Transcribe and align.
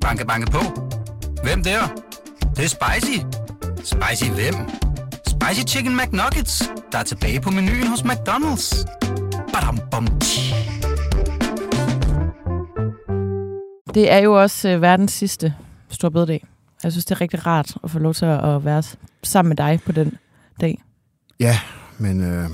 Banke, 0.00 0.26
banke 0.26 0.50
på. 0.50 0.58
Hvem 1.42 1.62
der? 1.62 1.80
Det, 2.40 2.56
det 2.56 2.64
er 2.64 2.68
spicy. 2.68 3.18
Spicy 3.76 4.30
hvem? 4.30 4.54
Spicy 5.26 5.74
Chicken 5.74 5.96
McNuggets, 5.96 6.70
der 6.92 6.98
er 6.98 7.02
tilbage 7.02 7.40
på 7.40 7.50
menuen 7.50 7.86
hos 7.86 8.00
McDonald's. 8.00 8.84
Badum, 9.52 9.78
bom, 9.90 10.06
tji. 10.20 10.54
Det 13.94 14.12
er 14.12 14.18
jo 14.18 14.42
også 14.42 14.68
øh, 14.68 14.82
verdens 14.82 15.12
sidste 15.12 15.54
store 15.88 16.10
bededag. 16.10 16.46
Jeg 16.82 16.92
synes, 16.92 17.04
det 17.04 17.14
er 17.14 17.20
rigtig 17.20 17.46
rart 17.46 17.76
at 17.84 17.90
få 17.90 17.98
lov 17.98 18.14
til 18.14 18.24
at 18.24 18.64
være 18.64 18.82
sammen 19.22 19.48
med 19.48 19.56
dig 19.56 19.80
på 19.86 19.92
den 19.92 20.16
dag. 20.60 20.82
Ja, 21.40 21.58
men 21.98 22.20
øh, 22.20 22.48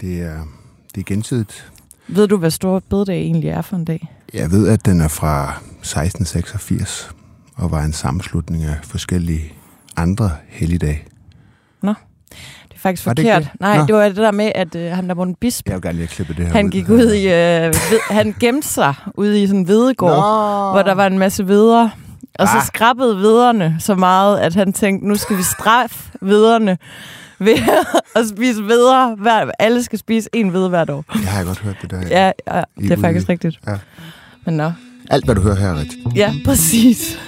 det, 0.00 0.22
er, 0.22 0.40
det 0.94 1.00
er 1.00 1.04
gensidigt. 1.04 1.72
Ved 2.08 2.28
du, 2.28 2.36
hvad 2.36 2.50
store 2.50 2.80
bededag 2.80 3.20
egentlig 3.20 3.50
er 3.50 3.62
for 3.62 3.76
en 3.76 3.84
dag? 3.84 4.08
Jeg 4.34 4.50
ved, 4.50 4.68
at 4.68 4.86
den 4.86 5.00
er 5.00 5.08
fra 5.08 5.62
1686 5.82 7.10
og 7.56 7.70
var 7.70 7.82
en 7.82 7.92
sammenslutning 7.92 8.64
af 8.64 8.76
forskellige 8.84 9.52
andre 9.96 10.30
helligdage. 10.48 11.04
Det 11.82 12.74
er 12.76 12.80
faktisk 12.82 13.06
Var 13.06 13.10
forkert. 13.16 13.42
det? 13.42 13.60
Nej, 13.60 13.76
Nå. 13.78 13.86
det 13.86 13.94
var 13.94 14.04
det 14.04 14.16
der 14.16 14.30
med, 14.30 14.52
at 14.54 14.74
øh, 14.74 14.90
han 14.92 15.08
der 15.08 15.14
var 15.14 15.22
en 15.22 15.34
bisp. 15.34 15.66
Jeg 15.68 15.74
vil 15.74 15.82
gerne 15.82 15.98
lige 15.98 16.06
have 16.06 16.14
klippet 16.14 16.36
det 16.36 16.46
her 16.46 16.52
Han 16.52 16.66
ud. 16.66 16.70
gik 16.70 16.88
ud 16.88 17.12
i... 17.12 17.24
Øh, 17.26 17.66
ved, 17.66 18.00
han 18.10 18.34
gemte 18.40 18.68
sig 18.68 18.94
ude 19.14 19.42
i 19.42 19.46
sådan 19.46 19.60
en 19.60 19.64
hvedegård, 19.66 20.10
Nå. 20.10 20.70
hvor 20.72 20.82
der 20.82 20.94
var 20.94 21.06
en 21.06 21.18
masse 21.18 21.46
videre. 21.46 21.90
Og 22.38 22.48
så 22.48 22.56
Ah. 22.56 22.62
skrabbede 22.62 23.16
viderne 23.16 23.76
så 23.78 23.94
meget, 23.94 24.38
at 24.38 24.54
han 24.54 24.72
tænkte, 24.72 25.08
nu 25.08 25.16
skal 25.16 25.36
vi 25.36 25.42
straffe 25.42 26.12
viderne 26.20 26.78
ved 27.38 27.54
at 28.16 28.28
spise 28.36 28.62
videre. 28.62 29.14
Hver, 29.18 29.50
alle 29.58 29.82
skal 29.82 29.98
spise 29.98 30.28
en 30.32 30.48
hvide 30.48 30.68
hvert 30.68 30.90
år. 30.90 31.04
Jeg 31.22 31.30
har 31.32 31.44
godt 31.44 31.58
hørt 31.58 31.76
det 31.82 31.90
der. 31.90 32.00
Ja, 32.10 32.32
ja 32.54 32.62
det 32.78 32.90
er 32.92 33.00
faktisk 33.00 33.28
rigtigt. 33.28 33.60
Ja. 33.66 33.76
Men 34.46 34.56
nå. 34.56 34.72
Alt, 35.10 35.24
hvad 35.24 35.34
du 35.34 35.40
hører 35.40 35.54
her 35.54 35.68
er 35.68 35.80
rigtigt. 35.80 36.00
Ja, 36.16 36.34
præcis. 36.44 37.18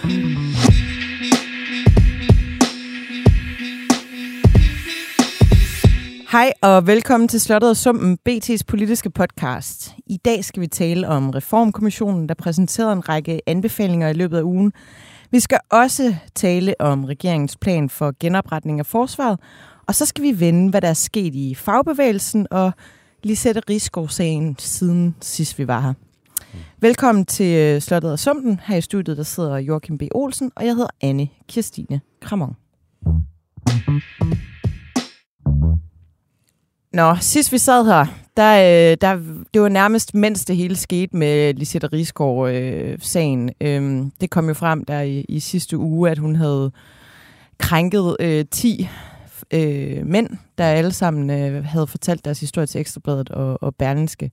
Hej 6.32 6.52
og 6.62 6.86
velkommen 6.86 7.28
til 7.28 7.40
Slottet 7.40 7.70
og 7.70 7.76
Sumpen, 7.76 8.18
BT's 8.28 8.58
politiske 8.68 9.10
podcast. 9.10 9.94
I 10.06 10.16
dag 10.16 10.44
skal 10.44 10.60
vi 10.60 10.66
tale 10.66 11.08
om 11.08 11.30
Reformkommissionen, 11.30 12.28
der 12.28 12.34
præsenterede 12.34 12.92
en 12.92 13.08
række 13.08 13.40
anbefalinger 13.46 14.08
i 14.08 14.12
løbet 14.12 14.38
af 14.38 14.42
ugen. 14.42 14.72
Vi 15.30 15.40
skal 15.40 15.58
også 15.70 16.14
tale 16.34 16.74
om 16.80 17.04
regeringens 17.04 17.56
plan 17.56 17.88
for 17.88 18.14
genopretning 18.20 18.78
af 18.80 18.86
forsvaret, 18.86 19.40
og 19.86 19.94
så 19.94 20.06
skal 20.06 20.24
vi 20.24 20.40
vende, 20.40 20.70
hvad 20.70 20.80
der 20.80 20.88
er 20.88 20.94
sket 20.94 21.34
i 21.34 21.54
fagbevægelsen 21.54 22.46
og 22.50 22.72
Lisette 23.22 23.60
Rigsgaard-sagen 23.70 24.56
siden 24.58 25.16
sidst 25.20 25.58
vi 25.58 25.68
var 25.68 25.80
her. 25.80 25.92
Velkommen 26.80 27.26
til 27.26 27.56
øh, 27.56 27.80
Slottet 27.80 28.12
og 28.12 28.18
Sumpen. 28.18 28.60
Her 28.64 28.76
i 28.76 28.80
studiet 28.80 29.16
der 29.16 29.22
sidder 29.22 29.56
Joachim 29.56 29.98
B. 29.98 30.02
Olsen, 30.14 30.52
og 30.56 30.64
jeg 30.66 30.74
hedder 30.74 30.90
Anne 31.00 31.28
Kirstine 31.48 32.00
Kramon. 32.20 32.56
Nå, 36.92 37.16
sidst 37.20 37.52
vi 37.52 37.58
sad 37.58 37.84
her, 37.86 38.06
der, 38.36 38.54
øh, 38.54 38.96
der, 39.00 39.20
det 39.54 39.62
var 39.62 39.68
nærmest 39.68 40.14
mens 40.14 40.44
det 40.44 40.56
hele 40.56 40.76
skete 40.76 41.16
med 41.16 41.54
Lisette 41.54 41.86
Rigsgaard-sagen. 41.86 43.50
Øh, 43.60 43.76
øhm, 43.76 44.10
det 44.20 44.30
kom 44.30 44.48
jo 44.48 44.54
frem 44.54 44.84
der 44.84 45.00
i, 45.00 45.24
i 45.28 45.40
sidste 45.40 45.78
uge, 45.78 46.10
at 46.10 46.18
hun 46.18 46.36
havde 46.36 46.72
krænket 47.58 48.16
øh, 48.20 48.44
10 48.50 48.88
øh, 49.50 50.06
mænd, 50.06 50.30
der 50.58 50.64
alle 50.64 50.92
sammen 50.92 51.30
øh, 51.30 51.64
havde 51.64 51.86
fortalt 51.86 52.24
deres 52.24 52.40
historie 52.40 52.66
til 52.66 52.80
Ekstrabladet 52.80 53.30
og, 53.30 53.62
og 53.62 53.74
Berlingske. 53.74 54.30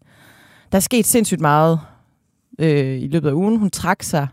Der 0.71 0.75
er 0.75 0.81
sket 0.81 1.05
sindssygt 1.05 1.41
meget 1.41 1.79
øh, 2.59 3.01
i 3.01 3.07
løbet 3.07 3.29
af 3.29 3.33
ugen. 3.33 3.59
Hun 3.59 3.69
trak 3.69 4.03
sig 4.03 4.27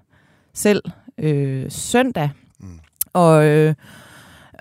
selv 0.54 0.82
øh, 1.18 1.64
søndag, 1.68 2.30
Mm. 2.60 2.66
og 3.12 3.46
øh, 3.46 3.74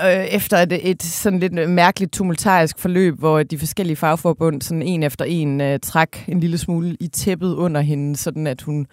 øh, 0.04 0.26
efter 0.26 0.58
et, 0.58 0.90
et 0.90 1.04
sådan 1.04 1.40
lidt 1.40 1.70
mærkeligt 1.70 2.14
tumultarisk 2.14 2.80
forløb, 2.80 3.20
hvor 3.20 3.44
de 3.44 3.58
forskellige 3.60 3.96
fagforbund 3.96 4.62
sådan 4.62 4.82
en 4.82 5.04
efter 5.04 5.26
en 5.26 5.62
øh, 5.62 5.80
trak 5.80 6.18
en 6.28 6.40
lille 6.40 6.58
smule 6.58 6.98
i 7.00 7.08
tæppet 7.08 7.54
under 7.56 7.82
hende, 7.82 8.16
sådan 8.16 8.48
at 8.48 8.62
hun 8.62 8.88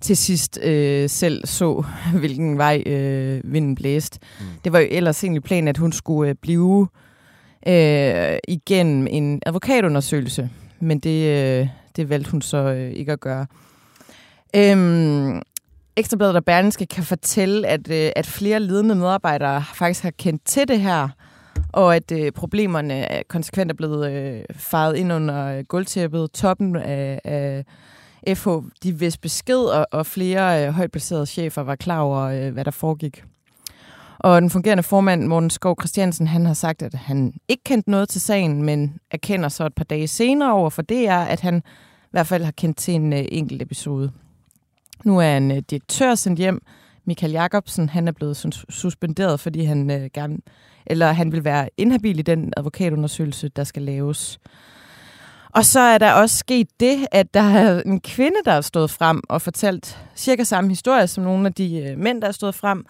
til 0.00 0.16
sidst 0.16 0.58
øh, 0.62 1.08
selv 1.08 1.46
så, 1.46 1.84
hvilken 2.20 2.58
vej 2.58 2.82
øh, 2.86 3.40
vinden 3.44 3.74
blæste. 3.74 4.18
Mm. 4.40 4.46
Det 4.64 4.72
var 4.72 4.78
jo 4.78 4.86
ellers 4.90 5.24
egentlig 5.24 5.42
planen, 5.42 5.68
at 5.68 5.76
hun 5.78 5.92
skulle 5.92 6.30
øh, 6.30 6.36
blive 6.42 6.88
øh, 7.66 8.38
igennem 8.48 9.06
en 9.10 9.42
advokatundersøgelse, 9.46 10.50
men 10.80 10.98
det, 10.98 11.26
øh, 11.60 11.68
det 11.96 12.08
valgte 12.10 12.30
hun 12.30 12.42
så 12.42 12.56
øh, 12.56 12.90
ikke 12.90 13.12
at 13.12 13.20
gøre. 13.20 13.46
Øhm, 14.56 15.42
Ekstrabladet 15.96 16.36
og 16.36 16.44
Berlingske 16.44 16.86
kan 16.86 17.04
fortælle, 17.04 17.68
at, 17.68 17.90
øh, 17.90 18.10
at 18.16 18.26
flere 18.26 18.60
ledende 18.60 18.94
medarbejdere 18.94 19.64
faktisk 19.74 20.02
har 20.02 20.10
kendt 20.10 20.44
til 20.44 20.68
det 20.68 20.80
her, 20.80 21.08
og 21.72 21.96
at 21.96 22.12
øh, 22.12 22.32
problemerne 22.32 22.94
er 22.94 23.22
konsekvent 23.28 23.70
er 23.70 23.74
blevet 23.74 24.12
øh, 24.12 24.44
faret 24.52 24.96
ind 24.96 25.12
under 25.12 25.46
øh, 25.46 25.64
gulvtæppet. 25.64 26.30
Toppen 26.32 26.76
af, 26.76 27.20
af 27.24 27.64
FH, 28.36 28.48
de 28.82 28.98
vidste 28.98 29.20
besked, 29.20 29.58
og, 29.58 29.86
og 29.92 30.06
flere 30.06 30.66
øh, 30.66 30.72
højt 30.72 30.90
placerede 30.90 31.26
chefer 31.26 31.62
var 31.62 31.76
klar 31.76 32.00
over, 32.00 32.20
øh, 32.20 32.52
hvad 32.52 32.64
der 32.64 32.70
foregik. 32.70 33.24
Og 34.18 34.40
den 34.42 34.50
fungerende 34.50 34.82
formand, 34.82 35.26
Morten 35.26 35.50
Skov 35.50 35.76
Christiansen, 35.80 36.26
han 36.26 36.46
har 36.46 36.54
sagt, 36.54 36.82
at 36.82 36.94
han 36.94 37.32
ikke 37.48 37.64
kendte 37.64 37.90
noget 37.90 38.08
til 38.08 38.20
sagen, 38.20 38.62
men 38.62 38.98
erkender 39.10 39.48
så 39.48 39.66
et 39.66 39.74
par 39.74 39.84
dage 39.84 40.08
senere 40.08 40.52
over 40.52 40.70
for 40.70 40.82
DR, 40.82 41.10
at 41.10 41.40
han 41.40 41.62
i 42.02 42.10
hvert 42.10 42.26
fald 42.26 42.44
har 42.44 42.52
kendt 42.52 42.76
til 42.76 42.94
en 42.94 43.12
øh, 43.12 43.24
enkelt 43.28 43.62
episode. 43.62 44.12
Nu 45.04 45.18
er 45.18 45.36
en 45.36 45.50
øh, 45.50 45.62
direktør 45.70 46.14
sendt 46.14 46.38
hjem. 46.38 46.62
Michael 47.04 47.32
Jacobsen, 47.32 47.88
han 47.88 48.08
er 48.08 48.12
blevet 48.12 48.36
sus- 48.36 48.64
suspenderet, 48.68 49.40
fordi 49.40 49.64
han 49.64 49.90
øh, 49.90 50.10
gerne, 50.14 50.38
eller 50.86 51.12
han 51.12 51.32
vil 51.32 51.44
være 51.44 51.68
inhabil 51.76 52.18
i 52.18 52.22
den 52.22 52.52
advokatundersøgelse, 52.56 53.48
der 53.48 53.64
skal 53.64 53.82
laves. 53.82 54.40
Og 55.54 55.64
så 55.64 55.80
er 55.80 55.98
der 55.98 56.12
også 56.12 56.36
sket 56.36 56.68
det, 56.80 57.06
at 57.12 57.34
der 57.34 57.40
er 57.40 57.82
en 57.82 58.00
kvinde, 58.00 58.36
der 58.44 58.52
er 58.52 58.60
stået 58.60 58.90
frem 58.90 59.22
og 59.28 59.42
fortalt 59.42 59.98
cirka 60.16 60.44
samme 60.44 60.70
historie 60.70 61.06
som 61.06 61.24
nogle 61.24 61.46
af 61.46 61.54
de 61.54 61.78
øh, 61.78 61.98
mænd, 61.98 62.22
der 62.22 62.28
er 62.28 62.32
stået 62.32 62.54
frem. 62.54 62.84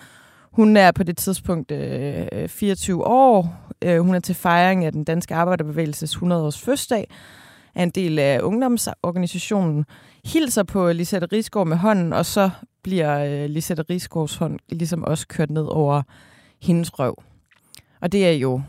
Hun 0.52 0.76
er 0.76 0.92
på 0.92 1.02
det 1.02 1.16
tidspunkt 1.16 1.70
øh, 1.70 2.26
øh 2.32 2.48
24 2.48 3.06
år. 3.06 3.56
Øh, 3.82 4.00
hun 4.00 4.14
er 4.14 4.20
til 4.20 4.34
fejring 4.34 4.84
af 4.84 4.92
den 4.92 5.04
danske 5.04 5.34
arbejderbevægelses 5.34 6.16
100-års 6.16 6.58
fødselsdag. 6.58 7.08
Er 7.74 7.82
en 7.82 7.90
del 7.90 8.18
af 8.18 8.40
ungdomsorganisationen. 8.42 9.84
Hilser 10.24 10.62
på 10.62 10.92
Lisette 10.92 11.28
Rigsgaard 11.32 11.66
med 11.66 11.76
hånden, 11.76 12.12
og 12.12 12.26
så 12.26 12.50
bliver 12.82 13.24
øh, 13.24 13.50
Lisette 13.50 13.84
Rigsgaards 13.90 14.36
hånd 14.36 14.58
ligesom 14.68 15.04
også 15.04 15.28
kørt 15.28 15.50
ned 15.50 15.64
over 15.64 16.02
hendes 16.62 16.98
røv. 16.98 17.22
Og 18.00 18.12
det 18.12 18.26
er 18.26 18.32
jo... 18.32 18.62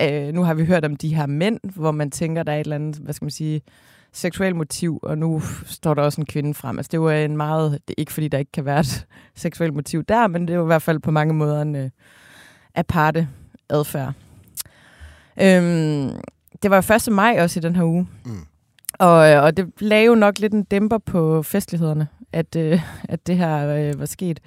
Øh, 0.00 0.34
nu 0.34 0.42
har 0.42 0.54
vi 0.54 0.64
hørt 0.64 0.84
om 0.84 0.96
de 0.96 1.14
her 1.14 1.26
mænd, 1.26 1.60
hvor 1.74 1.90
man 1.90 2.10
tænker, 2.10 2.42
der 2.42 2.52
er 2.52 2.56
et 2.56 2.60
eller 2.60 2.76
andet, 2.76 2.96
hvad 2.96 3.14
skal 3.14 3.24
man 3.24 3.30
sige, 3.30 3.62
seksuelt 4.12 4.56
motiv, 4.56 4.98
og 5.02 5.18
nu 5.18 5.40
står 5.66 5.94
der 5.94 6.02
også 6.02 6.20
en 6.20 6.26
kvinde 6.26 6.54
frem. 6.54 6.78
Altså 6.78 6.88
det 6.92 7.00
var 7.00 7.12
en 7.12 7.36
meget, 7.36 7.72
det 7.72 7.94
er 7.98 8.00
ikke 8.00 8.12
fordi 8.12 8.28
der 8.28 8.38
ikke 8.38 8.52
kan 8.52 8.64
være 8.64 8.80
et 8.80 9.06
seksuelt 9.34 9.74
motiv 9.74 10.04
der, 10.04 10.26
men 10.26 10.48
det 10.48 10.58
var 10.58 10.64
i 10.64 10.66
hvert 10.66 10.82
fald 10.82 10.98
på 10.98 11.10
mange 11.10 11.34
måder 11.34 11.62
en 11.62 11.76
øh, 11.76 11.90
aparte 12.74 13.28
adfærd. 13.68 14.12
Øhm, 15.42 16.10
det 16.62 16.70
var 16.70 16.84
jo 16.88 16.94
1. 16.94 17.12
maj 17.12 17.36
også 17.40 17.60
i 17.60 17.62
den 17.62 17.76
her 17.76 17.84
uge, 17.84 18.08
Mm. 18.24 18.32
og, 18.98 19.30
øh, 19.30 19.42
og 19.42 19.56
det 19.56 19.66
lagde 19.78 20.06
jo 20.06 20.14
nok 20.14 20.38
lidt 20.38 20.52
en 20.52 20.62
dæmper 20.62 20.98
på 20.98 21.42
festlighederne, 21.42 22.08
at, 22.32 22.56
øh, 22.56 22.80
at 23.04 23.26
det 23.26 23.36
her 23.36 23.68
øh, 23.68 24.00
var 24.00 24.06
sket. 24.06 24.40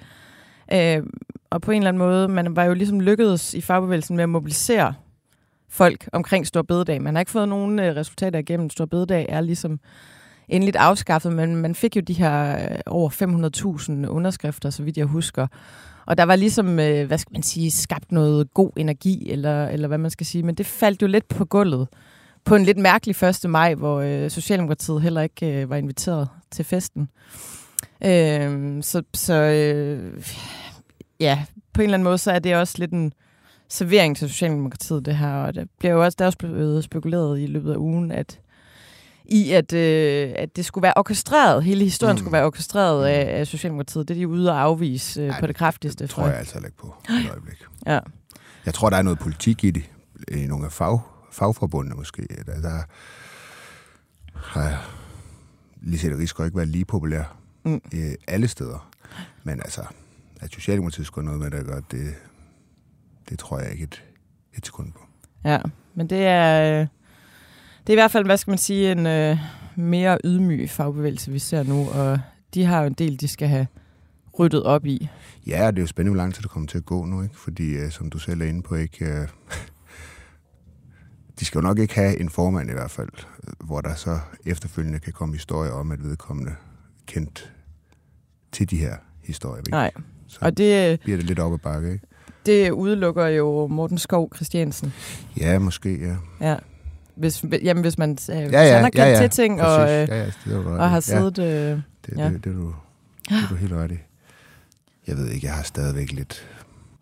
Øh, 0.72 1.02
og 1.50 1.62
på 1.62 1.70
en 1.70 1.76
eller 1.76 1.88
anden 1.88 1.98
måde, 1.98 2.28
man 2.28 2.56
var 2.56 2.64
jo 2.64 2.74
ligesom 2.74 3.00
lykkedes 3.00 3.54
i 3.54 3.60
fagbevægelsen 3.60 4.16
med 4.16 4.22
at 4.22 4.28
mobilisere 4.28 4.94
folk 5.68 6.08
omkring 6.12 6.46
Stor 6.46 6.62
Bededag. 6.62 7.02
Man 7.02 7.14
har 7.14 7.20
ikke 7.20 7.30
fået 7.32 7.48
nogen 7.48 7.78
øh, 7.78 7.96
resultater 7.96 8.38
igennem. 8.38 8.70
Stor 8.70 8.84
Bededag 8.86 9.26
er 9.28 9.40
ligesom 9.40 9.80
endeligt 10.48 10.76
afskaffet, 10.76 11.32
men 11.32 11.56
man 11.56 11.74
fik 11.74 11.96
jo 11.96 12.00
de 12.00 12.12
her 12.12 12.54
øh, 12.70 12.78
over 12.86 13.10
500.000 14.04 14.08
underskrifter, 14.08 14.70
så 14.70 14.82
vidt 14.82 14.96
jeg 14.96 15.06
husker. 15.06 15.46
Og 16.06 16.18
der 16.18 16.24
var 16.24 16.36
ligesom, 16.36 16.78
øh, 16.78 17.06
hvad 17.06 17.18
skal 17.18 17.32
man 17.32 17.42
sige, 17.42 17.70
skabt 17.70 18.12
noget 18.12 18.54
god 18.54 18.70
energi, 18.76 19.30
eller, 19.30 19.68
eller 19.68 19.88
hvad 19.88 19.98
man 19.98 20.10
skal 20.10 20.26
sige, 20.26 20.42
men 20.42 20.54
det 20.54 20.66
faldt 20.66 21.02
jo 21.02 21.06
lidt 21.06 21.28
på 21.28 21.44
gulvet 21.44 21.88
på 22.44 22.54
en 22.54 22.64
lidt 22.64 22.78
mærkelig 22.78 23.22
1. 23.22 23.50
maj, 23.50 23.74
hvor 23.74 24.00
øh, 24.00 24.30
Socialdemokratiet 24.30 25.02
heller 25.02 25.20
ikke 25.20 25.62
øh, 25.62 25.70
var 25.70 25.76
inviteret 25.76 26.28
til 26.50 26.64
festen. 26.64 27.08
Øh, 28.04 28.82
så 28.82 29.02
så 29.14 29.34
øh, 29.34 30.22
ja, 31.20 31.44
på 31.72 31.80
en 31.80 31.84
eller 31.84 31.94
anden 31.94 32.04
måde, 32.04 32.18
så 32.18 32.30
er 32.30 32.38
det 32.38 32.56
også 32.56 32.74
lidt 32.78 32.92
en 32.92 33.12
servering 33.68 34.16
til 34.16 34.28
Socialdemokratiet, 34.28 35.06
det 35.06 35.16
her. 35.16 35.34
Og 35.34 35.54
det 35.54 35.68
bliver 35.78 35.94
jo 35.94 36.04
også, 36.04 36.16
der 36.18 36.24
er 36.24 36.26
også 36.26 36.38
blevet 36.38 36.84
spekuleret 36.84 37.40
i 37.40 37.46
løbet 37.46 37.72
af 37.72 37.76
ugen, 37.76 38.10
at 38.10 38.40
i 39.24 39.52
at, 39.52 39.72
øh, 39.72 40.32
at 40.36 40.56
det 40.56 40.64
skulle 40.64 40.82
være 40.82 40.92
orkestreret, 40.96 41.64
hele 41.64 41.84
historien 41.84 42.12
Mm. 42.12 42.14
mm. 42.14 42.18
skulle 42.18 42.32
være 42.32 42.44
orkestreret 42.44 43.06
af, 43.06 43.40
af 43.40 43.46
Socialdemokratiet. 43.46 44.08
Det 44.08 44.14
er 44.14 44.18
de 44.18 44.28
ude 44.28 44.50
at 44.50 44.56
afvise 44.56 45.22
øh, 45.22 45.28
Ej, 45.28 45.40
på 45.40 45.46
det 45.46 45.56
kraftigste. 45.56 46.04
Det 46.04 46.10
tror 46.10 46.26
jeg 46.26 46.36
altså 46.38 46.58
ikke 46.58 46.76
på 46.76 46.94
et 47.10 47.30
øjeblik. 47.30 47.64
Ja. 47.86 47.98
Jeg 48.66 48.74
tror, 48.74 48.90
der 48.90 48.96
er 48.96 49.02
noget 49.02 49.18
politik 49.18 49.64
i 49.64 49.70
det. 49.70 49.90
I 50.32 50.46
nogle 50.46 50.64
af 50.66 50.72
fag, 50.72 51.00
fagforbundene 51.32 51.96
måske. 51.96 52.26
Der, 52.46 52.60
der 52.60 52.82
har 54.34 54.90
Lisette 55.82 56.18
Rigsgaard 56.18 56.46
ikke 56.46 56.56
været 56.56 56.68
lige 56.68 56.84
populær 56.84 57.36
Mm. 57.66 57.80
øh, 57.94 58.12
alle 58.28 58.48
steder. 58.48 58.90
Men 59.44 59.60
altså, 59.60 59.82
at 60.40 60.52
Socialdemokratiet 60.52 61.06
skulle 61.06 61.28
have 61.28 61.38
noget 61.38 61.52
med 61.52 61.58
det 61.58 61.64
at 61.66 61.72
gøre, 61.72 61.82
det, 61.90 62.14
det 63.28 63.38
tror 63.38 63.58
jeg 63.60 63.72
ikke 63.72 63.84
et, 63.84 64.02
et 64.58 64.66
sekund 64.66 64.92
på. 64.92 65.00
Ja, 65.44 65.58
men 65.94 66.10
det 66.10 66.26
er, 66.26 66.80
øh, 66.80 66.86
det 67.86 67.88
er 67.88 67.92
i 67.92 68.00
hvert 68.00 68.10
fald, 68.10 68.24
hvad 68.24 68.36
skal 68.36 68.50
man 68.50 68.58
sige, 68.58 68.92
en 68.92 69.06
øh, 69.06 69.38
mere 69.76 70.18
ydmyg 70.24 70.70
fagbevægelse, 70.70 71.32
vi 71.32 71.38
ser 71.38 71.62
nu, 71.62 71.88
og 71.88 72.18
de 72.54 72.64
har 72.64 72.80
jo 72.80 72.86
en 72.86 72.92
del, 72.92 73.20
de 73.20 73.28
skal 73.28 73.48
have 73.48 73.66
ryddet 74.38 74.62
op 74.62 74.86
i. 74.86 75.08
Ja, 75.46 75.66
og 75.66 75.72
det 75.72 75.78
er 75.78 75.82
jo 75.82 75.86
spændende, 75.86 76.14
hvor 76.14 76.22
lang 76.22 76.34
tid 76.34 76.42
det 76.42 76.50
kommer 76.50 76.68
til 76.68 76.78
at 76.78 76.84
gå 76.84 77.04
nu, 77.04 77.22
ikke? 77.22 77.36
Fordi, 77.36 77.84
uh, 77.84 77.90
som 77.90 78.10
du 78.10 78.18
selv 78.18 78.40
er 78.40 78.46
inde 78.46 78.62
på, 78.62 78.74
ikke... 78.74 79.04
Uh, 79.04 79.28
de 81.40 81.44
skal 81.44 81.58
jo 81.58 81.62
nok 81.62 81.78
ikke 81.78 81.94
have 81.94 82.20
en 82.20 82.30
formand 82.30 82.70
i 82.70 82.72
hvert 82.72 82.90
fald, 82.90 83.08
hvor 83.60 83.80
der 83.80 83.94
så 83.94 84.18
efterfølgende 84.46 84.98
kan 84.98 85.12
komme 85.12 85.34
historier 85.34 85.72
om, 85.72 85.90
at 85.90 86.02
vedkommende 86.02 86.52
kendt 87.06 87.52
til 88.52 88.70
de 88.70 88.76
her 88.76 88.96
historier. 89.22 89.58
Ikke? 89.60 89.70
Nej, 89.70 89.90
Så 90.26 90.38
og 90.40 90.58
det, 90.58 91.00
bliver 91.00 91.16
det 91.16 91.26
lidt 91.26 91.38
op 91.38 91.52
ad 91.52 91.58
bakke, 91.58 91.92
ikke? 91.92 92.06
det 92.46 92.70
udelukker 92.70 93.26
jo 93.26 93.66
Morten 93.66 93.98
Skov 93.98 94.30
Christiansen. 94.34 94.92
Ja, 95.36 95.58
måske, 95.58 96.00
ja. 96.00 96.16
Ja. 96.40 96.56
Hvis, 97.16 97.44
jamen, 97.62 97.82
hvis 97.82 97.98
man 97.98 98.10
øh, 98.30 98.36
ja, 98.36 98.42
Ja, 98.42 98.62
ja, 98.62 98.88
ja, 98.94 99.04
ja, 99.04 99.20
til 99.20 99.30
ting, 99.30 99.62
og, 99.62 99.80
øh, 99.80 99.88
ja, 99.88 100.16
ja, 100.16 100.30
det 100.44 100.66
og 100.66 100.90
har 100.90 100.96
ja, 100.96 101.00
siddet... 101.00 101.38
Øh, 101.38 101.44
det, 102.06 102.18
ja. 102.18 102.28
det, 102.28 102.44
det, 102.44 102.50
er 102.50 102.56
du, 102.56 102.74
det 103.28 103.36
er 103.44 103.48
du 103.48 103.54
helt 103.54 103.72
ret 103.72 103.92
i. 103.92 103.98
Jeg 105.06 105.16
ved 105.16 105.30
ikke, 105.30 105.46
jeg 105.46 105.54
har 105.54 105.62
stadigvæk 105.62 106.12
lidt... 106.12 106.48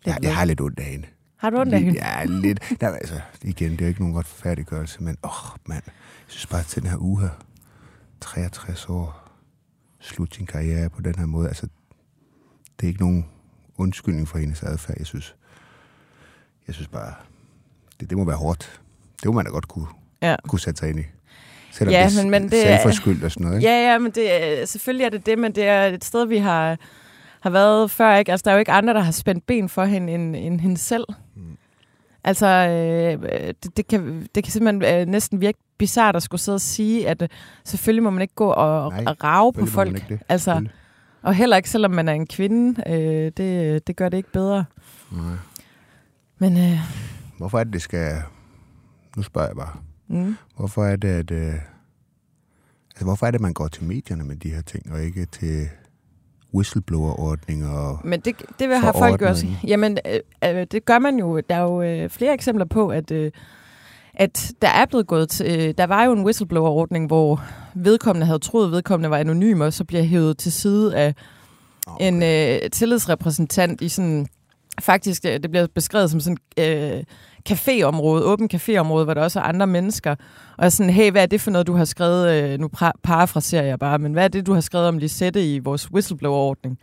Jeg, 0.05 0.17
jeg 0.21 0.35
har 0.35 0.45
lidt 0.45 0.61
ondt 0.61 0.79
af 0.79 0.85
hende. 0.85 1.07
har 1.37 1.49
du 1.49 1.57
ondt 1.57 1.73
af 1.73 1.81
hende? 1.81 1.99
Ja, 1.99 2.25
lidt. 2.25 2.81
Nej, 2.81 2.91
altså, 2.91 3.19
igen, 3.41 3.71
det 3.71 3.81
er 3.81 3.85
jo 3.85 3.89
ikke 3.89 4.01
nogen 4.01 4.17
retfærdiggørelse, 4.17 5.03
men 5.03 5.17
åh, 5.23 5.53
oh, 5.53 5.57
mand. 5.65 5.83
Jeg 5.85 5.93
synes 6.27 6.45
bare, 6.45 6.59
at 6.59 6.73
den 6.75 6.85
her 6.85 6.97
uge 6.97 7.21
her, 7.21 7.29
63 8.21 8.85
år, 8.89 9.29
slut 9.99 10.35
sin 10.35 10.45
karriere 10.45 10.89
på 10.89 11.01
den 11.01 11.15
her 11.15 11.25
måde, 11.25 11.47
altså, 11.47 11.67
det 12.79 12.85
er 12.85 12.87
ikke 12.87 13.01
nogen 13.01 13.25
undskyldning 13.77 14.27
for 14.27 14.37
hendes 14.37 14.63
adfærd, 14.63 14.97
jeg 14.97 15.07
synes. 15.07 15.35
Jeg 16.67 16.75
synes 16.75 16.87
bare, 16.87 17.13
det, 17.99 18.09
det 18.09 18.17
må 18.17 18.25
være 18.25 18.37
hårdt. 18.37 18.81
Det 19.23 19.25
må 19.25 19.31
man 19.31 19.45
da 19.45 19.51
godt 19.51 19.67
kunne, 19.67 19.87
Ja. 20.29 20.35
kunne 20.47 20.59
sætte 20.59 20.79
sig 20.79 20.89
ind 20.89 20.99
i. 20.99 21.03
Selvom 21.71 21.91
Ja, 21.93 22.05
det 22.09 22.17
er 22.17 22.21
men- 22.21 22.29
men 22.31 22.51
det 22.51 22.67
er- 22.71 22.85
og 22.85 22.93
sådan 22.93 23.31
noget, 23.39 23.57
ikke? 23.57 23.69
Ja, 23.69 23.91
ja, 23.91 23.97
men 23.97 24.11
det, 24.11 24.69
selvfølgelig 24.69 25.05
er 25.05 25.09
det 25.09 25.25
det, 25.25 25.39
men 25.39 25.51
det 25.55 25.63
er 25.67 25.85
et 25.85 26.05
sted, 26.05 26.25
vi 26.25 26.37
har, 26.37 26.77
har 27.39 27.49
været 27.49 27.91
før. 27.91 28.15
Ikke? 28.15 28.31
Altså, 28.31 28.43
der 28.43 28.51
er 28.51 28.55
jo 28.55 28.59
ikke 28.59 28.71
andre, 28.71 28.93
der 28.93 28.99
har 28.99 29.11
spændt 29.11 29.45
ben 29.45 29.69
for 29.69 29.85
hende 29.85 30.13
end, 30.13 30.35
end 30.35 30.61
hende 30.61 30.77
selv. 30.77 31.05
Mm. 31.35 31.41
Altså, 32.23 32.47
øh, 32.47 33.29
det, 33.63 33.77
det, 33.77 33.87
kan, 33.87 34.27
det 34.35 34.43
kan 34.43 34.51
simpelthen 34.53 35.01
øh, 35.01 35.07
næsten 35.07 35.41
virke 35.41 35.57
bizart 35.77 36.15
at 36.15 36.23
skulle 36.23 36.41
sidde 36.41 36.55
og 36.55 36.61
sige, 36.61 37.07
at 37.09 37.21
øh, 37.21 37.27
selvfølgelig 37.65 38.03
må 38.03 38.09
man 38.09 38.21
ikke 38.21 38.35
gå 38.35 38.47
og, 38.49 38.91
Nej, 38.91 39.03
og 39.07 39.23
rave 39.23 39.53
på 39.53 39.65
folk. 39.65 40.03
Altså, 40.29 40.65
og 41.21 41.33
heller 41.33 41.57
ikke, 41.57 41.69
selvom 41.69 41.91
man 41.91 42.07
er 42.09 42.13
en 42.13 42.27
kvinde. 42.27 42.83
Øh, 42.91 43.31
det, 43.37 43.87
det 43.87 43.95
gør 43.95 44.09
det 44.09 44.17
ikke 44.17 44.31
bedre. 44.31 44.65
Nej. 45.11 45.35
Men 46.37 46.57
øh, 46.57 46.79
Hvorfor 47.37 47.59
er 47.59 47.63
det, 47.63 47.73
det 47.73 47.81
skal... 47.81 48.11
Nu 49.17 49.23
spørger 49.23 49.47
jeg 49.47 49.55
bare. 49.55 49.77
Mm, 50.13 50.35
Hvorfor 50.57 50.85
er 50.85 50.95
det, 50.95 51.07
at... 51.07 51.31
Øh... 51.31 51.53
Altså, 52.91 53.05
hvorfor 53.05 53.25
er 53.25 53.31
det, 53.31 53.41
man 53.41 53.53
går 53.53 53.67
til 53.67 53.83
medierne 53.83 54.23
med 54.23 54.35
de 54.35 54.49
her 54.49 54.61
ting, 54.61 54.91
og 54.91 55.03
ikke 55.03 55.25
til 55.25 55.67
whistleblower-ordninger 56.53 57.69
og... 57.69 57.99
Men 58.03 58.19
det, 58.19 58.35
det 58.59 58.69
vil 58.69 58.77
have 58.77 58.93
folk 58.97 59.21
også. 59.21 59.47
Jamen, 59.67 59.97
øh, 60.07 60.19
øh, 60.43 60.67
det 60.71 60.85
gør 60.85 60.99
man 60.99 61.19
jo. 61.19 61.41
Der 61.49 61.55
er 61.55 61.61
jo 61.61 61.81
øh, 61.81 62.09
flere 62.09 62.33
eksempler 62.33 62.65
på, 62.65 62.87
at, 62.87 63.11
øh, 63.11 63.31
at 64.13 64.51
der 64.61 64.67
er 64.67 64.85
blevet 64.85 65.07
gået 65.07 65.29
til... 65.29 65.45
Øh, 65.59 65.73
der 65.77 65.87
var 65.87 66.03
jo 66.03 66.11
en 66.13 66.23
whistleblower-ordning, 66.23 67.07
hvor 67.07 67.41
vedkommende 67.73 68.25
havde 68.25 68.39
troet, 68.39 68.65
at 68.65 68.71
vedkommende 68.71 69.09
var 69.09 69.17
anonym, 69.17 69.61
og 69.61 69.73
så 69.73 69.83
bliver 69.83 70.03
hævet 70.03 70.37
til 70.37 70.51
side 70.51 70.95
af 70.95 71.15
Okay. 71.87 72.07
en 72.07 72.23
øh, 72.23 72.69
tillidsrepræsentant 72.71 73.81
i 73.81 73.89
sådan... 73.89 74.27
Faktisk, 74.81 75.25
øh, 75.25 75.31
det 75.31 75.51
bliver 75.51 75.67
beskrevet 75.75 76.11
som 76.11 76.19
sådan 76.19 76.37
øh, 76.59 77.03
caféområde, 77.49 78.23
åben 78.23 78.49
caféområde, 78.53 79.03
hvor 79.03 79.13
der 79.13 79.21
også 79.21 79.39
er 79.39 79.43
andre 79.43 79.67
mennesker. 79.67 80.15
Og 80.57 80.71
sådan, 80.71 80.93
hey, 80.93 81.11
hvad 81.11 81.21
er 81.21 81.25
det 81.25 81.41
for 81.41 81.51
noget, 81.51 81.67
du 81.67 81.73
har 81.73 81.85
skrevet? 81.85 82.31
Øh, 82.31 82.59
nu 82.59 82.69
parafraserer 83.03 83.63
jeg 83.63 83.79
bare, 83.79 83.99
men 83.99 84.13
hvad 84.13 84.23
er 84.23 84.27
det, 84.27 84.45
du 84.45 84.53
har 84.53 84.61
skrevet 84.61 84.87
om 84.87 84.97
Lisette 84.97 85.53
i 85.55 85.59
vores 85.59 85.91
whistleblower-ordning? 85.91 86.79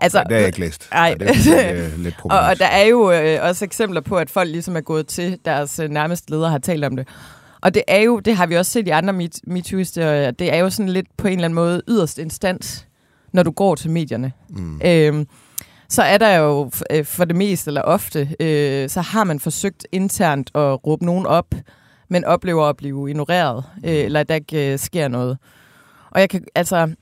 altså- 0.00 0.18
altså, 0.18 0.18
det 0.18 0.32
har 0.32 0.38
jeg 0.38 0.46
ikke 0.46 0.60
læst. 0.60 0.88
Ej. 0.92 1.10
Og 1.14 1.20
det 1.20 1.28
er 1.28 1.96
lidt, 1.96 2.14
Og, 2.24 2.38
og 2.38 2.58
der 2.58 2.66
er 2.66 2.84
jo 2.84 3.12
øh, 3.12 3.38
også 3.42 3.64
eksempler 3.64 4.00
på, 4.00 4.16
at 4.16 4.30
folk 4.30 4.50
ligesom 4.50 4.76
er 4.76 4.80
gået 4.80 5.06
til 5.06 5.38
deres 5.44 5.78
øh, 5.78 5.90
nærmeste 5.90 6.30
ledere 6.30 6.50
har 6.50 6.58
talt 6.58 6.84
om 6.84 6.96
det. 6.96 7.08
Og 7.60 7.74
det 7.74 7.82
er 7.88 8.00
jo, 8.00 8.18
det 8.18 8.36
har 8.36 8.46
vi 8.46 8.56
også 8.56 8.72
set 8.72 8.86
i 8.86 8.90
andre 8.90 9.28
MeToo-historier, 9.46 10.30
det 10.30 10.54
er 10.54 10.56
jo 10.58 10.70
sådan 10.70 10.88
lidt 10.88 11.06
på 11.16 11.26
en 11.26 11.32
eller 11.32 11.44
anden 11.44 11.54
måde 11.54 11.82
yderst 11.88 12.18
instans, 12.18 12.86
når 13.32 13.42
du 13.42 13.50
går 13.50 13.74
til 13.74 13.90
medierne. 13.90 14.32
Mm. 14.48 14.80
Øhm, 14.84 15.26
så 15.90 16.02
er 16.02 16.18
der 16.18 16.36
jo 16.36 16.70
øh, 16.90 17.04
for 17.04 17.24
det 17.24 17.36
meste 17.36 17.68
eller 17.68 17.82
ofte, 17.82 18.28
øh, 18.40 18.88
så 18.88 19.00
har 19.00 19.24
man 19.24 19.40
forsøgt 19.40 19.86
internt 19.92 20.50
at 20.54 20.86
råbe 20.86 21.04
nogen 21.04 21.26
op, 21.26 21.54
men 22.08 22.24
oplever 22.24 22.66
at 22.66 22.76
blive 22.76 23.10
ignoreret, 23.10 23.64
øh, 23.84 23.92
eller 23.94 24.20
at 24.20 24.28
der 24.28 24.34
ikke 24.34 24.72
øh, 24.72 24.78
sker 24.78 25.08
noget. 25.08 25.38
Og 26.10 26.20
jeg 26.20 26.30
kan, 26.30 26.44
altså, 26.54 26.94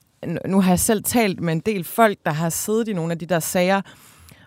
nu 0.46 0.60
har 0.60 0.70
jeg 0.70 0.80
selv 0.80 1.02
talt 1.04 1.40
med 1.40 1.52
en 1.52 1.60
del 1.60 1.84
folk, 1.84 2.18
der 2.24 2.32
har 2.32 2.48
siddet 2.48 2.88
i 2.88 2.92
nogle 2.92 3.12
af 3.12 3.18
de 3.18 3.26
der 3.26 3.40
sager, 3.40 3.80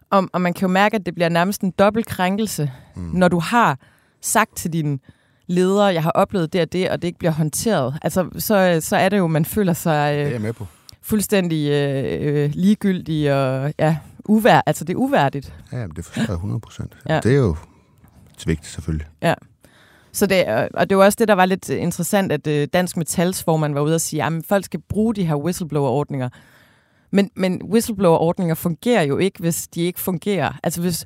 om, 0.10 0.30
og 0.34 0.42
man 0.42 0.54
kan 0.54 0.62
jo 0.68 0.68
mærke, 0.74 0.96
at 0.96 1.06
det 1.06 1.16
bliver 1.16 1.30
nærmest 1.30 1.62
en 1.62 1.72
dobbelt 1.72 2.06
krænkelse, 2.06 2.72
mm. 2.96 3.02
når 3.14 3.28
du 3.28 3.40
har 3.40 3.78
sagt 4.22 4.58
til 4.58 4.74
din 4.74 5.00
leder, 5.48 5.90
jeg 5.90 6.04
har 6.04 6.12
oplevet 6.12 6.54
det 6.54 6.62
og 6.62 6.74
det, 6.74 6.90
og 6.90 7.02
det 7.02 7.08
ikke 7.08 7.20
bliver 7.20 7.32
håndteret. 7.32 7.96
Altså, 8.02 8.30
så, 8.38 8.78
så 8.82 8.96
er 8.96 9.10
det 9.10 9.18
jo, 9.18 9.28
man 9.28 9.46
føler 9.46 9.74
sig... 9.74 10.14
Det 10.14 10.22
er 10.22 10.26
Øh, 10.28 10.32
jeg 10.34 10.42
med 10.42 10.54
på. 10.54 10.68
fuldstændig 11.02 11.70
øh, 11.72 12.44
øh, 12.44 12.52
ligegyldig 12.54 13.34
og 13.34 13.74
ja, 13.80 13.98
uvær, 14.26 14.62
altså 14.66 14.84
det 14.84 14.94
er 14.94 14.98
uværdigt. 14.98 15.54
Ja, 15.72 15.78
jamen, 15.78 15.96
det 15.96 16.06
forstår 16.06 16.24
jeg 16.24 16.34
100 16.34 16.60
procent. 16.60 16.98
Ja. 17.10 17.14
Ja. 17.14 17.20
Det 17.20 17.32
er 17.32 17.38
jo 17.40 17.56
svigt, 18.38 18.66
selvfølgelig. 18.66 19.08
Så 20.14 20.26
det, 20.26 20.46
og 20.74 20.90
det 20.90 20.98
var 20.98 21.06
også 21.06 21.16
det, 21.20 21.28
der 21.28 21.34
var 21.34 21.46
lidt 21.46 21.70
interessant, 21.70 22.32
at 22.32 22.48
øh, 22.48 22.68
Dansk 22.74 22.98
Metals 22.98 23.44
formand 23.44 23.74
var 23.74 23.82
ude 23.82 23.96
og 23.96 24.02
sige, 24.02 24.24
at 24.24 24.34
folk 24.50 24.66
skal 24.66 24.80
bruge 24.90 25.16
de 25.16 25.26
her 25.26 25.36
whistleblower-ordninger. 25.36 26.30
Men, 27.12 27.30
men 27.36 27.62
whistleblower-ordninger 27.64 28.56
fungerer 28.56 29.02
jo 29.04 29.18
ikke, 29.18 29.40
hvis 29.40 29.68
de 29.68 29.82
ikke 29.82 30.00
fungerer. 30.00 30.52
Altså 30.64 30.82
hvis, 30.82 31.06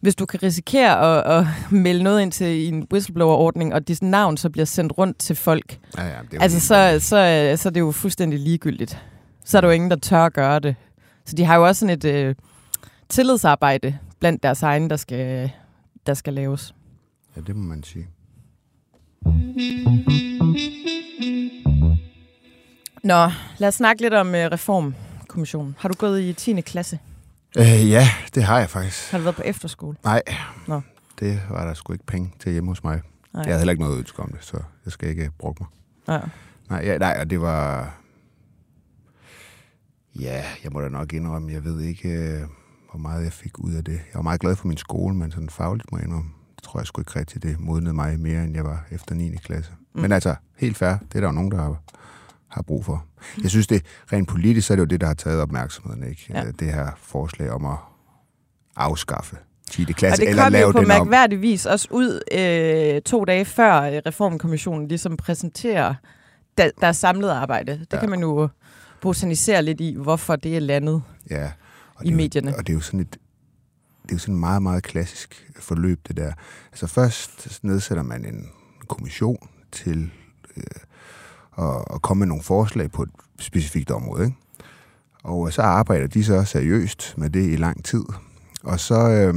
hvis 0.00 0.14
du 0.14 0.26
kan 0.26 0.42
risikere 0.42 1.18
at, 1.18 1.38
at 1.40 1.46
melde 1.84 2.02
noget 2.02 2.22
ind 2.22 2.32
til 2.32 2.68
en 2.74 2.86
whistleblower-ordning, 2.92 3.74
og 3.74 3.88
dit 3.88 4.02
navn 4.02 4.36
så 4.36 4.50
bliver 4.50 4.64
sendt 4.66 4.98
rundt 4.98 5.18
til 5.18 5.36
folk, 5.36 5.78
Ja, 5.98 6.02
ja, 6.04 6.18
det 6.30 6.36
er 6.38 6.42
altså 6.42 6.76
helt- 6.76 7.02
så, 7.02 7.08
så, 7.08 7.62
så 7.62 7.68
er 7.68 7.72
det 7.72 7.80
jo 7.80 7.90
fuldstændig 7.90 8.38
ligegyldigt. 8.38 9.02
Så 9.44 9.56
er 9.56 9.60
der 9.60 9.68
jo 9.68 9.72
ingen, 9.72 9.90
der 9.90 9.96
tør 9.96 10.24
at 10.24 10.32
gøre 10.32 10.58
det. 10.60 10.74
Så 11.26 11.36
de 11.36 11.44
har 11.44 11.56
jo 11.56 11.66
også 11.66 11.80
sådan 11.80 11.94
et 11.98 12.04
øh, 12.04 12.34
tillidsarbejde 13.08 13.98
blandt 14.20 14.42
deres 14.42 14.62
egne, 14.62 14.88
der 14.88 14.96
skal, 14.96 15.50
der 16.06 16.14
skal 16.14 16.34
laves. 16.34 16.74
Ja, 17.36 17.40
det 17.40 17.56
må 17.56 17.62
man 17.62 17.82
sige. 17.82 18.08
Nå, 23.04 23.30
lad 23.58 23.68
os 23.68 23.74
snakke 23.74 24.02
lidt 24.02 24.14
om 24.14 24.34
øh, 24.34 24.52
reformkommissionen. 24.52 25.76
Har 25.78 25.88
du 25.88 25.94
gået 25.98 26.20
i 26.20 26.32
10. 26.32 26.60
klasse? 26.60 26.98
Øh, 27.58 27.90
ja, 27.90 28.08
det 28.34 28.44
har 28.44 28.58
jeg 28.58 28.70
faktisk. 28.70 29.10
Har 29.10 29.18
du 29.18 29.24
været 29.24 29.36
på 29.36 29.42
efterskole? 29.42 29.96
Nej, 30.04 30.22
Nå. 30.66 30.80
det 31.20 31.40
var 31.50 31.66
der 31.66 31.74
sgu 31.74 31.92
ikke 31.92 32.06
penge 32.06 32.32
til 32.40 32.52
hjemme 32.52 32.70
hos 32.70 32.84
mig. 32.84 33.00
Nej. 33.32 33.42
Jeg 33.42 33.46
havde 33.52 33.58
heller 33.58 33.72
ikke 33.72 33.82
noget 33.84 33.98
ønske 33.98 34.22
om 34.22 34.32
det, 34.32 34.44
så 34.44 34.56
jeg 34.84 34.92
skal 34.92 35.08
ikke 35.08 35.30
bruge 35.38 35.54
mig. 35.60 35.68
Ja. 36.08 36.20
Nej, 36.70 36.82
ja, 36.84 36.98
nej, 36.98 37.16
og 37.20 37.30
det 37.30 37.40
var... 37.40 37.94
Ja, 40.20 40.44
jeg 40.64 40.72
må 40.72 40.80
da 40.80 40.88
nok 40.88 41.12
indrømme, 41.12 41.52
jeg 41.52 41.64
ved 41.64 41.80
ikke, 41.80 42.08
øh, 42.08 42.40
hvor 42.90 42.98
meget 43.00 43.24
jeg 43.24 43.32
fik 43.32 43.58
ud 43.58 43.74
af 43.74 43.84
det. 43.84 43.92
Jeg 43.92 44.14
var 44.14 44.22
meget 44.22 44.40
glad 44.40 44.56
for 44.56 44.68
min 44.68 44.76
skole, 44.76 45.14
men 45.16 45.30
sådan 45.30 45.48
fagligt 45.50 45.92
må 45.92 45.98
jeg 45.98 46.06
indrømme, 46.06 46.30
det 46.56 46.62
tror 46.64 46.80
jeg 46.80 46.86
sgu 46.86 47.00
ikke 47.00 47.18
rigtigt, 47.18 47.42
det 47.42 47.60
modnede 47.60 47.94
mig 47.94 48.20
mere, 48.20 48.44
end 48.44 48.54
jeg 48.54 48.64
var 48.64 48.86
efter 48.90 49.14
9. 49.14 49.36
klasse. 49.36 49.72
Mm. 49.94 50.00
Men 50.00 50.12
altså, 50.12 50.34
helt 50.58 50.76
fair, 50.76 50.88
det 50.98 51.14
er 51.14 51.20
der 51.20 51.26
jo 51.28 51.32
nogen, 51.32 51.50
der 51.50 51.56
har, 51.56 51.82
har 52.48 52.62
brug 52.62 52.84
for. 52.84 53.04
Jeg 53.42 53.50
synes, 53.50 53.66
det 53.66 53.84
rent 54.12 54.28
politisk, 54.28 54.66
så 54.66 54.72
er 54.72 54.76
det 54.76 54.80
jo 54.80 54.86
det, 54.86 55.00
der 55.00 55.06
har 55.06 55.14
taget 55.14 55.40
opmærksomheden, 55.40 56.02
ikke? 56.10 56.26
Ja. 56.30 56.46
Øh, 56.46 56.52
Det 56.58 56.72
her 56.72 56.90
forslag 56.98 57.50
om 57.50 57.64
at 57.64 57.76
afskaffe 58.76 59.36
10. 59.70 59.86
Og 59.88 59.94
klasse, 59.94 60.20
det 60.22 60.28
eller 60.30 60.42
kom 60.42 60.52
jo 60.52 60.58
lave 60.58 60.72
på 60.72 60.80
mærkværdig 60.80 61.40
vis 61.42 61.66
også 61.66 61.88
ud 61.90 62.20
øh, 62.96 63.02
to 63.02 63.24
dage 63.24 63.44
før 63.44 63.80
øh, 63.80 64.00
reformkommissionen 64.06 64.88
ligesom 64.88 65.16
præsenterer 65.16 65.94
der, 66.58 66.70
deres 66.80 66.96
samlede 66.96 67.32
arbejde. 67.32 67.72
Det. 67.72 67.86
Ja. 67.92 68.00
kan 68.00 68.10
man 68.10 68.20
jo 68.20 68.48
botanisere 69.04 69.62
lidt 69.62 69.80
i, 69.80 69.94
hvorfor 69.94 70.36
det 70.36 70.56
er 70.56 70.60
landet. 70.60 71.02
Ja. 71.30 71.52
Og 71.94 72.04
i 72.04 72.06
det 72.06 72.08
er 72.08 72.12
jo- 72.12 72.16
medierne. 72.16 72.56
Og 72.56 72.66
det 72.66 72.72
er 72.72 72.74
jo 72.74 72.80
sådan 72.80 73.00
et 73.00 73.18
det 74.02 74.10
er 74.10 74.14
jo 74.14 74.18
sådan 74.18 74.34
et 74.34 74.40
meget, 74.40 74.62
meget 74.62 74.82
klassisk 74.82 75.50
forløb, 75.58 76.00
det 76.08 76.16
der. 76.16 76.32
Altså 76.72 76.86
først 76.86 77.58
nedsætter 77.62 78.02
man 78.02 78.24
en 78.24 78.48
kommission 78.88 79.48
til 79.72 80.10
øh, 80.56 80.62
at, 81.58 81.84
at 81.94 82.02
komme 82.02 82.18
med 82.18 82.26
nogle 82.26 82.42
forslag 82.42 82.90
på 82.92 83.02
et 83.02 83.10
specifikt 83.38 83.90
område. 83.90 84.24
Ikke? 84.24 84.36
Og 85.22 85.52
så 85.52 85.62
arbejder 85.62 86.06
de 86.06 86.24
så 86.24 86.44
seriøst 86.44 87.14
med 87.18 87.30
det 87.30 87.52
i 87.52 87.56
lang 87.56 87.84
tid. 87.84 88.04
Og 88.62 88.80
så 88.80 89.08
øh, 89.10 89.34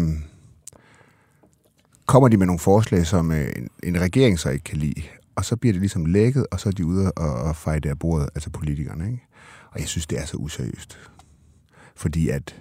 kommer 2.05 2.27
de 2.27 2.37
med 2.37 2.45
nogle 2.45 2.59
forslag, 2.59 3.05
som 3.05 3.31
øh, 3.31 3.49
en, 3.55 3.69
en 3.83 4.01
regering 4.01 4.39
så 4.39 4.49
ikke 4.49 4.63
kan 4.63 4.77
lide. 4.77 5.01
Og 5.35 5.45
så 5.45 5.55
bliver 5.55 5.73
det 5.73 5.79
ligesom 5.81 6.05
lækket, 6.05 6.47
og 6.51 6.59
så 6.59 6.69
er 6.69 6.73
de 6.73 6.85
ude 6.85 7.11
og, 7.11 7.33
og 7.33 7.55
fejde 7.55 7.89
af 7.89 7.99
bordet, 7.99 8.29
altså 8.35 8.49
politikerne. 8.49 9.05
Ikke? 9.05 9.23
Og 9.71 9.79
jeg 9.79 9.87
synes, 9.87 10.07
det 10.07 10.19
er 10.19 10.25
så 10.25 10.37
useriøst. 10.37 10.99
Fordi 11.95 12.29
at 12.29 12.55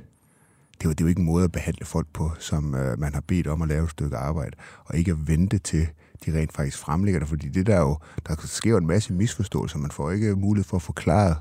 det 0.79 0.85
er, 0.85 0.89
jo, 0.89 0.91
det 0.91 1.01
er 1.01 1.05
jo 1.05 1.09
ikke 1.09 1.19
en 1.19 1.27
måde 1.27 1.45
at 1.45 1.53
behandle 1.53 1.87
folk 1.87 2.07
på, 2.13 2.33
som 2.39 2.75
øh, 2.75 2.99
man 2.99 3.15
har 3.15 3.21
bedt 3.21 3.47
om 3.47 3.63
at 3.63 3.69
lave 3.69 3.85
et 3.85 3.91
stykke 3.91 4.17
arbejde, 4.17 4.57
og 4.85 4.97
ikke 4.97 5.11
at 5.11 5.29
vente 5.29 5.59
til 5.59 5.89
de 6.27 6.39
rent 6.39 6.53
faktisk 6.53 6.79
fremlægger 6.79 7.21
det, 7.21 7.29
fordi 7.29 7.49
det 7.49 7.67
der 7.67 7.81
jo, 7.81 7.99
der 8.29 8.35
sker 8.45 8.71
jo 8.71 8.77
en 8.77 8.87
masse 8.87 9.13
misforståelser, 9.13 9.79
man 9.79 9.91
får 9.91 10.11
ikke 10.11 10.37
mulighed 10.37 10.65
for 10.65 10.77
at 10.77 10.83
forklare 10.83 11.37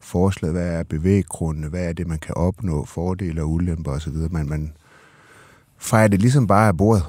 forslaget, 0.00 0.54
hvad 0.54 0.68
er 0.68 0.82
bevæggrundene, 0.82 1.68
hvad 1.68 1.88
er 1.88 1.92
det, 1.92 2.06
man 2.06 2.18
kan 2.18 2.34
opnå, 2.34 2.84
fordele 2.84 3.42
og 3.42 3.50
ulemper 3.50 3.92
osv., 3.92 4.14
men 4.30 4.48
man 4.48 4.72
fejrer 5.78 6.08
det 6.08 6.20
ligesom 6.20 6.46
bare 6.46 6.68
af 6.68 6.76
bordet. 6.76 7.04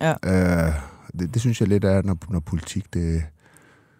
Ja. 0.00 0.14
Øh, 0.24 0.74
det, 1.18 1.34
det 1.34 1.40
synes 1.40 1.60
jeg 1.60 1.68
lidt 1.68 1.84
er, 1.84 2.02
når, 2.02 2.18
når 2.28 2.40
politik 2.40 2.94
det... 2.94 3.22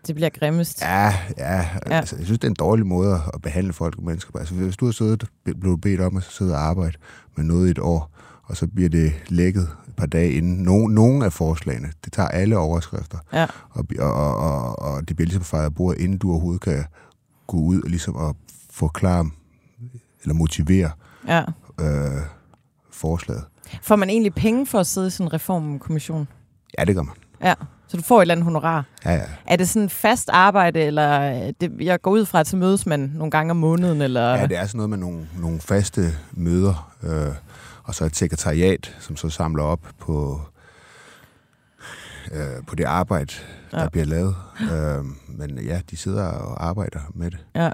Det 0.06 0.14
bliver 0.14 0.28
grimmest. 0.30 0.82
Ja, 0.82 1.14
ja, 1.38 1.56
ja. 1.58 1.66
Altså, 1.86 2.16
jeg 2.16 2.24
synes, 2.24 2.38
det 2.38 2.46
er 2.46 2.50
en 2.50 2.54
dårlig 2.54 2.86
måde 2.86 3.20
at 3.34 3.42
behandle 3.42 3.72
folk 3.72 3.96
og 3.98 4.04
mennesker 4.04 4.32
på. 4.32 4.38
Altså, 4.38 4.54
hvis 4.54 4.76
du 4.76 4.84
har 4.84 4.92
siddet, 4.92 5.24
blevet 5.60 5.80
bedt 5.80 6.00
om 6.00 6.16
at 6.16 6.22
sidde 6.22 6.54
og 6.54 6.60
arbejde 6.60 6.96
med 7.36 7.44
noget 7.44 7.68
i 7.68 7.70
et 7.70 7.78
år, 7.78 8.10
og 8.44 8.56
så 8.56 8.66
bliver 8.66 8.88
det 8.88 9.12
lækket 9.28 9.62
et 9.88 9.96
par 9.96 10.06
dage 10.06 10.32
inden. 10.32 10.56
No, 10.62 10.86
nogle 10.86 11.24
af 11.24 11.32
forslagene, 11.32 11.88
det 12.04 12.12
tager 12.12 12.28
alle 12.28 12.58
overskrifter, 12.58 13.18
Ja. 13.32 13.46
og, 13.70 13.84
og, 13.98 14.36
og, 14.36 14.78
og 14.78 15.08
det 15.08 15.16
bliver 15.16 15.26
ligesom 15.26 15.44
fejret 15.44 15.64
af 15.64 15.74
bordet, 15.74 16.00
inden 16.00 16.18
du 16.18 16.30
overhovedet 16.30 16.60
kan 16.62 16.84
gå 17.46 17.56
ud 17.56 17.82
og 17.82 17.90
ligesom 17.90 18.16
at 18.16 18.36
forklare 18.70 19.30
eller 20.22 20.34
motivere 20.34 20.90
Ja. 21.28 21.44
øh, 21.80 22.22
forslaget. 22.92 23.44
Får 23.82 23.96
man 23.96 24.10
egentlig 24.10 24.34
penge 24.34 24.66
for 24.66 24.78
at 24.80 24.86
sidde 24.86 25.06
i 25.06 25.10
sådan 25.10 25.26
en 25.26 25.32
reformkommission? 25.32 26.28
Ja, 26.78 26.84
det 26.84 26.94
gør 26.94 27.02
man. 27.02 27.14
Ja. 27.42 27.54
Så 27.90 27.96
du 27.96 28.02
får 28.02 28.18
et 28.18 28.22
eller 28.22 28.34
andet 28.34 28.44
honorar. 28.44 28.84
Ja, 29.04 29.12
ja. 29.12 29.22
Er 29.46 29.56
det 29.56 29.68
sådan 29.68 29.90
fast 29.90 30.28
arbejde, 30.32 30.80
eller 30.80 31.30
det, 31.60 31.72
jeg 31.80 32.00
går 32.00 32.10
ud 32.10 32.24
fra, 32.26 32.40
at 32.40 32.46
så 32.46 32.56
mødes 32.56 32.86
man 32.86 33.00
nogle 33.14 33.30
gange 33.30 33.50
om 33.50 33.56
måneden, 33.56 34.02
eller... 34.02 34.34
Ja, 34.34 34.46
det 34.46 34.56
er 34.56 34.66
sådan 34.66 34.76
noget 34.78 34.90
med 34.90 34.98
nogle, 34.98 35.28
nogle 35.38 35.60
faste 35.60 36.02
møder, 36.32 36.92
øh, 37.02 37.34
og 37.84 37.94
så 37.94 38.04
et 38.04 38.16
sekretariat, 38.16 38.96
som 39.00 39.16
så 39.16 39.28
samler 39.28 39.62
op 39.62 39.80
på, 39.98 40.40
øh, 42.32 42.64
på 42.66 42.74
det 42.74 42.84
arbejde, 42.84 43.32
der 43.70 43.78
Ja. 43.78 43.82
ja. 43.82 43.88
bliver 43.88 44.06
lavet. 44.06 44.36
Øh, 44.60 45.04
men 45.28 45.58
ja, 45.58 45.80
de 45.90 45.96
sidder 45.96 46.24
og 46.26 46.66
arbejder 46.66 47.00
med 47.14 47.30
det. 47.30 47.38
Ja. 47.54 47.70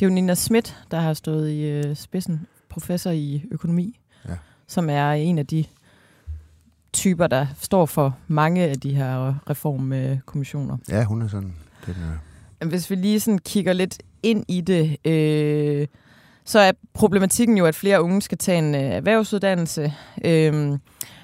Det 0.00 0.06
er 0.06 0.10
jo 0.10 0.14
Nina 0.14 0.34
Schmidt, 0.34 0.76
der 0.90 1.00
har 1.00 1.14
stået 1.14 1.50
i 1.50 1.62
øh, 1.70 1.96
spidsen, 1.96 2.46
professor 2.70 3.10
i 3.10 3.44
økonomi, 3.50 4.00
Ja. 4.28 4.34
som 4.68 4.90
er 4.90 5.10
en 5.12 5.38
af 5.38 5.46
de 5.46 5.64
typer, 6.94 7.26
der 7.26 7.46
står 7.60 7.86
for 7.86 8.16
mange 8.26 8.62
af 8.62 8.80
de 8.80 8.94
her 8.94 9.34
reformkommissioner. 9.50 10.76
Ja, 10.88 11.04
hun 11.04 11.22
er 11.22 11.28
sådan... 11.28 11.54
Den, 11.86 11.94
øh, 12.62 12.68
Hvis 12.68 12.90
vi 12.90 12.94
lige 12.94 13.20
sådan 13.20 13.38
kigger 13.38 13.72
lidt 13.72 14.02
ind 14.22 14.44
i 14.48 14.60
det, 14.60 14.96
øh, 15.04 15.86
så 16.44 16.58
er 16.58 16.72
problematikken 16.92 17.58
jo, 17.58 17.66
at 17.66 17.74
flere 17.74 18.02
unge 18.02 18.22
skal 18.22 18.38
tage 18.38 18.58
en 18.58 18.74
øh, 18.74 18.80
erhvervsuddannelse. 18.80 19.94
Øh, 20.24 20.78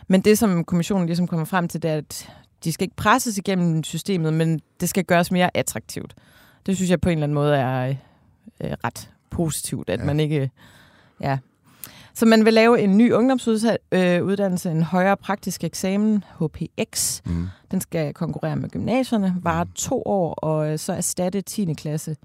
men 0.09 0.21
det, 0.21 0.39
som 0.39 0.65
kommissionen 0.65 1.07
ligesom 1.07 1.27
kommer 1.27 1.47
frem 1.47 1.69
til, 1.69 1.83
det 1.83 1.91
er, 1.91 1.97
at 1.97 2.29
de 2.65 2.73
skal 2.73 2.85
ikke 2.85 2.97
presses 2.97 3.39
igennem 3.39 3.85
systemet, 3.85 4.35
men 4.35 4.61
det 4.81 4.89
skal 4.89 5.05
gøres 5.05 5.33
mere 5.33 5.57
attraktivt. 5.57 6.15
Det 6.67 6.77
synes 6.77 6.91
jeg 6.91 7.01
på 7.01 7.09
en 7.09 7.19
eller 7.19 7.25
anden 7.25 7.35
måde 7.35 7.57
er 7.57 7.95
øh, 8.61 8.71
ret 8.85 9.11
positivt, 9.31 9.91
at 9.91 10.01
ja. 10.01 10.05
Man 10.05 10.21
ikke... 10.21 10.51
Ja. 11.21 11.39
Så 12.15 12.27
man 12.27 12.45
vil 12.45 12.53
lave 12.53 12.81
en 12.81 12.97
ny 12.99 13.13
ungdomsuddannelse, 13.13 14.71
en 14.71 14.83
højere 14.83 15.17
praktisk 15.17 15.65
eksamen, 15.65 16.25
HPX. 16.41 17.21
mm. 17.25 17.49
Den 17.71 17.81
skal 17.81 18.15
konkurrere 18.15 18.57
med 18.57 18.69
gymnasierne, 18.69 19.37
vare 19.43 19.67
to 19.75 20.03
år, 20.07 20.35
og 20.35 20.73
øh, 20.73 20.79
så 20.79 20.93
erstatte 20.93 21.41
10. 21.41 21.75
klasse. 21.75 22.17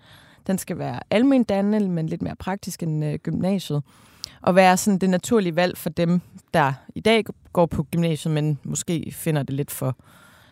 Den 0.47 0.57
skal 0.57 0.77
være 0.77 0.99
almen 1.09 1.43
dannende, 1.43 1.89
men 1.89 2.07
lidt 2.07 2.21
mere 2.21 2.35
praktisk 2.35 2.83
end 2.83 3.05
øh, 3.05 3.19
gymnasiet. 3.19 3.83
Og 4.41 4.55
være 4.55 4.77
sådan 4.77 4.97
det 4.97 5.09
naturlige 5.09 5.55
valg 5.55 5.77
for 5.77 5.89
dem, 5.89 6.21
der 6.53 6.73
i 6.95 6.99
dag 6.99 7.23
går 7.53 7.65
på 7.65 7.83
gymnasiet, 7.83 8.33
men 8.33 8.59
måske 8.63 9.11
finder 9.11 9.43
det 9.43 9.55
lidt 9.55 9.71
for 9.71 9.97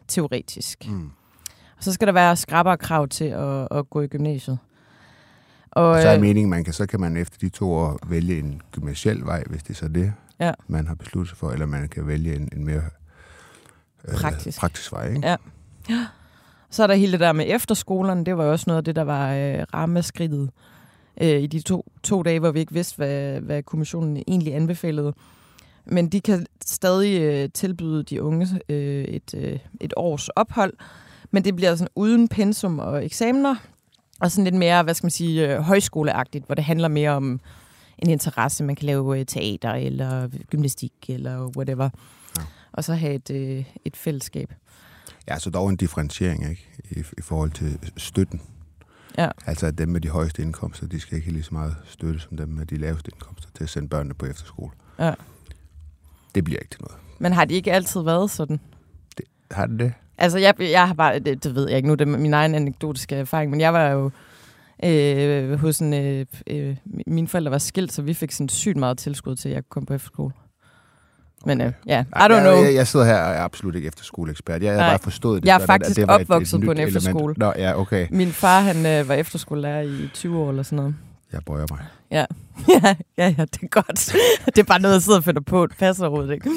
teoretisk. 0.07 0.87
Mm. 0.87 1.11
Og 1.77 1.83
så 1.83 1.93
skal 1.93 2.07
der 2.07 2.13
være 2.13 2.35
skrappere 2.35 2.77
krav 2.77 3.07
til 3.07 3.25
at, 3.25 3.67
at 3.71 3.89
gå 3.89 4.01
i 4.01 4.07
gymnasiet. 4.07 4.57
Og, 5.75 6.01
Så 6.01 6.07
er 6.07 6.15
øh, 6.15 6.21
meningen, 6.21 6.49
man 6.49 6.63
kan, 6.63 6.73
så 6.73 6.85
kan 6.85 6.99
man 6.99 7.17
efter 7.17 7.37
de 7.41 7.49
to 7.49 7.71
år 7.73 7.99
vælge 8.07 8.39
en 8.39 8.61
gymnasiel 8.71 9.21
vej, 9.25 9.43
hvis 9.49 9.63
det 9.63 9.69
er 9.69 9.73
så 9.75 9.87
det, 9.87 10.13
Ja. 10.39 10.51
man 10.67 10.87
har 10.87 10.95
besluttet 10.95 11.29
sig 11.29 11.37
for, 11.37 11.51
eller 11.51 11.65
man 11.65 11.87
kan 11.89 12.07
vælge 12.07 12.35
en, 12.35 12.49
en 12.55 12.65
mere 12.65 12.81
øh, 14.07 14.13
Praktisk. 14.15 14.59
praktisk 14.59 14.91
vej. 14.91 15.09
Ikke? 15.09 15.27
Ja. 15.27 15.37
Så 16.69 16.83
er 16.83 16.87
der 16.87 16.93
hele 16.93 17.11
det 17.11 17.19
der 17.19 17.31
med 17.31 17.45
efterskolerne. 17.47 18.25
Det 18.25 18.37
var 18.37 18.45
jo 18.45 18.51
også 18.51 18.63
noget 18.67 18.77
af 18.77 18.83
det, 18.83 18.95
der 18.95 19.01
var 19.03 19.33
øh, 19.33 19.59
rammeskridtet 19.73 20.49
øh, 21.21 21.27
i 21.41 21.47
de 21.47 21.61
to, 21.61 21.91
to 22.03 22.23
dage, 22.23 22.39
hvor 22.39 22.51
vi 22.51 22.59
ikke 22.59 22.73
vidste, 22.73 22.95
hvad, 22.97 23.39
hvad 23.41 23.63
kommissionen 23.63 24.23
egentlig 24.27 24.55
anbefalede. 24.55 25.13
Men 25.85 26.09
de 26.09 26.21
kan 26.21 26.45
stadig 26.65 27.21
øh, 27.21 27.49
tilbyde 27.53 28.03
de 28.03 28.21
unge 28.23 28.47
øh, 28.69 29.03
et, 29.05 29.33
øh, 29.37 29.59
et 29.81 29.93
års 29.97 30.29
ophold, 30.29 30.73
men 31.31 31.43
det 31.43 31.55
bliver 31.55 31.75
sådan 31.75 31.91
uden 31.95 32.27
pensum 32.27 32.79
og 32.79 33.05
eksamener, 33.05 33.55
og 34.19 34.31
sådan 34.31 34.43
lidt 34.43 34.55
mere, 34.55 34.83
hvad 34.83 34.93
skal 34.93 35.05
man 35.05 35.11
sige, 35.11 35.55
øh, 35.55 35.61
højskoleagtigt, 35.61 36.45
hvor 36.45 36.55
det 36.55 36.63
handler 36.63 36.87
mere 36.87 37.09
om 37.09 37.39
en 37.97 38.09
interesse. 38.09 38.63
Man 38.63 38.75
kan 38.75 38.85
lave 38.85 39.19
øh, 39.19 39.25
teater 39.25 39.73
eller 39.73 40.29
gymnastik 40.49 40.93
eller 41.07 41.51
whatever. 41.57 41.89
Ja. 42.37 42.41
Og 42.71 42.83
så 42.83 42.93
have 42.93 43.13
et, 43.13 43.29
øh, 43.29 43.65
et 43.85 43.97
fællesskab. 43.97 44.53
Ja, 45.27 45.39
så 45.39 45.49
dog 45.49 45.69
en 45.69 45.75
differentiering 45.75 46.49
ikke? 46.49 46.67
I, 46.91 46.99
i 46.99 47.21
forhold 47.21 47.51
til 47.51 47.79
støtten. 47.97 48.41
Ja. 49.17 49.29
Altså 49.45 49.65
at 49.65 49.77
dem 49.77 49.89
med 49.89 50.01
de 50.01 50.09
højeste 50.09 50.41
indkomster, 50.41 50.87
de 50.87 50.99
skal 50.99 51.17
ikke 51.17 51.31
lige 51.31 51.43
så 51.43 51.53
meget 51.53 51.75
støtte 51.85 52.19
som 52.19 52.37
dem 52.37 52.49
med 52.49 52.65
de 52.65 52.77
laveste 52.77 53.11
indkomster 53.13 53.49
til 53.55 53.63
at 53.63 53.69
sende 53.69 53.89
børnene 53.89 54.13
på 54.13 54.25
efterskole. 54.25 54.71
Ja. 54.99 55.13
Det 56.35 56.43
bliver 56.43 56.59
ikke 56.59 56.71
til 56.71 56.81
noget. 56.81 56.97
Men 57.19 57.33
har 57.33 57.45
de 57.45 57.53
ikke 57.53 57.71
altid 57.71 58.01
været 58.01 58.31
sådan? 58.31 58.59
Har 59.51 59.65
det 59.65 59.79
det? 59.79 59.93
Altså, 60.17 60.37
jeg, 60.39 60.53
jeg 60.59 60.87
har 60.87 60.93
bare, 60.93 61.19
det, 61.19 61.43
det 61.43 61.55
ved 61.55 61.67
jeg 61.69 61.77
ikke 61.77 61.87
nu, 61.87 61.93
det 61.95 62.01
er 62.07 62.17
min 62.17 62.33
egen 62.33 62.55
anekdotiske 62.55 63.15
erfaring, 63.15 63.51
men 63.51 63.61
jeg 63.61 63.73
var 63.73 63.89
jo 63.89 64.11
øh, 64.83 65.59
hos 65.59 65.79
en, 65.79 65.93
øh, 65.93 66.25
øh, 66.47 66.75
mine 67.07 67.27
forældre 67.27 67.51
var 67.51 67.57
skilt, 67.57 67.93
så 67.93 68.01
vi 68.01 68.13
fik 68.13 68.31
sådan 68.31 68.49
sygt 68.49 68.77
meget 68.77 68.97
tilskud 68.97 69.35
til, 69.35 69.49
at 69.49 69.55
jeg 69.55 69.63
kunne 69.63 69.69
komme 69.69 69.85
på 69.87 69.93
efterskole. 69.93 70.33
Men 71.45 71.61
øh, 71.61 71.71
ja, 71.87 72.01
I 72.01 72.19
don't 72.19 72.27
know. 72.27 72.37
Jeg, 72.53 72.63
jeg, 72.65 72.73
jeg 72.75 72.87
sidder 72.87 73.05
her 73.05 73.21
og 73.21 73.33
er 73.33 73.41
absolut 73.41 73.75
ikke 73.75 73.87
efterskoleekspert. 73.87 74.63
Jeg 74.63 74.73
har 74.73 74.89
bare 74.89 74.99
forstået 74.99 75.41
det. 75.43 75.47
Jeg 75.47 75.55
er 75.55 75.59
sådan, 75.59 75.73
at 75.75 75.81
faktisk 75.81 75.95
det 75.97 76.07
var 76.07 76.15
et- 76.15 76.21
et 76.21 76.29
opvokset 76.31 76.59
nyt 76.59 76.65
på 76.65 76.71
en 76.71 76.77
element. 76.77 76.97
efterskole. 76.97 77.33
Nå, 77.37 77.53
ja, 77.57 77.79
okay. 77.79 78.07
Min 78.11 78.27
far, 78.31 78.59
han 78.61 78.85
øh, 78.85 79.07
var 79.09 79.13
efterskolelærer 79.15 79.81
i 79.81 80.09
20 80.13 80.37
år 80.39 80.49
eller 80.49 80.63
sådan 80.63 80.75
noget. 80.75 80.95
Jeg 81.33 81.41
bøjer 81.45 81.65
mig. 81.69 81.85
Ja, 82.11 82.25
ja, 82.83 82.95
ja, 83.17 83.35
ja, 83.37 83.45
det 83.45 83.63
er 83.63 83.67
godt. 83.67 84.15
Det 84.45 84.57
er 84.57 84.63
bare 84.63 84.79
noget, 84.81 84.93
jeg 84.93 85.01
sidder 85.01 85.17
og 85.19 85.23
finder 85.23 85.41
på. 85.41 85.67
Det 85.67 85.77
passer 85.77 86.05
overhovedet 86.05 86.33
ikke. 86.33 86.49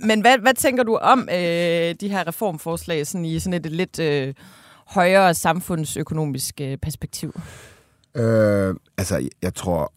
Men 0.00 0.20
hvad, 0.20 0.38
hvad 0.38 0.54
tænker 0.54 0.82
du 0.82 0.96
om 0.96 1.20
øh, 1.32 1.94
de 2.00 2.08
her 2.08 2.28
reformforslag 2.28 3.06
sådan 3.06 3.24
i 3.24 3.38
sådan 3.38 3.64
et 3.64 3.72
lidt 3.72 3.98
øh, 3.98 4.34
højere 4.86 5.34
samfundsøkonomisk 5.34 6.60
øh, 6.60 6.76
perspektiv? 6.78 7.40
Øh, 8.14 8.74
altså, 8.98 9.28
jeg 9.42 9.54
tror... 9.54 9.92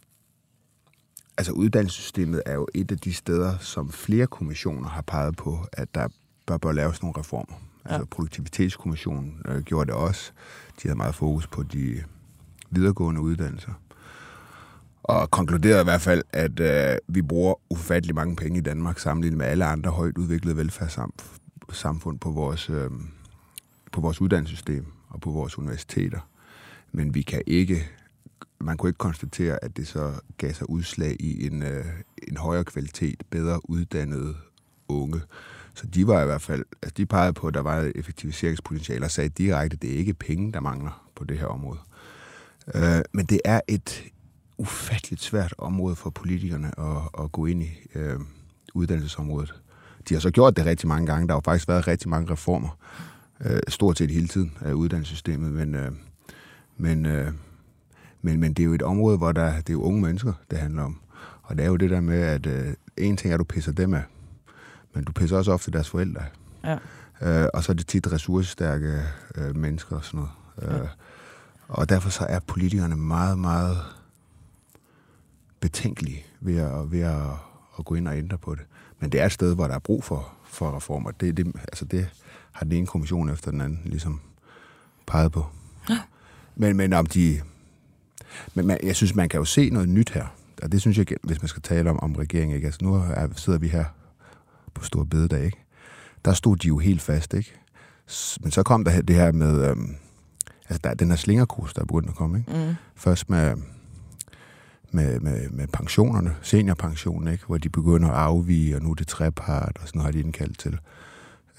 Altså, 1.37 1.51
uddannelsessystemet 1.53 2.41
er 2.45 2.53
jo 2.53 2.67
et 2.75 2.91
af 2.91 2.97
de 2.97 3.13
steder, 3.13 3.57
som 3.57 3.91
flere 3.91 4.27
kommissioner 4.27 4.89
har 4.89 5.01
peget 5.01 5.35
på, 5.35 5.59
at 5.73 5.95
der 5.95 6.07
bør, 6.45 6.57
bør 6.57 6.71
laves 6.71 7.01
nogle 7.01 7.19
reformer. 7.19 7.55
Altså, 7.85 7.99
Ja. 7.99 8.05
Produktivitetskommissionen 8.05 9.41
øh, 9.47 9.61
gjorde 9.61 9.85
det 9.85 9.95
også. 9.95 10.31
De 10.83 10.87
havde 10.87 10.97
meget 10.97 11.15
fokus 11.15 11.47
på 11.47 11.63
de 11.63 12.03
videregående 12.69 13.21
uddannelser. 13.21 13.71
Og 15.07 15.31
konkluderede 15.31 15.81
i 15.81 15.83
hvert 15.83 16.01
fald, 16.01 16.23
at 16.33 16.59
øh, 16.59 16.97
vi 17.07 17.21
bruger 17.21 17.53
ufattelig 17.69 18.15
mange 18.15 18.35
penge 18.35 18.57
i 18.57 18.61
Danmark, 18.61 18.99
sammenlignet 18.99 19.37
med 19.37 19.45
alle 19.45 19.65
andre 19.65 19.91
højt 19.91 20.17
udviklede 20.17 20.57
velfærdssamfund 20.57 22.19
på 22.19 22.31
vores, 22.31 22.69
øh, 22.69 22.91
på 23.91 24.01
vores 24.01 24.21
uddannelsessystem 24.21 24.85
og 25.09 25.21
på 25.21 25.31
vores 25.31 25.57
universiteter. 25.57 26.19
Men 26.91 27.13
vi 27.13 27.21
kan 27.21 27.41
ikke, 27.47 27.89
man 28.59 28.77
kunne 28.77 28.89
ikke 28.89 28.97
konstatere, 28.97 29.63
at 29.63 29.77
det 29.77 29.87
så 29.87 30.13
gav 30.37 30.53
sig 30.53 30.69
udslag 30.69 31.15
i 31.19 31.47
en, 31.47 31.63
øh, 31.63 31.85
en 32.27 32.37
højere 32.37 32.63
kvalitet, 32.63 33.23
bedre 33.29 33.69
uddannede 33.69 34.35
unge. 34.87 35.21
Så 35.73 35.87
de 35.87 36.07
var 36.07 36.21
i 36.21 36.25
hvert 36.25 36.41
fald, 36.41 36.65
altså 36.81 36.93
de 36.97 37.05
pegede 37.05 37.33
på, 37.33 37.47
at 37.47 37.53
der 37.53 37.61
var 37.61 37.77
et 37.77 37.91
effektiviseringspotentiale 37.95 39.05
og 39.05 39.11
sagde 39.11 39.29
direkte, 39.29 39.75
at 39.75 39.81
det 39.81 39.93
er 39.93 39.97
ikke 39.97 40.13
penge, 40.13 40.53
der 40.53 40.59
mangler 40.59 41.09
på 41.15 41.23
det 41.23 41.39
her 41.39 41.45
område. 41.45 41.79
Øh, 42.75 43.01
men 43.11 43.25
det 43.25 43.41
er 43.45 43.61
et 43.67 44.03
ufatteligt 44.57 45.21
svært 45.21 45.53
område 45.57 45.95
for 45.95 46.09
politikerne 46.09 46.79
at, 46.79 47.23
at 47.23 47.31
gå 47.31 47.45
ind 47.45 47.63
i 47.63 47.69
øh, 47.95 48.19
uddannelsesområdet. 48.73 49.53
De 50.09 50.13
har 50.13 50.21
så 50.21 50.31
gjort 50.31 50.57
det 50.57 50.65
rigtig 50.65 50.87
mange 50.87 51.05
gange. 51.05 51.27
Der 51.27 51.33
har 51.33 51.37
jo 51.37 51.41
faktisk 51.45 51.67
været 51.67 51.87
rigtig 51.87 52.09
mange 52.09 52.31
reformer, 52.31 52.77
øh, 53.45 53.59
stort 53.67 53.97
set 53.97 54.11
hele 54.11 54.27
tiden 54.27 54.57
af 54.61 54.73
uddannelsessystemet, 54.73 55.51
men, 55.51 55.75
øh, 55.75 55.91
men, 56.77 57.05
øh, 57.05 57.31
men, 58.21 58.39
men 58.39 58.53
det 58.53 58.63
er 58.63 58.65
jo 58.65 58.73
et 58.73 58.81
område, 58.81 59.17
hvor 59.17 59.31
der, 59.31 59.55
det 59.55 59.69
er 59.69 59.73
jo 59.73 59.81
unge 59.81 60.01
mennesker, 60.01 60.33
det 60.51 60.59
handler 60.59 60.83
om. 60.83 60.99
Og 61.43 61.57
det 61.57 61.63
er 61.63 61.67
jo 61.67 61.75
det 61.75 61.89
der 61.89 62.01
med, 62.01 62.19
at 62.19 62.45
øh, 62.45 62.73
en 62.97 63.17
ting 63.17 63.31
er, 63.31 63.35
at 63.35 63.39
du 63.39 63.43
pisser 63.43 63.71
dem 63.71 63.93
af, 63.93 64.03
men 64.93 65.03
du 65.03 65.11
pisser 65.11 65.37
også 65.37 65.51
ofte 65.51 65.71
deres 65.71 65.89
forældre. 65.89 66.23
Ja. 66.63 66.77
Øh, 67.21 67.49
og 67.53 67.63
så 67.63 67.71
er 67.71 67.75
det 67.75 67.87
tit 67.87 68.11
ressourcestærke 68.11 69.01
øh, 69.35 69.55
mennesker 69.55 69.95
og 69.95 70.05
sådan 70.05 70.27
noget. 70.59 70.81
Øh, 70.81 70.87
og 71.67 71.89
derfor 71.89 72.09
så 72.09 72.25
er 72.29 72.39
politikerne 72.39 72.95
meget, 72.95 73.39
meget 73.39 73.77
betænkelige 75.59 76.25
ved 76.39 76.57
at, 76.57 76.91
ved 76.91 76.99
at, 76.99 77.21
at 77.79 77.85
gå 77.85 77.95
ind 77.95 78.07
og 78.07 78.17
ændre 78.17 78.37
på 78.37 78.55
det. 78.55 78.63
Men 78.99 79.11
det 79.11 79.21
er 79.21 79.25
et 79.25 79.31
sted, 79.31 79.55
hvor 79.55 79.67
der 79.67 79.75
er 79.75 79.79
brug 79.79 80.03
for, 80.03 80.33
for 80.43 80.75
reformer. 80.75 81.11
Det, 81.11 81.37
det, 81.37 81.47
altså 81.55 81.85
det 81.85 82.09
har 82.51 82.63
den 82.63 82.73
ene 82.73 82.87
kommission 82.87 83.29
efter 83.29 83.51
den 83.51 83.61
anden 83.61 83.81
ligesom 83.85 84.21
peget 85.07 85.31
på. 85.31 85.45
Ja. 85.89 85.99
Men, 86.55 86.77
men 86.77 86.93
om 86.93 87.05
de... 87.05 87.41
Men 88.53 88.67
man, 88.67 88.79
jeg 88.83 88.95
synes, 88.95 89.15
man 89.15 89.29
kan 89.29 89.37
jo 89.37 89.45
se 89.45 89.69
noget 89.69 89.89
nyt 89.89 90.09
her. 90.09 90.25
Og 90.63 90.71
det 90.71 90.81
synes 90.81 90.97
jeg, 90.97 91.05
hvis 91.23 91.41
man 91.41 91.47
skal 91.47 91.61
tale 91.61 91.89
om, 91.89 91.99
om 91.99 92.15
regeringen, 92.15 92.55
ikke? 92.55 92.65
Altså 92.65 92.79
nu 92.83 92.93
er, 92.93 93.27
sidder 93.35 93.59
vi 93.59 93.67
her 93.67 93.85
på 94.73 94.83
Stor 94.83 95.03
Bededag, 95.03 95.45
ikke? 95.45 95.57
Der 96.25 96.33
stod 96.33 96.57
de 96.57 96.67
jo 96.67 96.77
helt 96.77 97.01
fast, 97.01 97.33
ikke? 97.33 97.53
Men 98.41 98.51
så 98.51 98.63
kom 98.63 98.83
der 98.83 99.01
det 99.01 99.15
her 99.15 99.31
med... 99.31 99.69
Øhm, 99.69 99.95
altså, 100.69 100.79
der 100.83 100.89
er 100.89 100.93
den 100.93 101.09
her 101.09 101.15
slingerkurs, 101.15 101.73
der 101.73 101.81
er 101.81 101.85
begyndt 101.85 102.09
at 102.09 102.15
komme, 102.15 102.37
ikke? 102.37 102.67
Mm. 102.67 102.75
Først 102.95 103.29
med, 103.29 103.55
med, 104.91 105.19
med, 105.19 105.49
med 105.49 105.67
pensionerne, 105.67 106.35
seniorpensionen, 106.41 107.33
ikke? 107.33 107.45
Hvor 107.45 107.57
de 107.57 107.69
begynder 107.69 108.09
at 108.09 108.15
afvige, 108.15 108.75
og 108.75 108.81
nu 108.81 108.91
er 108.91 108.95
det 108.95 109.07
trepart, 109.07 109.77
og 109.81 109.87
sådan 109.87 110.01
har 110.01 110.11
de 110.11 110.19
indkaldt 110.19 110.59
til. 110.59 110.79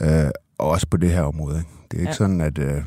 Øh, 0.01 0.31
og 0.59 0.69
også 0.69 0.87
på 0.87 0.97
det 0.97 1.11
her 1.11 1.23
område, 1.23 1.59
ikke? 1.59 1.71
Det 1.91 1.97
er 1.97 2.01
ikke 2.01 2.11
ja. 2.11 2.17
sådan, 2.17 2.41
at... 2.41 2.59
Øh, 2.59 2.83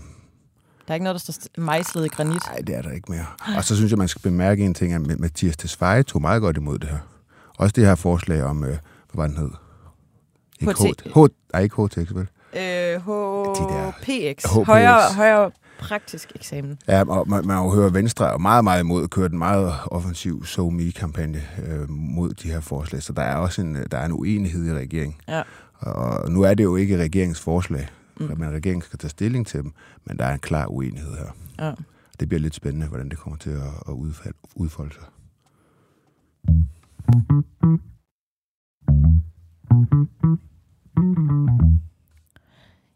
der 0.88 0.94
er 0.94 0.94
ikke 0.94 1.04
noget, 1.04 1.28
der 1.28 1.34
står 1.34 1.62
mejslet 1.62 2.06
i 2.06 2.08
granit. 2.08 2.42
Nej, 2.48 2.58
det 2.68 2.76
er 2.76 2.82
der 2.82 2.92
ikke 2.92 3.12
mere. 3.12 3.26
Og 3.58 3.64
så 3.64 3.76
synes 3.76 3.92
jeg, 3.92 3.98
man 3.98 4.08
skal 4.08 4.22
bemærke 4.22 4.66
en 4.66 4.74
ting, 4.74 4.94
at 4.94 5.20
Mathias 5.20 5.58
Tesfaye 5.58 6.04
tog 6.04 6.22
meget 6.22 6.42
godt 6.42 6.58
imod 6.58 6.80
det 6.80 6.90
her. 6.90 6.98
Også 7.58 7.74
det 7.74 7.86
her 7.86 7.96
forslag 7.96 8.44
om, 8.44 8.64
øh, 8.64 8.70
hvad 8.70 8.78
var 9.14 9.28
den 9.28 9.38
hed? 9.38 9.50
Ikke 10.60 10.74
H, 10.74 11.20
H, 11.20 11.28
nej, 11.54 11.62
ikke 11.64 11.84
HTX, 11.84 12.14
vel? 12.14 12.28
Øh, 12.54 13.00
HPX. 13.02 14.46
Højere, 14.66 15.14
højere 15.16 15.52
praktisk 15.82 16.32
eksamen. 16.36 16.78
Ja, 16.88 17.04
og 17.08 17.30
man, 17.30 17.48
man 17.48 17.58
jo 17.58 17.70
hører 17.70 17.90
Venstre 17.90 18.32
og 18.32 18.42
meget, 18.42 18.64
meget 18.64 18.80
imod 18.80 19.04
at 19.04 19.10
køre 19.10 19.30
den 19.30 19.38
meget 19.38 19.74
offensiv 19.86 20.46
SoMe-kampagne 20.46 21.42
øh, 21.68 21.90
mod 21.90 22.34
de 22.34 22.52
her 22.52 22.60
forslag. 22.60 23.04
Så 23.04 23.14
der 23.14 23.22
er 23.22 23.36
også 23.36 23.62
en, 23.62 23.76
der 23.92 23.98
er 23.98 24.06
en 24.06 24.12
uenighed 24.12 24.66
i 24.68 24.74
regeringen. 24.74 25.16
Ja. 25.28 25.42
Og 25.80 26.32
nu 26.32 26.42
er 26.42 26.54
det 26.54 26.64
jo 26.64 26.76
ikke 26.76 26.98
regeringens 26.98 27.40
forslag 27.40 27.90
mm. 28.30 28.40
men 28.40 28.52
regeringen 28.52 28.82
skal 28.82 29.00
tage 29.00 29.10
stilling 29.10 29.48
til 29.48 29.64
dem, 29.64 29.74
men 30.06 30.18
der 30.18 30.26
er 30.26 30.34
en 30.34 30.40
klar 30.40 30.68
uenighed 30.68 31.14
her. 31.14 31.36
Ja. 31.66 31.74
Det 32.20 32.30
bliver 32.30 32.42
lidt 32.42 32.56
spændende, 32.56 32.88
hvordan 32.88 33.10
det 33.10 33.18
kommer 33.18 33.38
til 33.38 33.50
at, 33.50 33.74
at 33.88 33.94
udfolde 34.56 34.94
sig. 34.94 35.04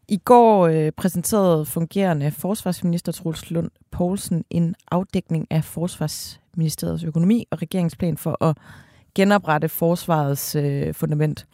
I 0.08 0.16
går 0.16 0.66
øh, 0.66 0.92
præsenterede 0.92 1.66
fungerende 1.66 2.30
forsvarsminister 2.30 3.12
Troels 3.12 3.50
Lund 3.50 3.70
Poulsen 3.90 4.44
en 4.50 4.74
afdækning 4.90 5.46
af 5.50 5.64
forsvarsministeriets 5.64 7.04
økonomi 7.04 7.46
og 7.50 7.62
regeringsplan 7.62 8.16
for 8.16 8.44
at 8.44 8.56
genoprette 9.14 9.68
forsvarets 9.68 10.54
øh, 10.54 10.94
fundament. 10.94 11.46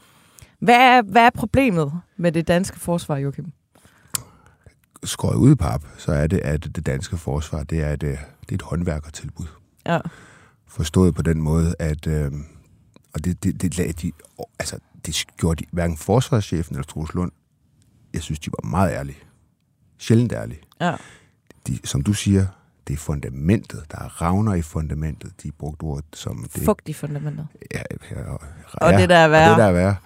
Hvad 0.59 0.77
er, 0.77 1.03
hvad 1.03 1.23
er 1.23 1.31
problemet 1.31 1.93
med 2.17 2.33
det 2.33 2.49
danske 2.49 2.81
forsvar, 2.81 3.17
Joachim? 3.17 3.53
skåret 5.05 5.37
ud 5.37 5.53
i 5.53 5.55
pap, 5.55 5.85
så 5.99 6.13
er 6.13 6.27
det, 6.27 6.39
at 6.39 6.77
det 6.77 6.87
danske 6.87 7.17
forsvar, 7.17 7.63
det 7.63 7.81
er 7.81 7.93
et, 7.93 8.01
det 8.01 8.19
er 8.51 8.55
et 8.55 8.63
håndværkertilbud. 8.63 9.47
Ja. 9.87 9.99
Forstået 10.67 11.15
på 11.15 11.23
den 11.23 11.41
måde, 11.43 11.75
at 11.79 12.07
øh, 12.07 12.33
og 13.15 13.25
det, 13.25 13.45
det, 13.45 13.63
det 13.63 13.79
lagde 13.79 13.93
de, 13.93 14.13
altså, 14.59 14.79
det 15.07 15.25
gjorde 15.37 15.65
de, 15.65 15.69
hverken 15.73 15.97
forsvarschefen 15.97 16.75
eller 16.75 16.87
Troels 16.87 17.15
Lund, 17.15 17.33
jeg 18.15 18.23
synes, 18.23 18.39
de 18.39 18.51
var 18.63 18.69
meget 18.69 18.93
ærlige. 18.93 19.19
Sjældent 19.99 20.33
ærlige. 20.33 20.61
Ja. 20.81 20.95
De, 21.67 21.79
som 21.85 22.03
du 22.03 22.13
siger, 22.13 22.47
det 22.89 22.95
er 22.95 22.99
fundamentet. 22.99 23.83
Der 23.91 23.99
er 23.99 24.23
ravner 24.23 24.55
i 24.55 24.63
fundamentet. 24.63 25.33
De 25.43 25.53
brugte 25.53 25.83
ordet 25.83 26.05
som... 26.13 26.47
Det, 26.55 26.63
Fugt 26.63 26.89
i 26.89 26.93
fundamentet. 26.93 27.47
Ja, 27.75 27.83
ja, 28.11 28.23
og, 28.25 28.41
og 28.73 28.93
det 28.93 29.09
der 29.09 29.17
er 29.17 29.29
værre. 29.29 29.51
Og 29.51 29.51
det 29.51 29.63
der 29.63 29.69
er 29.69 29.73
værre. 29.73 29.97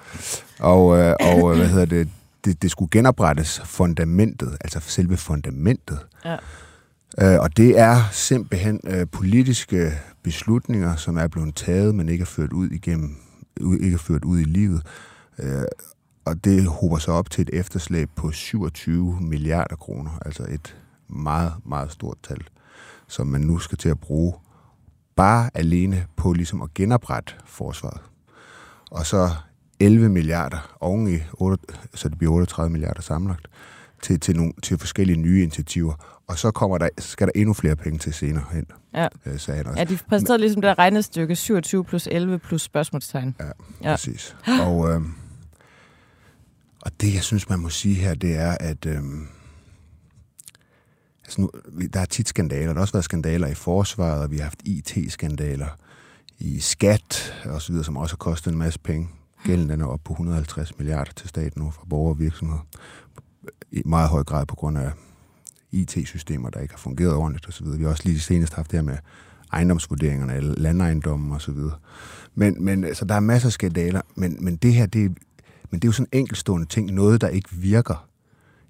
Og, 0.58 0.98
øh, 0.98 1.14
og 1.20 1.56
hvad 1.56 1.68
hedder 1.68 1.86
det? 1.86 2.08
det, 2.46 2.62
det 2.62 2.70
skulle 2.70 2.88
genoprettes 2.90 3.60
fundamentet, 3.64 4.56
altså 4.60 4.80
selve 4.80 5.16
fundamentet. 5.16 5.98
Ja. 6.24 6.36
Øh, 7.20 7.40
og 7.40 7.56
det 7.56 7.78
er 7.78 8.02
simpelthen 8.12 8.80
øh, 8.84 9.06
politiske 9.12 9.92
beslutninger, 10.22 10.96
som 10.96 11.16
er 11.16 11.26
blevet 11.28 11.54
taget, 11.54 11.94
men 11.94 12.08
ikke 12.08 12.22
er 12.22 12.26
ført 12.26 12.52
ud 12.52 12.68
igennem, 12.68 13.16
ikke 13.80 13.94
er 13.94 13.98
ført 13.98 14.24
ud 14.24 14.40
i 14.40 14.44
livet. 14.44 14.82
Øh, 15.38 15.62
og 16.26 16.44
det 16.44 16.66
hober 16.66 16.98
sig 16.98 17.14
op 17.14 17.30
til 17.30 17.42
et 17.42 17.50
efterslæb 17.52 18.10
på 18.16 18.30
27 18.30 19.18
milliarder 19.20 19.76
kroner, 19.76 20.10
altså 20.24 20.46
et 20.48 20.76
meget, 21.08 21.52
meget 21.64 21.92
stort 21.92 22.16
tal, 22.22 22.44
som 23.08 23.26
man 23.26 23.40
nu 23.40 23.58
skal 23.58 23.78
til 23.78 23.88
at 23.88 24.00
bruge 24.00 24.34
bare 25.16 25.50
alene 25.54 26.06
på 26.16 26.32
ligesom 26.32 26.62
at 26.62 26.74
genoprette 26.74 27.32
forsvaret. 27.44 28.00
Og 28.90 29.06
så 29.06 29.30
11 29.80 30.08
milliarder 30.08 30.76
oven 30.80 31.14
i, 31.14 31.18
8, 31.32 31.64
så 31.94 32.08
det 32.08 32.18
bliver 32.18 32.32
38 32.32 32.70
milliarder 32.72 33.02
samlet 33.02 33.36
til, 34.02 34.20
til, 34.20 34.36
nogle, 34.36 34.52
til 34.62 34.78
forskellige 34.78 35.16
nye 35.16 35.42
initiativer. 35.42 35.94
Og 36.26 36.38
så 36.38 36.50
kommer 36.50 36.78
der, 36.78 36.88
så 36.98 37.08
skal 37.08 37.26
der 37.26 37.32
endnu 37.34 37.54
flere 37.54 37.76
penge 37.76 37.98
til 37.98 38.14
senere 38.14 38.44
hen, 38.52 38.66
ja. 38.94 39.08
øh, 39.26 39.38
sagde 39.38 39.58
han 39.58 39.66
også. 39.66 39.78
Ja, 39.78 39.84
de 39.84 39.98
præsenterede 40.08 40.40
ligesom 40.40 40.62
det 40.62 40.78
regnestykke 40.78 41.36
27 41.36 41.84
plus 41.84 42.08
11 42.10 42.38
plus 42.38 42.62
spørgsmålstegn. 42.62 43.36
Ja, 43.40 43.44
ja. 43.82 43.90
præcis. 43.90 44.36
Og, 44.62 44.90
øh, 44.90 45.00
og 46.86 46.92
det, 47.00 47.14
jeg 47.14 47.22
synes, 47.22 47.48
man 47.48 47.58
må 47.58 47.68
sige 47.68 47.94
her, 47.94 48.14
det 48.14 48.36
er, 48.36 48.56
at 48.60 48.86
øh, 48.86 49.02
altså 51.24 51.40
nu, 51.40 51.50
der 51.92 52.00
er 52.00 52.04
tit 52.04 52.28
skandaler. 52.28 52.66
Der 52.66 52.74
har 52.74 52.80
også 52.80 52.92
været 52.92 53.04
skandaler 53.04 53.46
i 53.46 53.54
forsvaret, 53.54 54.22
og 54.22 54.30
vi 54.30 54.36
har 54.36 54.44
haft 54.44 54.62
IT-skandaler 54.64 55.68
i 56.38 56.60
skat 56.60 57.34
og 57.44 57.62
så 57.62 57.72
videre, 57.72 57.84
som 57.84 57.96
også 57.96 58.12
har 58.12 58.16
kostet 58.16 58.52
en 58.52 58.58
masse 58.58 58.78
penge. 58.78 59.08
Gælden 59.44 59.68
den 59.68 59.80
er 59.80 59.86
op 59.86 60.00
på 60.04 60.12
150 60.12 60.78
milliarder 60.78 61.12
til 61.16 61.28
staten 61.28 61.62
nu 61.62 61.70
fra 61.70 61.84
borgere 61.90 62.14
og 62.14 62.18
virksomheder. 62.18 62.66
I 63.72 63.82
meget 63.84 64.08
høj 64.08 64.24
grad 64.24 64.46
på 64.46 64.56
grund 64.56 64.78
af 64.78 64.90
IT-systemer, 65.72 66.50
der 66.50 66.60
ikke 66.60 66.74
har 66.74 66.78
fungeret 66.78 67.14
ordentligt 67.14 67.48
osv. 67.48 67.66
Vi 67.78 67.82
har 67.82 67.90
også 67.90 68.02
lige 68.06 68.20
senest 68.20 68.54
haft 68.54 68.70
det 68.70 68.78
her 68.78 68.84
med 68.84 68.98
ejendomsvurderingerne 69.52 70.32
af 70.32 70.60
landejendommen 70.62 71.32
osv. 71.32 71.58
Men, 72.34 72.64
men 72.64 72.94
så 72.94 73.04
der 73.04 73.14
er 73.14 73.20
masser 73.20 73.48
af 73.48 73.52
skandaler, 73.52 74.00
men, 74.14 74.44
men 74.44 74.56
det 74.56 74.74
her, 74.74 74.86
det, 74.86 75.04
er, 75.04 75.10
men 75.70 75.80
det 75.80 75.86
er 75.86 75.88
jo 75.88 75.92
sådan 75.92 76.08
en 76.12 76.18
enkeltstående 76.18 76.66
ting, 76.66 76.92
noget, 76.92 77.20
der 77.20 77.28
ikke 77.28 77.48
virker. 77.52 78.08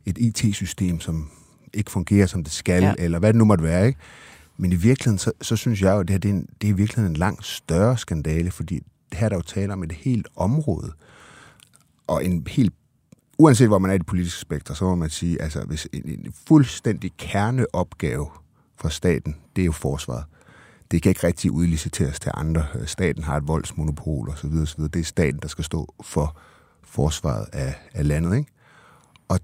Et 0.07 0.19
IT-system, 0.19 1.01
som 1.01 1.31
ikke 1.75 1.91
fungerer, 1.91 2.27
som 2.27 2.45
det 2.45 2.53
skal, 2.53 2.83
ja. 2.83 2.95
eller 2.99 3.19
hvad 3.19 3.33
det 3.33 3.39
nu 3.39 3.45
måtte 3.45 3.65
være, 3.65 3.87
ikke? 3.87 3.99
Men 4.57 4.73
i 4.73 4.75
virkeligheden, 4.75 5.19
så, 5.19 5.33
så 5.43 5.57
synes 5.57 5.83
jeg 5.83 5.93
jo, 5.93 6.01
at 6.01 6.09
det 6.09 6.15
her 6.15 6.19
det 6.19 6.29
er, 6.29 6.35
en, 6.35 6.49
det 6.61 6.69
er 6.69 6.73
i 6.73 6.77
virkeligheden 6.77 7.13
en 7.13 7.17
langt 7.17 7.45
større 7.45 7.99
skandale, 7.99 8.51
fordi 8.51 8.81
her 9.13 9.25
er 9.25 9.29
der 9.29 9.37
jo 9.37 9.43
tale 9.43 9.73
om 9.73 9.83
et 9.83 9.93
helt 9.93 10.29
område, 10.37 10.93
og 12.07 12.25
en 12.25 12.47
helt 12.49 12.73
uanset 13.39 13.69
hvor 13.69 13.79
man 13.79 13.91
er 13.91 13.95
i 13.95 13.99
det 13.99 14.07
politiske 14.07 14.41
spektrum, 14.41 14.77
så 14.77 14.85
må 14.85 14.95
man 14.95 15.11
sige, 15.11 15.43
altså 15.43 15.61
hvis 15.61 15.89
en, 15.93 16.09
en 16.09 16.35
fuldstændig 16.49 17.13
kerneopgave 17.17 18.27
for 18.77 18.89
staten, 18.89 19.37
det 19.57 19.63
er 19.63 19.67
jo 19.67 19.73
forsvaret. 19.73 20.25
Det 20.91 21.03
kan 21.03 21.11
ikke 21.11 21.27
rigtig 21.27 21.51
udliciteres 21.51 22.21
til 22.21 22.33
andre. 22.35 22.67
Staten 22.87 23.23
har 23.23 23.37
et 23.37 23.49
voldsmonopol 23.49 24.29
osv. 24.29 24.53
osv. 24.63 24.83
Det 24.83 24.97
er 24.97 25.05
staten, 25.05 25.41
der 25.43 25.49
skal 25.49 25.65
stå 25.65 25.95
for 26.03 26.37
forsvaret 26.97 27.47
af, 27.53 27.75
af 27.95 28.09
landet. 28.09 28.37
Ikke? 28.37 28.51
Og 29.29 29.39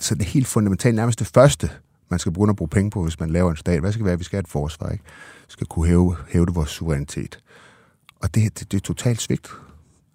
så 0.00 0.14
det 0.14 0.24
helt 0.24 0.46
fundamentalt, 0.46 0.96
nærmest 0.96 1.18
det 1.18 1.26
første, 1.26 1.70
man 2.08 2.18
skal 2.18 2.32
begynde 2.32 2.50
at 2.50 2.56
bruge 2.56 2.68
penge 2.68 2.90
på, 2.90 3.02
hvis 3.02 3.20
man 3.20 3.30
laver 3.30 3.50
en 3.50 3.56
stat. 3.56 3.80
Hvad 3.80 3.92
skal 3.92 4.00
det 4.00 4.06
være? 4.06 4.18
Vi 4.18 4.24
skal 4.24 4.36
have 4.36 4.40
et 4.40 4.48
forsvar, 4.48 4.88
ikke? 4.88 5.04
Vi 5.46 5.50
skal 5.50 5.66
kunne 5.66 5.86
hæve, 5.86 6.16
hæve 6.28 6.46
det 6.46 6.54
vores 6.54 6.70
suverænitet. 6.70 7.38
Og 8.20 8.34
det, 8.34 8.58
det, 8.58 8.72
det 8.72 8.76
er 8.76 8.80
totalt 8.80 9.20
svigt. 9.20 9.50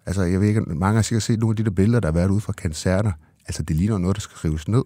Altså, 0.06 0.22
jeg 0.22 0.40
ved 0.40 0.48
ikke, 0.48 0.60
mange 0.60 0.94
har 0.94 1.02
sikkert 1.02 1.22
set 1.22 1.40
nogle 1.40 1.52
af 1.52 1.56
de 1.56 1.64
der 1.64 1.70
billeder, 1.70 2.00
der 2.00 2.08
har 2.08 2.12
været 2.12 2.30
ude 2.30 2.40
fra 2.40 2.52
koncerter. 2.52 3.12
Altså, 3.46 3.62
det 3.62 3.76
ligner 3.76 3.98
noget, 3.98 4.16
der 4.16 4.20
skal 4.20 4.48
rives 4.48 4.68
ned. 4.68 4.82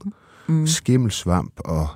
Mm. 0.48 0.66
Skimmelsvamp 0.66 1.52
og 1.58 1.88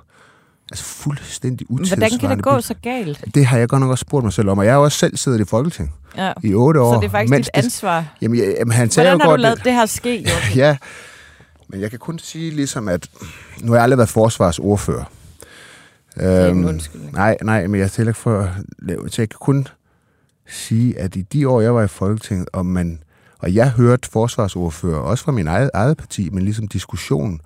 altså 0.71 0.83
fuldstændig 0.83 1.71
utidsvarende. 1.71 2.07
Hvordan 2.07 2.29
kan 2.29 2.37
det 2.37 2.43
gå 2.43 2.61
så 2.61 2.73
galt? 2.81 3.25
Det 3.35 3.45
har 3.45 3.57
jeg 3.57 3.69
godt 3.69 3.79
nok 3.79 3.91
også 3.91 4.01
spurgt 4.01 4.23
mig 4.23 4.33
selv 4.33 4.49
om, 4.49 4.57
og 4.57 4.65
jeg 4.65 4.73
har 4.73 4.79
også 4.79 4.97
selv 4.97 5.17
siddet 5.17 5.39
i 5.39 5.45
Folketing 5.45 5.93
ja. 6.17 6.33
i 6.43 6.53
otte 6.53 6.81
år. 6.81 6.93
Så 6.93 6.99
det 6.99 7.05
er 7.05 7.11
faktisk 7.11 7.37
dit 7.37 7.49
ansvar? 7.53 7.97
Det, 7.97 8.07
jamen, 8.21 8.39
jamen, 8.39 8.71
han 8.71 8.89
Hvordan 8.93 9.21
har 9.21 9.29
du 9.29 9.35
lavet 9.35 9.57
det, 9.57 9.65
det 9.65 9.73
her 9.73 9.85
ske? 9.85 10.27
ja, 10.55 10.77
men 11.67 11.81
jeg 11.81 11.89
kan 11.89 11.99
kun 11.99 12.19
sige 12.19 12.51
ligesom, 12.51 12.87
at 12.87 13.07
nu 13.61 13.71
har 13.71 13.77
jeg 13.77 13.83
aldrig 13.83 13.97
været 13.97 14.09
forsvarsordfører. 14.09 15.03
Er 16.15 16.49
øhm, 16.49 16.65
undskyldning. 16.65 17.13
Nej, 17.13 17.37
nej, 17.41 17.67
men 17.67 17.81
jeg 17.81 17.91
tæller 17.91 18.13
for... 18.13 18.49
Så 19.07 19.21
jeg 19.21 19.29
kan 19.29 19.37
kun 19.39 19.67
sige, 20.47 20.99
at 20.99 21.15
i 21.15 21.21
de 21.21 21.49
år, 21.49 21.61
jeg 21.61 21.75
var 21.75 21.83
i 21.83 21.87
Folketinget, 21.87 22.49
og, 22.53 22.65
man, 22.65 22.99
og 23.39 23.55
jeg 23.55 23.69
hørte 23.69 24.09
forsvarsordfører, 24.11 24.99
også 24.99 25.23
fra 25.23 25.31
min 25.31 25.47
eget, 25.47 25.69
eget 25.73 25.97
parti, 25.97 26.29
men 26.29 26.43
ligesom 26.43 26.67
diskussion, 26.67 27.41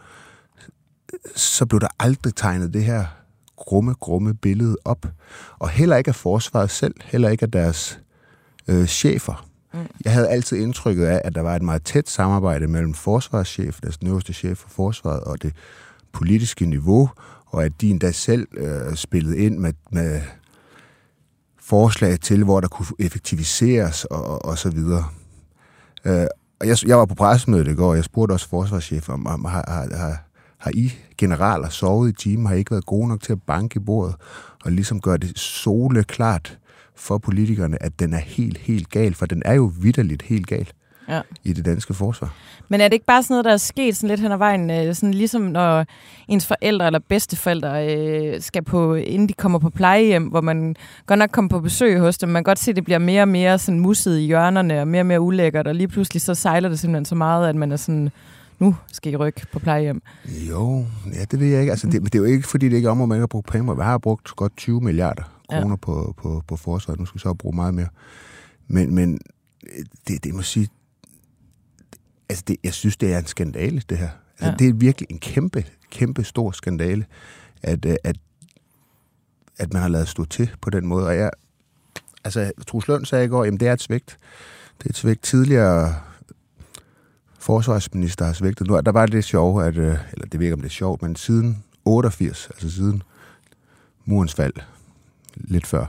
så 1.35 1.65
blev 1.65 1.79
der 1.79 1.87
aldrig 1.99 2.35
tegnet 2.35 2.73
det 2.73 2.83
her 2.83 3.05
grumme, 3.55 3.93
grumme 3.93 4.33
billede 4.33 4.77
op. 4.85 5.05
Og 5.59 5.69
heller 5.69 5.95
ikke 5.95 6.09
af 6.09 6.15
forsvaret 6.15 6.71
selv, 6.71 6.93
heller 7.03 7.29
ikke 7.29 7.43
af 7.43 7.51
deres 7.51 7.99
øh, 8.67 8.85
chefer. 8.85 9.47
Mm. 9.73 9.79
Jeg 10.05 10.13
havde 10.13 10.29
altid 10.29 10.57
indtrykket 10.57 11.05
af, 11.05 11.21
at 11.23 11.35
der 11.35 11.41
var 11.41 11.55
et 11.55 11.61
meget 11.61 11.83
tæt 11.83 12.09
samarbejde 12.09 12.67
mellem 12.67 12.93
forsvarschef, 12.93 13.79
deres 13.81 13.99
øverste 14.05 14.33
chef 14.33 14.57
for 14.57 14.69
forsvaret, 14.69 15.23
og 15.23 15.41
det 15.41 15.53
politiske 16.11 16.65
niveau, 16.65 17.09
og 17.45 17.65
at 17.65 17.81
de 17.81 17.89
endda 17.89 18.11
selv 18.11 18.47
øh, 18.57 18.95
spillede 18.95 19.37
ind 19.37 19.57
med, 19.57 19.73
med 19.91 20.21
forslag 21.59 22.19
til, 22.19 22.43
hvor 22.43 22.59
der 22.59 22.67
kunne 22.67 22.87
effektiviseres 22.99 24.05
og, 24.05 24.25
og, 24.25 24.45
og 24.45 24.57
så 24.57 24.69
videre. 24.69 25.05
Øh, 26.05 26.27
og 26.59 26.67
jeg, 26.67 26.77
jeg 26.87 26.97
var 26.97 27.05
på 27.05 27.15
pressemødet 27.15 27.67
i 27.67 27.73
går, 27.73 27.89
og 27.89 27.95
jeg 27.95 28.03
spurgte 28.03 28.33
også 28.33 28.49
forsvarschef 28.49 29.09
om, 29.09 29.27
om 29.27 29.45
har, 29.45 29.65
har, 29.97 30.24
har, 30.65 30.71
I 30.73 30.93
generaler 31.17 31.69
sovet 31.69 32.09
i 32.09 32.13
timen? 32.13 32.45
Har 32.45 32.55
I 32.55 32.57
ikke 32.57 32.71
været 32.71 32.85
gode 32.85 33.07
nok 33.07 33.21
til 33.21 33.31
at 33.31 33.41
banke 33.41 33.77
i 33.77 33.83
bordet 33.83 34.15
og 34.65 34.71
ligesom 34.71 35.01
gøre 35.01 35.17
det 35.17 35.39
sole 35.39 36.03
klart 36.03 36.57
for 36.95 37.17
politikerne, 37.17 37.83
at 37.83 37.99
den 37.99 38.13
er 38.13 38.17
helt, 38.17 38.57
helt 38.57 38.89
gal? 38.89 39.13
For 39.13 39.25
den 39.25 39.41
er 39.45 39.53
jo 39.53 39.71
vidderligt 39.81 40.21
helt 40.21 40.47
gal 40.47 40.67
Ja. 41.09 41.21
i 41.43 41.53
det 41.53 41.65
danske 41.65 41.93
forsvar. 41.93 42.33
Men 42.69 42.81
er 42.81 42.87
det 42.87 42.93
ikke 42.93 43.05
bare 43.05 43.23
sådan 43.23 43.33
noget, 43.33 43.45
der 43.45 43.51
er 43.51 43.57
sket 43.57 43.95
sådan 43.97 44.09
lidt 44.09 44.19
hen 44.19 44.31
ad 44.31 44.37
vejen, 44.37 44.69
øh, 44.71 44.95
sådan 44.95 45.13
ligesom 45.13 45.41
når 45.41 45.85
ens 46.27 46.47
forældre 46.47 46.85
eller 46.85 46.99
bedsteforældre 46.99 47.95
øh, 47.95 48.41
skal 48.41 48.63
på, 48.63 48.95
inden 48.95 49.29
de 49.29 49.33
kommer 49.33 49.59
på 49.59 49.69
plejehjem, 49.69 50.23
hvor 50.23 50.41
man 50.41 50.75
godt 51.05 51.17
nok 51.17 51.29
kommer 51.29 51.49
på 51.49 51.59
besøg 51.59 51.99
hos 51.99 52.17
dem, 52.17 52.29
man 52.29 52.43
kan 52.43 52.49
godt 52.51 52.59
se, 52.59 52.71
at 52.71 52.75
det 52.75 52.83
bliver 52.83 52.99
mere 52.99 53.21
og 53.21 53.27
mere 53.27 53.59
sådan 53.59 53.79
musset 53.79 54.19
i 54.19 54.21
hjørnerne 54.25 54.81
og 54.81 54.87
mere 54.87 55.01
og 55.01 55.05
mere 55.05 55.21
ulækkert, 55.21 55.67
og 55.67 55.75
lige 55.75 55.87
pludselig 55.87 56.21
så 56.21 56.35
sejler 56.35 56.69
det 56.69 56.79
simpelthen 56.79 57.05
så 57.05 57.15
meget, 57.15 57.49
at 57.49 57.55
man 57.55 57.71
er 57.71 57.75
sådan, 57.77 58.09
nu 58.59 58.75
skal 58.91 59.13
I 59.13 59.15
rykke 59.15 59.47
på 59.51 59.59
plejehjem. 59.59 60.01
Jo, 60.49 60.85
ja, 61.13 61.23
det 61.31 61.39
ved 61.39 61.47
jeg 61.47 61.59
ikke. 61.59 61.71
Altså, 61.71 61.87
det, 61.87 61.93
men 61.93 62.05
det 62.05 62.15
er 62.15 62.19
jo 62.19 62.25
ikke, 62.25 62.47
fordi 62.47 62.69
det 62.69 62.75
ikke 62.75 62.87
er 62.87 62.91
om, 62.91 63.01
at 63.01 63.07
man 63.07 63.15
ikke 63.15 63.21
har 63.21 63.27
brugt 63.27 63.47
penge. 63.47 63.75
Vi 63.75 63.81
har 63.83 63.97
brugt 63.97 64.35
godt 64.35 64.57
20 64.57 64.81
milliarder 64.81 65.23
Ja. 65.51 65.61
kroner 65.61 65.75
på, 65.75 66.13
på, 66.17 66.43
på 66.47 66.55
forsvaret. 66.55 66.99
Nu 66.99 67.05
skal 67.05 67.15
vi 67.15 67.19
så 67.21 67.33
bruge 67.33 67.55
meget 67.55 67.73
mere. 67.73 67.87
Men, 68.67 68.95
men 68.95 69.19
det, 70.07 70.23
det 70.23 70.33
må 70.33 70.41
sige... 70.41 70.69
Altså, 72.29 72.43
det, 72.47 72.55
jeg 72.63 72.73
synes, 72.73 72.97
det 72.97 73.13
er 73.13 73.17
en 73.19 73.25
skandale, 73.25 73.81
det 73.89 73.97
her. 73.97 74.09
Altså, 74.09 74.45
Ja. 74.45 74.47
ja. 74.47 74.55
Det 74.59 74.69
er 74.69 74.73
virkelig 74.73 75.07
en 75.11 75.19
kæmpe, 75.19 75.65
kæmpe 75.91 76.23
stor 76.23 76.51
skandale, 76.51 77.05
at, 77.63 77.85
øh, 77.85 77.95
at, 78.03 78.15
at 79.57 79.73
man 79.73 79.81
har 79.81 79.89
lavet 79.89 80.07
stå 80.07 80.25
til 80.25 80.51
på 80.61 80.69
den 80.69 80.87
måde. 80.87 81.07
Og 81.07 81.15
jeg, 81.17 81.31
altså, 82.23 82.51
Truls 82.67 82.87
Lund 82.87 83.05
sagde 83.05 83.25
i 83.25 83.27
går, 83.27 83.43
jamen 83.43 83.59
det 83.59 83.67
er 83.67 83.73
et 83.73 83.81
svigt. 83.81 84.17
Det 84.77 84.85
er 84.85 84.89
et 84.89 84.95
svigt 84.95 85.23
tidligere 85.23 85.95
forsvarsminister 87.45 88.25
har 88.25 88.33
svigtet. 88.33 88.67
Nu, 88.67 88.79
der 88.85 88.91
var 88.91 89.05
det 89.05 89.23
sjove, 89.23 89.65
at, 89.65 89.77
øh, 89.77 89.97
eller 90.13 90.25
det 90.31 90.39
ved 90.39 90.45
ikke, 90.45 90.53
om 90.53 90.59
det 90.61 90.67
er 90.67 90.71
sjovt, 90.71 91.01
men 91.01 91.15
siden 91.15 91.63
88, 91.85 92.47
altså 92.49 92.71
siden 92.71 93.03
murens 94.05 94.33
fald, 94.33 94.53
lidt 95.35 95.67
før, 95.67 95.85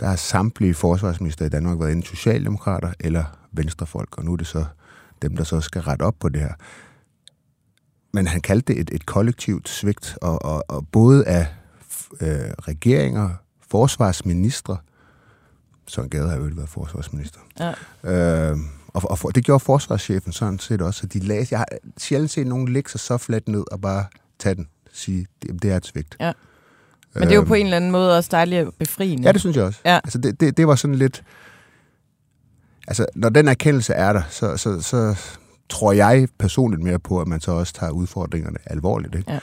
der 0.00 0.06
har 0.06 0.16
samtlige 0.16 0.74
forsvarsminister 0.74 1.46
i 1.46 1.48
Danmark 1.48 1.78
været 1.78 1.92
enten 1.92 2.16
socialdemokrater 2.16 2.92
eller 3.00 3.24
venstrefolk, 3.52 4.18
og 4.18 4.24
nu 4.24 4.32
er 4.32 4.36
det 4.36 4.46
så 4.46 4.64
dem, 5.22 5.36
der 5.36 5.44
så 5.44 5.60
skal 5.60 5.82
rette 5.82 6.02
op 6.02 6.14
på 6.20 6.28
det 6.28 6.40
her. 6.40 6.52
Men 8.12 8.26
han 8.26 8.40
kaldte 8.40 8.72
det 8.72 8.80
et, 8.80 8.90
et 8.92 9.06
kollektivt 9.06 9.68
svigt, 9.68 10.18
og, 10.22 10.44
og, 10.44 10.64
og 10.68 10.86
både 10.92 11.26
af 11.26 11.46
øh, 12.20 12.50
regeringer, 12.68 13.30
forsvarsministre, 13.70 14.76
Søren 15.90 16.08
Gade 16.10 16.28
har 16.28 16.36
jo 16.36 16.42
været 16.52 16.68
forsvarsminister, 16.68 17.40
Ja. 17.60 17.70
Øh, 18.50 18.58
og, 18.88 19.10
og 19.10 19.18
for, 19.18 19.28
det 19.28 19.44
gjorde 19.44 19.60
forsvarschefen 19.60 20.32
sådan 20.32 20.58
set 20.58 20.82
også, 20.82 21.00
at 21.04 21.12
de 21.12 21.18
læste. 21.18 21.52
Jeg 21.52 21.58
har 21.58 21.66
sjældent 21.98 22.30
set 22.30 22.46
nogen 22.46 22.68
lægge 22.68 22.90
sig 22.90 23.00
så 23.00 23.18
fladt 23.18 23.48
ned 23.48 23.64
og 23.72 23.80
bare 23.80 24.04
tage 24.38 24.54
den. 24.54 24.68
Sige, 24.92 25.26
det, 25.42 25.62
det 25.62 25.72
er 25.72 25.76
et 25.76 25.86
svigt. 25.86 26.16
Ja. 26.20 26.32
Men 27.14 27.22
det 27.22 27.30
er 27.30 27.34
jo 27.34 27.40
Øhm, 27.40 27.48
på 27.48 27.54
en 27.54 27.66
eller 27.66 27.76
anden 27.76 27.90
måde 27.90 28.16
også 28.16 28.28
dejligt 28.32 28.78
befriende. 28.78 29.22
Ja, 29.24 29.32
det 29.32 29.40
synes 29.40 29.56
jeg 29.56 29.64
også. 29.64 29.80
Ja. 29.84 29.94
Altså, 30.04 30.18
det, 30.18 30.40
det, 30.40 30.56
det 30.56 30.66
var 30.66 30.74
sådan 30.74 30.94
lidt... 30.94 31.22
Altså, 32.88 33.06
når 33.14 33.28
den 33.28 33.48
erkendelse 33.48 33.92
er 33.92 34.12
der, 34.12 34.22
så, 34.30 34.56
så, 34.56 34.80
så 34.80 35.16
tror 35.68 35.92
jeg 35.92 36.28
personligt 36.38 36.82
mere 36.82 36.98
på, 36.98 37.20
at 37.20 37.28
man 37.28 37.40
så 37.40 37.52
også 37.52 37.72
tager 37.72 37.92
udfordringerne 37.92 38.58
alvorligt. 38.66 39.14
Ikke? 39.14 39.32
Ja. 39.32 39.38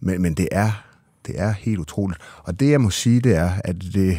Men, 0.00 0.22
men 0.22 0.34
det 0.34 0.48
er 0.52 0.88
det 1.28 1.40
er 1.40 1.50
helt 1.50 1.78
utroligt. 1.78 2.20
Og 2.42 2.60
det, 2.60 2.70
jeg 2.70 2.80
må 2.80 2.90
sige, 2.90 3.20
det 3.20 3.36
er, 3.36 3.50
at 3.64 3.76
det... 3.94 4.18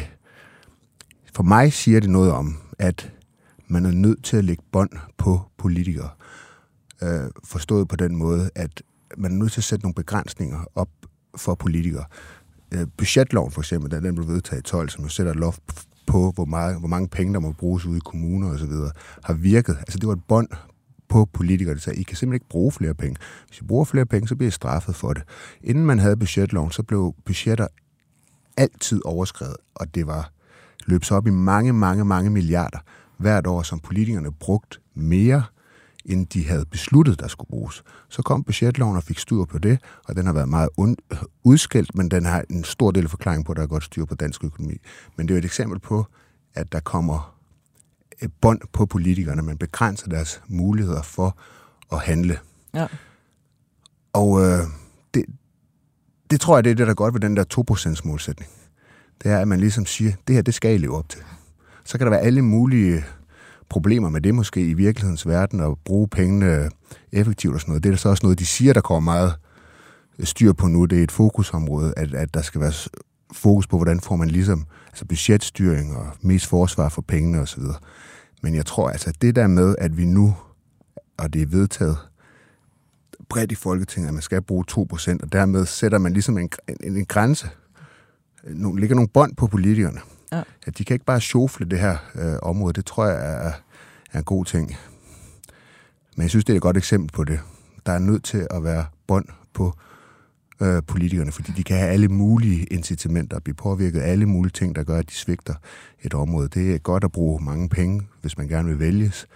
For 1.34 1.42
mig 1.42 1.72
siger 1.72 2.00
det 2.00 2.10
noget 2.10 2.32
om, 2.32 2.56
at 2.78 3.12
man 3.68 3.86
er 3.86 3.92
nødt 3.92 4.24
til 4.24 4.36
at 4.36 4.44
lægge 4.44 4.62
bånd 4.72 4.90
på 5.18 5.40
politikere. 5.58 6.08
Øh, 7.02 7.30
forstået 7.44 7.88
på 7.88 7.96
den 7.96 8.16
måde, 8.16 8.50
at 8.54 8.82
man 9.18 9.32
er 9.32 9.36
nødt 9.36 9.52
til 9.52 9.60
at 9.60 9.64
sætte 9.64 9.84
nogle 9.84 9.94
begrænsninger 9.94 10.64
op 10.74 10.88
for 11.36 11.54
politikere. 11.54 12.04
Øh, 12.72 12.86
budgetloven 12.96 13.52
for 13.52 13.60
eksempel, 13.60 13.90
da 13.90 14.00
den 14.00 14.14
blev 14.14 14.28
vedtaget 14.28 14.60
i 14.60 14.62
12, 14.62 14.88
som 14.88 15.04
jo 15.04 15.08
sætter 15.08 15.32
et 15.32 15.38
loft 15.38 15.62
på, 16.06 16.32
hvor, 16.34 16.44
meget, 16.44 16.78
hvor 16.78 16.88
mange 16.88 17.08
penge, 17.08 17.34
der 17.34 17.40
må 17.40 17.52
bruges 17.52 17.86
ude 17.86 17.96
i 17.96 18.00
kommuner 18.04 18.50
osv., 18.50 18.72
har 19.24 19.34
virket. 19.34 19.76
Altså 19.78 19.98
det 19.98 20.08
var 20.08 20.14
et 20.14 20.24
bånd 20.28 20.48
på 21.08 21.24
politikere, 21.24 21.74
der 21.74 21.80
sagde, 21.80 22.00
I 22.00 22.02
kan 22.02 22.16
simpelthen 22.16 22.36
ikke 22.36 22.48
bruge 22.48 22.72
flere 22.72 22.94
penge. 22.94 23.16
Hvis 23.48 23.58
I 23.58 23.64
bruger 23.64 23.84
flere 23.84 24.06
penge, 24.06 24.28
så 24.28 24.36
bliver 24.36 24.48
I 24.48 24.50
straffet 24.50 24.96
for 24.96 25.12
det. 25.12 25.22
Inden 25.62 25.86
man 25.86 25.98
havde 25.98 26.16
budgetloven, 26.16 26.70
så 26.70 26.82
blev 26.82 27.14
budgetter 27.24 27.66
altid 28.56 29.00
overskrevet, 29.04 29.56
og 29.74 29.94
det 29.94 30.06
var 30.06 30.32
løb 30.86 31.04
så 31.04 31.14
op 31.14 31.26
i 31.26 31.30
mange, 31.30 31.72
mange, 31.72 32.04
mange 32.04 32.30
milliarder 32.30 32.78
hvert 33.16 33.46
år, 33.46 33.62
som 33.62 33.80
politikerne 33.80 34.32
brugt 34.32 34.80
mere, 34.94 35.42
end 36.04 36.26
de 36.26 36.48
havde 36.48 36.64
besluttet, 36.64 37.20
der 37.20 37.28
skulle 37.28 37.48
bruges. 37.48 37.82
Så 38.08 38.22
kom 38.22 38.44
budgetloven 38.44 38.96
og 38.96 39.02
fik 39.02 39.18
styr 39.18 39.44
på 39.44 39.58
det, 39.58 39.78
og 40.04 40.16
den 40.16 40.26
har 40.26 40.32
været 40.32 40.48
meget 40.48 40.68
und- 40.80 41.26
udskældt, 41.44 41.94
men 41.94 42.10
den 42.10 42.24
har 42.24 42.44
en 42.50 42.64
stor 42.64 42.90
del 42.90 43.04
af 43.04 43.10
forklaringen 43.10 43.44
på, 43.44 43.52
at 43.52 43.56
der 43.56 43.62
er 43.62 43.66
godt 43.66 43.84
styr 43.84 44.04
på 44.04 44.14
dansk 44.14 44.44
økonomi. 44.44 44.76
Men 45.16 45.28
det 45.28 45.34
er 45.34 45.36
jo 45.36 45.38
et 45.38 45.44
eksempel 45.44 45.78
på, 45.78 46.06
at 46.54 46.72
der 46.72 46.80
kommer 46.80 47.34
et 48.22 48.32
bånd 48.40 48.60
på 48.72 48.86
politikerne, 48.86 49.42
man 49.42 49.58
begrænser 49.58 50.08
deres 50.08 50.42
muligheder 50.48 51.02
for 51.02 51.38
at 51.92 52.00
handle. 52.00 52.38
Ja. 52.74 52.86
Og 54.12 54.40
øh, 54.40 54.58
det, 55.14 55.24
det 56.30 56.40
tror 56.40 56.56
jeg, 56.56 56.64
det 56.64 56.70
er 56.70 56.74
det, 56.74 56.86
der 56.86 56.90
er 56.90 56.94
godt 56.94 57.14
ved 57.14 57.20
den 57.20 57.36
der 57.36 57.44
2% 57.98 58.08
målsætning. 58.08 58.50
Det 59.22 59.30
er, 59.30 59.38
at 59.38 59.48
man 59.48 59.60
ligesom 59.60 59.86
siger, 59.86 60.12
det 60.28 60.34
her, 60.34 60.42
det 60.42 60.54
skal 60.54 60.74
I 60.74 60.78
leve 60.78 60.96
op 60.96 61.08
til. 61.08 61.20
Så 61.84 61.98
kan 61.98 62.06
der 62.06 62.10
være 62.10 62.20
alle 62.20 62.42
mulige 62.42 63.04
problemer 63.68 64.10
med 64.10 64.20
det 64.20 64.34
måske 64.34 64.60
i 64.60 64.74
virkelighedens 64.74 65.26
verden, 65.26 65.60
og 65.60 65.78
bruge 65.84 66.08
pengene 66.08 66.70
effektivt 67.12 67.54
og 67.54 67.60
sådan 67.60 67.70
noget. 67.70 67.84
Det 67.84 67.92
er 67.92 67.96
så 67.96 68.08
også 68.08 68.26
noget, 68.26 68.38
de 68.38 68.46
siger, 68.46 68.72
der 68.72 68.80
kommer 68.80 69.12
meget 69.12 69.34
øh, 70.18 70.26
styr 70.26 70.52
på 70.52 70.66
nu. 70.66 70.84
Det 70.84 70.98
er 70.98 71.02
et 71.02 71.12
fokusområde, 71.12 71.94
at, 71.96 72.14
at 72.14 72.34
der 72.34 72.42
skal 72.42 72.60
være 72.60 72.72
fokus 73.32 73.66
på, 73.66 73.76
hvordan 73.76 74.00
får 74.00 74.16
man 74.16 74.28
ligesom 74.28 74.66
altså 74.86 75.04
budgetstyring 75.04 75.96
og 75.96 76.06
mest 76.20 76.46
forsvar 76.46 76.88
for 76.88 77.02
pengene 77.02 77.40
osv. 77.40 77.62
Men 78.42 78.54
jeg 78.54 78.66
tror 78.66 78.90
altså, 78.90 79.10
at 79.10 79.22
det 79.22 79.36
der 79.36 79.46
med, 79.46 79.74
at 79.78 79.96
vi 79.96 80.04
nu, 80.04 80.36
og 81.18 81.32
det 81.32 81.42
er 81.42 81.46
vedtaget 81.46 81.96
bredt 83.28 83.52
i 83.52 83.54
Folketinget, 83.54 84.08
at 84.08 84.14
man 84.14 84.22
skal 84.22 84.42
bruge 84.42 84.64
2%, 84.70 84.76
og 85.22 85.32
dermed 85.32 85.66
sætter 85.66 85.98
man 85.98 86.12
ligesom 86.12 86.38
en, 86.38 86.50
en, 86.84 86.96
en 86.96 87.04
grænse, 87.04 87.48
nogle, 88.44 88.80
ligger 88.80 88.96
nogle 88.96 89.08
bånd 89.08 89.36
på 89.36 89.46
politikerne. 89.46 90.00
Ja. 90.32 90.42
At 90.66 90.78
de 90.78 90.84
kan 90.84 90.94
ikke 90.94 91.04
bare 91.04 91.20
sjofle 91.20 91.66
det 91.66 91.78
her 91.78 91.96
øh, 92.14 92.36
område. 92.42 92.72
Det 92.72 92.86
tror 92.86 93.06
jeg 93.06 93.16
er, 93.16 93.52
er 94.12 94.18
en 94.18 94.24
god 94.24 94.44
ting. 94.44 94.76
Men 96.16 96.22
jeg 96.22 96.30
synes, 96.30 96.44
det 96.44 96.52
er 96.52 96.56
et 96.56 96.62
godt 96.62 96.76
eksempel 96.76 97.12
på 97.12 97.24
det. 97.24 97.40
Der 97.86 97.92
er 97.92 97.98
nødt 97.98 98.24
til 98.24 98.46
at 98.50 98.64
være 98.64 98.84
bånd 99.06 99.26
på 99.54 99.74
øh, 100.60 100.82
politikerne, 100.86 101.32
fordi 101.32 101.52
de 101.52 101.64
kan 101.64 101.76
have 101.76 101.90
alle 101.90 102.08
mulige 102.08 102.64
incitamenter 102.64 103.36
og 103.36 103.42
blive 103.42 103.54
påvirket 103.54 104.00
af 104.00 104.10
alle 104.10 104.26
mulige 104.26 104.52
ting, 104.52 104.74
der 104.74 104.84
gør, 104.84 104.98
at 104.98 105.08
de 105.10 105.14
svigter 105.14 105.54
et 106.02 106.14
område. 106.14 106.48
Det 106.48 106.74
er 106.74 106.78
godt 106.78 107.04
at 107.04 107.12
bruge 107.12 107.44
mange 107.44 107.68
penge, 107.68 108.02
hvis 108.20 108.38
man 108.38 108.48
gerne 108.48 108.68
vil 108.68 108.78
vælges. 108.78 109.26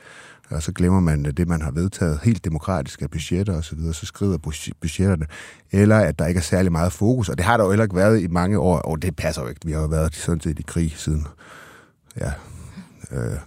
Og 0.50 0.62
så 0.62 0.72
glemmer 0.72 1.00
man 1.00 1.24
det, 1.24 1.48
man 1.48 1.62
har 1.62 1.70
vedtaget 1.70 2.20
helt 2.22 2.44
demokratisk 2.44 3.02
af 3.02 3.10
budgetter 3.10 3.52
osv., 3.56 3.62
så, 3.62 3.76
videre, 3.76 3.94
så 3.94 4.06
skrider 4.06 4.38
budg- 4.38 4.72
budgetterne. 4.80 5.26
Eller 5.72 5.96
at 5.96 6.18
der 6.18 6.26
ikke 6.26 6.38
er 6.38 6.42
særlig 6.42 6.72
meget 6.72 6.92
fokus, 6.92 7.28
og 7.28 7.38
det 7.38 7.46
har 7.46 7.56
der 7.56 7.64
jo 7.64 7.70
heller 7.70 7.84
ikke 7.84 7.96
været 7.96 8.20
i 8.20 8.26
mange 8.26 8.58
år, 8.58 8.78
og 8.78 9.02
det 9.02 9.16
passer 9.16 9.42
jo 9.42 9.48
ikke. 9.48 9.60
Vi 9.64 9.72
har 9.72 9.80
jo 9.80 9.86
været 9.86 10.14
sådan 10.14 10.40
set 10.40 10.58
i 10.58 10.62
krig 10.66 10.94
siden 10.96 11.26
ja, 12.20 12.32
øh, 13.10 13.38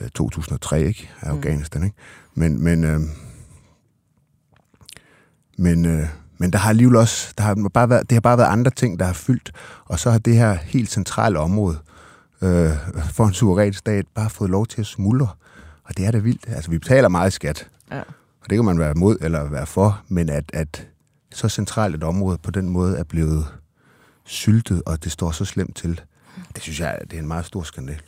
øh, 0.00 0.08
2003, 0.08 0.82
ikke? 0.82 1.10
Af 1.20 1.30
Afghanistan, 1.30 1.84
ikke? 1.84 1.96
Men, 2.34 2.64
men, 2.64 2.84
øh, 2.84 3.00
men, 5.58 5.86
øh, 5.86 6.06
men 6.38 6.52
der 6.52 6.58
har 6.58 6.70
alligevel 6.70 6.96
også, 6.96 7.34
der 7.38 7.44
har 7.44 7.70
bare 7.74 7.90
været, 7.90 8.10
det 8.10 8.16
har 8.16 8.20
bare 8.20 8.38
været 8.38 8.48
andre 8.48 8.70
ting, 8.70 8.98
der 8.98 9.04
har 9.04 9.12
fyldt, 9.12 9.52
og 9.84 9.98
så 9.98 10.10
har 10.10 10.18
det 10.18 10.36
her 10.36 10.54
helt 10.54 10.90
centrale 10.90 11.38
område 11.38 11.78
øh, 12.42 12.70
for 13.12 13.26
en 13.26 13.34
suveræn 13.34 13.72
stat 13.72 14.06
bare 14.14 14.30
fået 14.30 14.50
lov 14.50 14.66
til 14.66 14.80
at 14.80 14.86
smuldre. 14.86 15.28
Og 15.84 15.96
det 15.96 16.06
er 16.06 16.10
da 16.10 16.18
vildt. 16.18 16.48
Altså, 16.48 16.70
vi 16.70 16.78
betaler 16.78 17.08
meget 17.08 17.32
skat, 17.32 17.68
Ja. 17.90 17.98
og 18.40 18.50
det 18.50 18.58
kan 18.58 18.64
man 18.64 18.78
være 18.78 18.90
imod 18.90 19.16
eller 19.20 19.44
være 19.50 19.66
for, 19.66 20.02
men 20.08 20.28
at, 20.28 20.44
at 20.54 20.88
så 21.32 21.48
centralt 21.48 21.94
et 21.94 22.02
område 22.04 22.38
på 22.38 22.50
den 22.50 22.68
måde 22.68 22.98
er 22.98 23.04
blevet 23.04 23.46
syltet, 24.24 24.82
og 24.86 25.04
det 25.04 25.12
står 25.12 25.30
så 25.30 25.44
slemt 25.44 25.76
til, 25.76 26.00
det 26.54 26.62
synes 26.62 26.80
jeg, 26.80 26.98
det 27.00 27.12
er 27.12 27.18
en 27.20 27.28
meget 27.28 27.44
stor 27.46 27.62
skandal. 27.62 28.00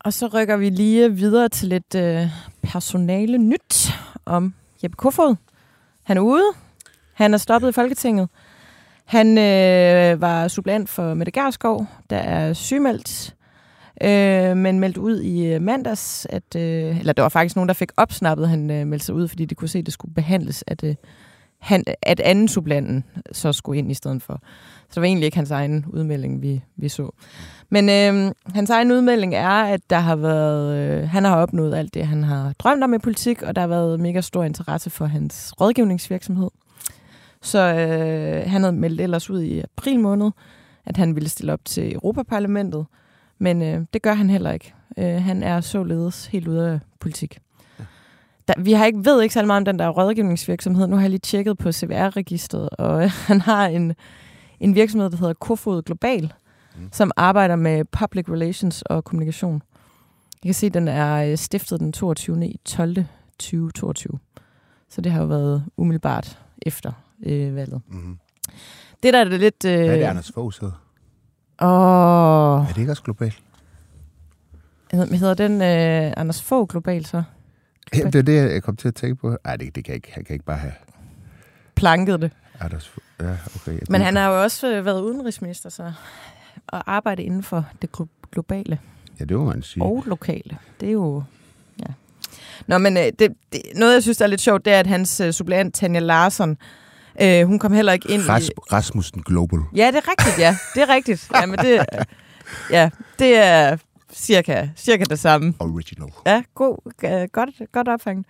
Og 0.00 0.12
så 0.12 0.26
rykker 0.26 0.56
vi 0.56 0.70
lige 0.70 1.12
videre 1.14 1.48
til 1.48 1.68
lidt 1.68 1.94
øh, 1.94 2.26
personale 2.62 3.38
nyt 3.38 3.88
om 4.24 4.54
Jeppe 4.82 4.96
Kofod. 4.96 5.36
Han 6.02 6.16
er 6.16 6.20
ude. 6.20 6.52
Han 7.12 7.34
er 7.34 7.38
stoppet 7.38 7.68
i 7.68 7.72
Folketinget. 7.72 8.28
Han 9.06 9.38
øh, 9.38 10.20
var 10.20 10.48
suppleant 10.48 10.88
for 10.88 11.14
Mette 11.14 11.32
Gerskov, 11.32 11.86
der 12.10 12.16
er 12.16 12.52
sygemeldt, 12.52 13.34
øh, 14.02 14.56
men 14.56 14.80
meldte 14.80 15.00
ud 15.00 15.20
i 15.20 15.46
øh, 15.46 15.62
mandags, 15.62 16.26
at, 16.30 16.56
øh, 16.56 16.98
eller 16.98 17.12
der 17.12 17.22
var 17.22 17.28
faktisk 17.28 17.56
nogen, 17.56 17.68
der 17.68 17.74
fik 17.74 17.90
opsnappet, 17.96 18.48
han 18.48 18.70
øh, 18.70 18.86
meldte 18.86 19.06
sig 19.06 19.14
ud, 19.14 19.28
fordi 19.28 19.44
de 19.44 19.54
kunne 19.54 19.68
se, 19.68 19.78
at 19.78 19.86
det 19.86 19.94
skulle 19.94 20.14
behandles, 20.14 20.64
at 20.66 20.84
øh, 20.84 20.94
han, 21.58 21.84
at 22.02 22.20
anden 22.20 22.48
supplanten 22.48 23.04
så 23.32 23.52
skulle 23.52 23.78
ind 23.78 23.90
i 23.90 23.94
stedet 23.94 24.22
for. 24.22 24.40
Så 24.88 24.94
det 24.94 25.00
var 25.00 25.06
egentlig 25.06 25.26
ikke 25.26 25.36
hans 25.36 25.50
egen 25.50 25.84
udmelding, 25.88 26.42
vi, 26.42 26.62
vi 26.76 26.88
så. 26.88 27.10
Men 27.70 27.88
øh, 27.88 28.32
hans 28.54 28.70
egen 28.70 28.92
udmelding 28.92 29.34
er, 29.34 29.48
at 29.48 29.80
der 29.90 29.98
har 29.98 30.16
været, 30.16 30.76
øh, 30.76 31.08
han 31.08 31.24
har 31.24 31.36
opnået 31.36 31.74
alt 31.74 31.94
det, 31.94 32.06
han 32.06 32.24
har 32.24 32.52
drømt 32.58 32.84
om 32.84 32.94
i 32.94 32.98
politik, 32.98 33.42
og 33.42 33.56
der 33.56 33.60
har 33.60 33.68
været 33.68 34.00
mega 34.00 34.20
stor 34.20 34.44
interesse 34.44 34.90
for 34.90 35.06
hans 35.06 35.54
rådgivningsvirksomhed. 35.60 36.50
Så 37.46 37.58
øh, 37.58 38.50
han 38.50 38.62
havde 38.62 38.76
meldt 38.76 39.00
ellers 39.00 39.30
ud 39.30 39.42
i 39.42 39.60
april 39.60 40.00
måned, 40.00 40.30
at 40.86 40.96
han 40.96 41.14
ville 41.14 41.28
stille 41.28 41.52
op 41.52 41.64
til 41.64 41.94
Europaparlamentet, 41.94 42.86
men 43.38 43.62
øh, 43.62 43.84
det 43.92 44.02
gør 44.02 44.14
han 44.14 44.30
heller 44.30 44.52
ikke. 44.52 44.74
Øh, 44.98 45.22
han 45.22 45.42
er 45.42 45.60
således 45.60 46.26
helt 46.26 46.48
ude 46.48 46.70
af 46.70 46.80
politik. 47.00 47.38
Der, 48.48 48.54
vi 48.58 48.72
har 48.72 48.86
ikke, 48.86 49.04
ved 49.04 49.22
ikke 49.22 49.32
så 49.32 49.44
meget 49.44 49.60
om 49.60 49.64
den 49.64 49.78
der 49.78 49.88
rådgivningsvirksomhed. 49.88 50.86
Nu 50.86 50.96
har 50.96 51.02
jeg 51.02 51.10
lige 51.10 51.20
tjekket 51.20 51.58
på 51.58 51.72
CVR-registret, 51.72 52.68
og 52.68 53.04
øh, 53.04 53.10
han 53.28 53.40
har 53.40 53.66
en, 53.66 53.94
en 54.60 54.74
virksomhed, 54.74 55.10
der 55.10 55.16
hedder 55.16 55.34
Kofod 55.34 55.82
Global, 55.82 56.32
mm. 56.76 56.88
som 56.92 57.10
arbejder 57.16 57.56
med 57.56 57.84
public 57.84 58.28
relations 58.28 58.82
og 58.82 59.04
kommunikation. 59.04 59.62
Jeg 60.44 60.48
kan 60.48 60.54
se, 60.54 60.66
at 60.66 60.74
den 60.74 60.88
er 60.88 61.30
øh, 61.30 61.36
stiftet 61.36 61.80
den 61.80 61.92
22. 61.92 62.52
12. 62.64 62.96
2022. 63.38 64.18
Så 64.88 65.00
det 65.00 65.12
har 65.12 65.20
jo 65.20 65.26
været 65.26 65.64
umiddelbart 65.76 66.38
efter 66.62 66.92
øh, 67.26 67.56
valget. 67.56 67.80
Mm-hmm. 67.88 68.18
Det 69.02 69.14
der 69.14 69.20
er 69.20 69.24
det 69.24 69.40
lidt... 69.40 69.64
Øh... 69.64 69.74
Hvad 69.76 69.86
er 69.88 69.96
det, 69.96 70.02
Anders 70.04 70.32
Fogh 70.34 70.52
hedder? 70.60 70.82
Åh... 71.62 72.68
Er 72.68 72.72
det 72.72 72.78
ikke 72.78 72.92
også 72.92 73.02
globalt? 73.02 73.38
Hedder, 74.92 75.16
hedder 75.16 75.34
den 75.34 75.62
øh, 75.62 76.12
Anders 76.16 76.42
Fogh 76.42 76.68
Global 76.68 77.06
så? 77.06 77.22
Jamen, 77.94 78.12
det 78.12 78.18
er 78.18 78.22
det, 78.22 78.52
jeg 78.52 78.62
kom 78.62 78.76
til 78.76 78.88
at 78.88 78.94
tænke 78.94 79.16
på. 79.16 79.36
Nej, 79.44 79.56
det, 79.56 79.74
det 79.74 79.84
kan 79.84 79.92
jeg 79.92 79.96
ikke. 79.96 80.12
Han 80.12 80.24
kan 80.24 80.32
ikke 80.34 80.44
bare 80.44 80.58
have 80.58 80.72
Planket 81.74 82.20
det. 82.22 82.30
Anders 82.60 82.88
Fogh. 82.88 83.04
Ja, 83.20 83.36
okay. 83.56 83.72
Jeg 83.72 83.80
Men 83.90 84.00
han 84.00 84.16
har 84.16 84.28
jo 84.30 84.42
også 84.42 84.72
øh, 84.72 84.84
været 84.84 85.00
udenrigsminister, 85.00 85.70
så 85.70 85.92
og 86.66 86.92
arbejde 86.92 87.22
inden 87.22 87.42
for 87.42 87.64
det 87.82 87.90
glo- 88.00 88.28
globale 88.32 88.78
Ja, 89.20 89.24
det 89.24 89.36
må 89.36 89.44
man 89.44 89.62
sige. 89.62 89.82
og 89.82 90.04
lokale. 90.06 90.58
Det 90.80 90.88
er 90.88 90.92
jo... 90.92 91.22
Ja. 91.80 91.92
Nå, 92.66 92.78
men 92.78 92.96
øh, 92.96 93.02
det, 93.04 93.18
det, 93.52 93.62
noget, 93.74 93.94
jeg 93.94 94.02
synes, 94.02 94.18
der 94.18 94.24
er 94.24 94.28
lidt 94.28 94.40
sjovt, 94.40 94.64
det 94.64 94.72
er, 94.72 94.80
at 94.80 94.86
hans 94.86 95.20
øh, 95.20 95.32
suppleant, 95.32 95.74
Tanja 95.74 96.00
Larsson, 96.00 96.50
øh, 96.50 96.56
hun 97.46 97.58
kom 97.58 97.72
heller 97.72 97.92
ikke 97.92 98.10
ind 98.10 98.22
Ras- 98.22 98.48
i... 98.48 98.50
Rasmussen 98.72 99.22
Global. 99.22 99.58
Ja, 99.74 99.86
det 99.86 99.96
er 99.96 100.10
rigtigt, 100.10 100.38
ja. 100.38 100.56
Det 100.74 100.82
er 100.82 100.94
rigtigt. 100.94 101.28
Ja, 101.34 101.46
men 101.46 101.58
det, 101.58 101.86
ja, 102.70 102.90
det 103.18 103.36
er 103.36 103.76
cirka, 104.12 104.68
cirka 104.76 105.04
det 105.04 105.18
samme. 105.18 105.54
Original. 105.58 106.08
Ja, 106.26 106.42
god, 106.54 106.92
øh, 107.04 107.28
godt, 107.32 107.72
godt 107.72 107.88
opfanget. 107.88 108.26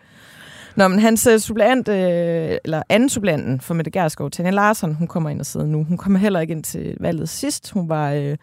Nå, 0.77 0.89
men 0.89 0.99
hans 0.99 1.27
uh, 1.27 1.39
suppleant, 1.39 1.89
øh, 1.89 2.59
eller 2.65 2.83
anden 2.89 3.09
suppleanten 3.09 3.61
for 3.61 3.75
Mette 3.75 3.91
Gerskov, 3.91 4.31
Tanja 4.31 4.51
Larsson, 4.51 4.95
hun 4.95 5.07
kommer 5.07 5.31
ind 5.31 5.41
og 5.41 5.47
sidder 5.47 5.67
nu. 5.67 5.85
Hun 5.85 5.97
kommer 5.97 6.19
heller 6.19 6.41
ikke 6.41 6.53
ind 6.53 6.65
til 6.65 6.97
valget 7.01 7.29
sidst. 7.29 7.71
Hun 7.71 7.89
var... 7.89 8.13
Øh, 8.13 8.37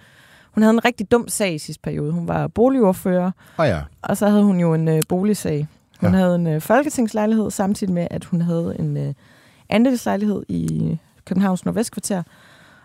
hun 0.51 0.63
havde 0.63 0.73
en 0.73 0.85
rigtig 0.85 1.11
dum 1.11 1.27
sag 1.27 1.53
i 1.53 1.57
sidste 1.57 1.81
periode. 1.81 2.11
Hun 2.11 2.27
var 2.27 2.47
boligordfører, 2.47 3.31
oh, 3.57 3.67
ja. 3.67 3.81
og 4.01 4.17
så 4.17 4.29
havde 4.29 4.43
hun 4.43 4.59
jo 4.59 4.73
en 4.73 4.87
øh, 4.87 5.01
boligsag. 5.09 5.67
Hun 5.99 6.11
ja. 6.11 6.17
havde 6.17 6.35
en 6.35 6.47
øh, 6.47 6.61
folketingslejlighed, 6.61 7.51
samtidig 7.51 7.93
med, 7.93 8.07
at 8.11 8.25
hun 8.25 8.41
havde 8.41 8.75
en 8.79 8.97
øh, 8.97 9.13
andelslejlighed 9.69 10.43
i 10.49 10.97
Københavns 11.25 11.65
Nordvestkvarter. 11.65 12.23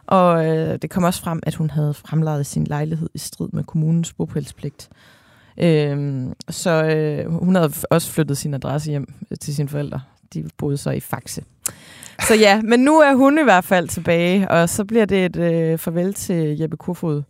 Og 0.07 0.47
øh, 0.47 0.79
det 0.83 0.91
kom 0.91 1.05
også 1.05 1.21
frem, 1.21 1.41
at 1.43 1.55
hun 1.55 1.71
havde 1.71 1.95
fremlejet 1.95 2.47
sin 2.47 2.65
lejlighed 2.65 3.11
i 3.15 3.19
strid 3.19 3.49
med 3.53 3.65
kommunens 3.65 4.13
bopælspligt. 4.13 4.89
Øhm, 5.59 6.33
så 6.51 6.85
øh, 6.85 7.33
hun 7.33 7.55
havde 7.55 7.73
også 7.91 8.11
flyttet 8.13 8.39
sin 8.39 8.55
adresse 8.55 8.91
hjem 8.91 9.15
øh, 9.31 9.39
til 9.39 9.55
sine 9.55 9.69
forældre. 9.69 10.01
De 10.35 10.45
boede 10.59 10.77
så 10.77 10.91
i 10.91 11.01
Faxe. 11.01 11.43
Så 12.29 12.35
ja, 12.35 12.63
men 12.63 12.81
nu 12.81 12.99
er 12.99 13.15
hun 13.15 13.39
i 13.39 13.43
hvert 13.43 13.65
fald 13.65 13.89
tilbage, 13.89 14.51
og 14.51 14.69
så 14.69 14.85
bliver 14.85 15.05
det 15.05 15.25
et 15.25 15.37
øh, 15.37 15.79
farvel 15.79 16.15
til 16.15 16.59
Jeppe 16.59 16.77
Kofod, 16.77 17.23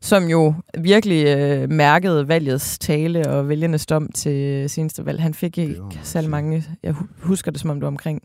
som 0.00 0.24
jo 0.24 0.54
virkelig 0.78 1.26
øh, 1.26 1.70
mærkede 1.70 2.28
valgets 2.28 2.78
tale 2.78 3.28
og 3.28 3.48
vælgernes 3.48 3.86
dom 3.86 4.12
til 4.12 4.70
seneste 4.70 5.06
valg. 5.06 5.22
Han 5.22 5.34
fik 5.34 5.58
ikke 5.58 6.00
særlig 6.02 6.30
mange, 6.30 6.64
jeg 6.82 6.92
hu- 6.92 7.06
husker 7.22 7.50
det 7.50 7.60
som 7.60 7.70
om 7.70 7.76
det 7.76 7.82
var 7.82 7.88
omkring 7.88 8.22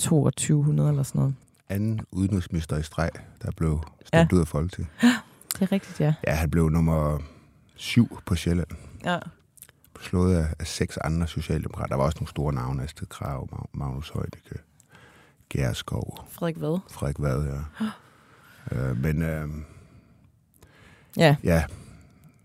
2200 0.00 0.88
eller 0.88 1.02
sådan 1.02 1.18
noget. 1.18 1.34
Anden 1.68 2.00
udenrigsminister 2.12 2.76
i 2.76 2.82
streg, 2.82 3.10
der 3.42 3.50
blev 3.56 3.80
stemt 4.06 4.32
ja. 4.32 4.36
ud 4.36 4.40
af 4.40 4.48
Folketinget. 4.48 4.90
Det 5.52 5.62
er 5.62 5.72
rigtigt, 5.72 6.00
ja. 6.00 6.14
Ja, 6.26 6.32
han 6.34 6.50
blev 6.50 6.68
nummer 6.70 7.18
syv 7.76 8.18
på 8.26 8.34
Sjælland. 8.34 8.68
ja. 9.04 9.18
Slået 10.00 10.36
af, 10.36 10.54
af 10.58 10.66
seks 10.66 10.96
andre 10.96 11.26
socialdemokrater. 11.28 11.88
Der 11.88 11.96
var 11.96 12.04
også 12.04 12.16
nogle 12.18 12.28
store 12.28 12.52
navne. 12.52 12.82
Astrid 12.82 13.06
Krav, 13.06 13.48
Mag- 13.52 13.68
Magnus 13.72 14.10
Heunicke, 14.14 14.58
Gærskov, 15.48 16.24
Frederik 16.30 16.60
Vad. 16.60 16.78
Frederik 16.90 17.16
Vad, 17.18 17.46
ja. 17.46 17.86
øh, 18.90 18.96
men 19.02 19.22
øh, 19.22 19.48
Ja, 21.16 21.36
ja, 21.44 21.64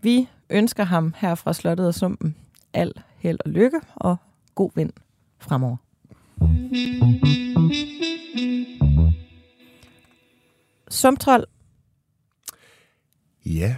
vi 0.02 0.28
ønsker 0.50 0.84
ham 0.84 1.14
her 1.16 1.34
fra 1.34 1.52
Slottet 1.52 1.86
og 1.86 1.94
Sumpen 1.94 2.36
al 2.72 2.92
held 3.18 3.38
og 3.44 3.50
lykke 3.50 3.80
og 3.94 4.16
god 4.54 4.70
vind 4.74 4.92
fremover. 5.38 5.76
Sumtrol. 10.96 11.44
ja. 13.46 13.76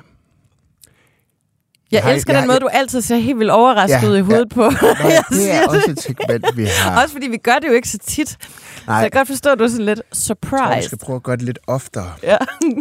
Jeg 1.92 2.02
har- 2.02 2.10
elsker 2.10 2.32
jeg- 2.32 2.40
den 2.42 2.48
måde, 2.48 2.54
jeg- 2.54 2.60
du 2.62 2.68
altid 2.72 3.00
ser 3.00 3.16
helt 3.16 3.38
vildt 3.38 3.50
overrasket 3.50 4.02
Ja, 4.02 4.08
ud 4.10 4.16
i 4.16 4.20
hovedet 4.20 4.48
på. 4.48 4.60
Nå, 4.60 4.88
Jeg 5.08 5.22
det 5.30 5.50
er 5.54 5.68
også 5.68 5.90
et 5.90 6.00
segment, 6.00 6.46
vi 6.56 6.64
har. 6.64 7.02
Også 7.02 7.12
fordi 7.14 7.26
vi 7.28 7.36
gør 7.36 7.54
det 7.58 7.68
jo 7.68 7.72
ikke 7.72 7.88
så 7.88 7.98
tit. 7.98 8.28
Så 8.28 8.36
Nej, 8.86 8.96
jeg 8.96 9.12
kan 9.12 9.18
godt 9.20 9.28
forstå, 9.28 9.50
at 9.50 9.58
du 9.58 9.64
er 9.64 9.68
sådan 9.68 9.84
lidt 9.86 9.98
jeg 9.98 10.04
tror, 10.04 10.10
vi 10.10 10.20
surprised. 10.20 10.82
skal 10.82 10.98
prøve 10.98 11.16
at 11.16 11.22
gøre 11.22 11.36
det 11.36 11.44
lidt 11.44 11.58
oftere. 11.66 12.12
Ja. 12.22 12.36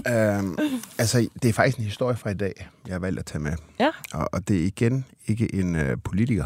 øhm, 0.38 0.58
altså, 0.98 1.28
det 1.44 1.50
er 1.50 1.54
faktisk 1.54 1.78
en 1.78 1.84
historie 1.84 2.18
fra 2.18 2.30
i 2.30 2.34
dag, 2.34 2.68
jeg 2.88 2.94
har 2.94 3.00
valgt 3.00 3.20
at 3.20 3.26
tage 3.26 3.40
med. 3.42 3.54
Ja. 3.80 3.90
Og, 4.14 4.30
og 4.32 4.48
det 4.48 4.62
er 4.62 4.66
igen 4.66 5.06
ikke 5.28 5.56
en 5.56 5.76
øh, 5.76 5.98
politiker. 6.04 6.46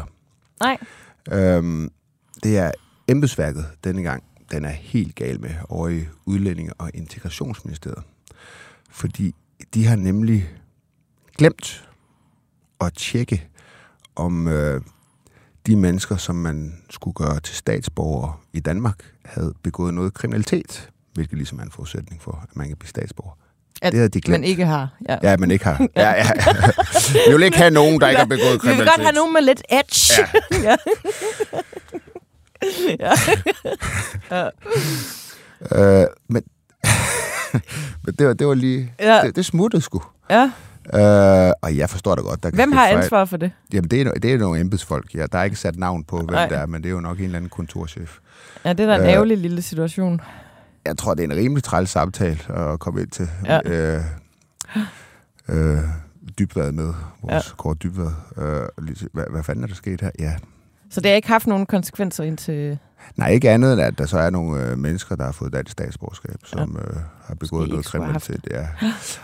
Nej. 0.60 0.78
Øhm, 1.32 1.92
det 2.42 2.58
er 2.58 2.70
embedsværket 3.08 3.66
denne 3.84 4.02
gang, 4.02 4.22
den 4.52 4.64
er 4.64 4.68
helt 4.70 5.14
gal 5.14 5.40
med 5.40 5.50
over 5.68 5.88
i 5.88 6.04
Udlændinge- 6.26 6.72
og 6.78 6.90
Integrationsministeriet. 6.94 8.02
Fordi 8.90 9.34
de 9.74 9.86
har 9.86 9.96
nemlig 9.96 10.48
glemt 11.38 11.88
at 12.80 12.92
tjekke, 12.94 13.48
om 14.16 14.48
øh, 14.48 14.80
de 15.66 15.76
mennesker, 15.76 16.16
som 16.16 16.36
man 16.36 16.82
skulle 16.90 17.14
gøre 17.14 17.40
til 17.40 17.54
statsborgere 17.56 18.34
i 18.52 18.60
Danmark, 18.60 18.98
havde 19.24 19.54
begået 19.62 19.94
noget 19.94 20.14
kriminalitet, 20.14 20.90
hvilket 21.14 21.38
ligesom 21.38 21.58
er 21.58 21.62
en 21.62 21.70
forudsætning 21.70 22.22
for, 22.22 22.40
at 22.42 22.56
man 22.56 22.68
kan 22.68 22.76
blive 22.76 22.88
statsborger. 22.88 23.38
At 23.82 23.92
det 23.92 23.98
havde 23.98 24.08
de 24.08 24.20
glemt. 24.20 24.40
Men 24.40 24.44
ikke 24.48 24.66
har. 24.66 24.88
Ja. 25.08 25.18
Ja, 25.22 25.36
men 25.36 25.50
ikke 25.50 25.64
har. 25.64 25.86
Ja, 25.96 26.10
ja. 26.10 26.30
Vi 27.28 27.32
vil 27.34 27.42
ikke 27.42 27.56
have 27.56 27.70
nogen, 27.70 28.00
der 28.00 28.08
ikke 28.08 28.18
har 28.18 28.26
begået 28.26 28.46
Vi 28.46 28.50
vil 28.52 28.58
kriminalitet. 28.60 28.88
godt 28.96 29.02
have 29.06 29.12
nogen 29.14 29.32
med 29.32 29.42
lidt 29.42 29.62
edge. 29.70 30.22
Ja. 30.62 30.76
ja. 33.04 34.48
Øh, 35.72 36.06
men 36.28 36.42
men 38.04 38.14
det, 38.18 38.26
var, 38.26 38.32
det 38.32 38.46
var 38.46 38.54
lige... 38.54 38.92
Ja. 39.00 39.20
Det, 39.24 39.36
det 39.36 39.44
smuttede 39.44 39.82
sgu. 39.82 40.02
ja. 40.30 40.50
Øh, 40.94 41.52
og 41.62 41.76
jeg 41.76 41.90
forstår 41.90 42.14
det 42.14 42.24
godt. 42.24 42.42
Der 42.42 42.50
kan 42.50 42.56
Hvem 42.56 42.72
har 42.72 42.86
ansvar 42.86 43.24
for 43.24 43.36
det? 43.36 43.50
Jamen, 43.72 43.90
det 43.90 44.00
er, 44.00 44.12
det 44.12 44.32
er 44.32 44.38
nogle 44.38 44.60
embedsfolk. 44.60 45.14
Ja, 45.14 45.26
der 45.32 45.38
er 45.38 45.44
ikke 45.44 45.56
sat 45.56 45.76
navn 45.76 46.04
på, 46.04 46.16
hvem 46.16 46.30
Nej. 46.30 46.48
det 46.48 46.58
er, 46.58 46.66
men 46.66 46.82
det 46.82 46.88
er 46.88 46.92
jo 46.92 47.00
nok 47.00 47.18
en 47.18 47.24
eller 47.24 47.36
anden 47.36 47.50
kontorchef. 47.50 48.18
Ja, 48.64 48.72
det 48.72 48.80
er 48.80 48.86
da 48.86 48.94
en 48.94 49.00
Øh, 49.00 49.08
ærgerlig 49.08 49.38
lille 49.38 49.62
situation. 49.62 50.20
Jeg 50.86 50.98
tror, 50.98 51.14
det 51.14 51.24
er 51.24 51.28
en 51.28 51.36
rimelig 51.36 51.64
træls 51.64 51.90
samtale 51.90 52.38
at 52.56 52.80
komme 52.80 53.00
ind 53.00 53.10
til. 53.10 53.28
Ja. 53.46 53.60
Øh, 53.64 54.00
øh, 55.48 55.78
dybvad 56.38 56.72
med, 56.72 56.94
vores 57.22 57.48
ja. 57.48 57.54
kort 57.56 57.82
dybvad. 57.82 58.10
Øh, 58.38 58.86
hvad, 59.12 59.24
hvad 59.30 59.42
fanden 59.42 59.64
er 59.64 59.68
der 59.68 59.74
sket 59.74 60.00
her? 60.00 60.10
Ja. 60.18 60.34
Så 60.92 61.00
det 61.00 61.10
har 61.10 61.16
ikke 61.16 61.28
haft 61.28 61.46
nogen 61.46 61.66
konsekvenser 61.66 62.24
indtil... 62.24 62.78
Nej, 63.16 63.30
ikke 63.30 63.50
andet 63.50 63.72
end, 63.72 63.80
at 63.80 63.98
der 63.98 64.06
så 64.06 64.18
er 64.18 64.30
nogle 64.30 64.62
øh, 64.62 64.78
mennesker, 64.78 65.16
der 65.16 65.24
har 65.24 65.32
fået 65.32 65.52
dansk 65.52 65.72
statsborgerskab, 65.72 66.36
som 66.44 66.76
øh, 66.76 66.96
har 67.24 67.34
begået 67.34 67.68
noget 67.68 67.84
kriminalitet. 67.84 68.46
Ja. 68.50 68.68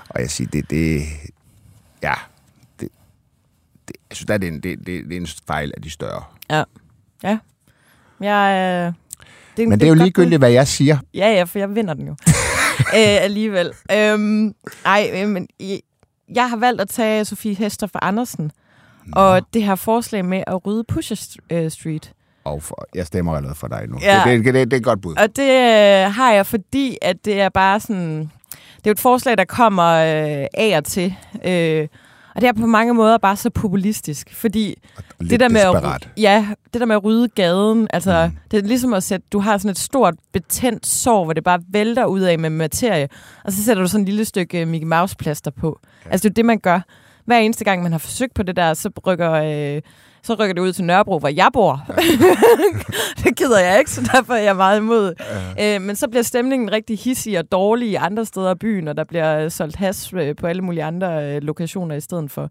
Og 0.08 0.20
jeg 0.20 0.30
siger, 0.30 0.50
det, 0.50 0.70
det, 0.70 1.02
ja, 2.02 2.14
det, 2.80 2.88
det, 3.88 3.96
jeg 4.10 4.16
synes, 4.16 4.26
det 4.26 4.44
er, 4.44 4.48
en, 4.48 4.60
det, 4.60 4.78
det, 4.78 4.86
det 4.86 5.12
er 5.12 5.20
en 5.20 5.26
fejl 5.46 5.72
af 5.76 5.82
de 5.82 5.90
større. 5.90 6.22
Jeg, 8.20 8.86
øh, 8.86 8.92
det 9.56 9.68
Men 9.68 9.80
det 9.80 9.86
er 9.86 9.88
jo 9.88 9.92
et 9.92 9.98
godt 9.98 10.06
ligegyldigt, 10.06 10.40
hvad 10.40 10.50
jeg 10.50 10.68
siger. 10.68 10.98
Ja, 11.14 11.30
ja, 11.30 11.44
for 11.44 11.58
jeg 11.58 11.74
vinder 11.74 11.94
den 11.94 12.06
jo. 12.06 12.12
øh, 12.98 13.22
alligevel. 13.24 13.72
Øhm, 13.92 14.54
ej, 14.84 15.10
øh, 15.14 15.28
men 15.28 15.48
jeg 16.34 16.50
har 16.50 16.56
valgt 16.56 16.80
at 16.80 16.88
tage 16.88 17.24
Sofie 17.24 17.54
Hester 17.54 17.86
for 17.86 18.04
Andersen. 18.04 18.52
Og 19.12 19.42
det 19.54 19.62
her 19.64 19.74
forslag 19.74 20.24
med 20.24 20.44
at 20.46 20.66
rydde 20.66 20.84
Pusher 20.84 21.36
øh, 21.50 21.70
Street. 21.70 22.12
Og 22.44 22.62
for, 22.62 22.84
jeg 22.94 23.06
stemmer 23.06 23.34
allerede 23.36 23.54
for 23.58 23.68
dig 23.68 23.88
nu. 23.88 23.98
Ja. 24.02 24.22
Det, 24.26 24.44
det, 24.44 24.54
det, 24.54 24.70
det 24.70 24.72
er 24.72 24.76
et 24.76 24.84
godt 24.84 25.00
bud. 25.02 25.14
Og 25.16 25.36
det 25.36 25.50
øh, 25.50 26.14
har 26.14 26.32
jeg, 26.32 26.46
fordi 26.46 26.98
at 27.02 27.24
det 27.24 27.40
er 27.40 27.48
bare 27.48 27.80
sådan... 27.80 28.30
Det 28.76 28.86
er 28.86 28.90
jo 28.90 28.92
et 28.92 29.00
forslag, 29.00 29.38
der 29.38 29.44
kommer 29.44 29.84
øh, 29.92 30.46
af 30.54 30.74
og 30.76 30.84
til. 30.84 31.14
Øh, 31.44 31.88
og 32.34 32.40
det 32.40 32.48
er 32.48 32.52
på 32.52 32.66
mange 32.66 32.94
måder 32.94 33.18
bare 33.18 33.36
så 33.36 33.50
populistisk, 33.50 34.34
fordi 34.34 34.74
det 35.20 35.40
der 35.40 35.48
med 35.48 35.60
desperat. 35.60 36.02
at, 36.02 36.08
ja, 36.22 36.46
det 36.72 36.80
der 36.80 36.86
med 36.86 36.96
at 36.96 37.04
rydde 37.04 37.28
gaden, 37.28 37.88
altså 37.92 38.26
Mm. 38.32 38.36
det 38.50 38.58
er 38.58 38.62
ligesom 38.68 38.94
at 38.94 39.02
sætte, 39.02 39.26
du 39.32 39.38
har 39.38 39.58
sådan 39.58 39.70
et 39.70 39.78
stort 39.78 40.14
betændt 40.32 40.86
sår, 40.86 41.24
hvor 41.24 41.32
det 41.32 41.44
bare 41.44 41.60
vælter 41.72 42.04
ud 42.04 42.20
af 42.20 42.38
med 42.38 42.50
materie, 42.50 43.08
og 43.44 43.52
så 43.52 43.64
sætter 43.64 43.82
du 43.82 43.88
sådan 43.88 44.02
et 44.02 44.08
lille 44.08 44.24
stykke 44.24 44.66
Mickey 44.66 44.86
Mouse 44.86 45.16
plaster 45.16 45.50
på. 45.50 45.78
Ja. 46.06 46.10
Altså 46.10 46.28
det 46.28 46.32
er 46.32 46.34
det, 46.34 46.44
man 46.44 46.58
gør. 46.58 46.80
Hver 47.28 47.38
eneste 47.38 47.64
gang, 47.64 47.82
man 47.82 47.92
har 47.92 47.98
forsøgt 47.98 48.34
på 48.34 48.42
det 48.42 48.56
der, 48.56 48.74
så 48.74 48.90
rykker, 49.06 49.32
øh, 49.32 49.82
så 50.22 50.34
rykker 50.34 50.54
det 50.54 50.60
ud 50.60 50.72
til 50.72 50.84
Nørrebro, 50.84 51.18
hvor 51.18 51.28
jeg 51.28 51.50
bor. 51.52 51.84
Ja. 51.88 51.94
det 53.24 53.36
gider 53.36 53.58
jeg 53.58 53.78
ikke, 53.78 53.90
så 53.90 54.10
derfor 54.12 54.34
er 54.34 54.42
jeg 54.42 54.56
meget 54.56 54.78
imod. 54.78 55.14
Ja. 55.58 55.74
Øh, 55.74 55.82
men 55.82 55.96
så 55.96 56.08
bliver 56.08 56.22
stemningen 56.22 56.72
rigtig 56.72 56.98
hissig 56.98 57.38
og 57.38 57.52
dårlig 57.52 57.88
i 57.88 57.94
andre 57.94 58.24
steder 58.24 58.50
af 58.50 58.58
byen, 58.58 58.88
og 58.88 58.96
der 58.96 59.04
bliver 59.04 59.38
øh, 59.38 59.50
solgt 59.50 59.76
has 59.76 60.12
øh, 60.12 60.36
på 60.36 60.46
alle 60.46 60.62
mulige 60.62 60.84
andre 60.84 61.34
øh, 61.34 61.42
lokationer 61.42 61.94
i 61.94 62.00
stedet 62.00 62.30
for. 62.30 62.50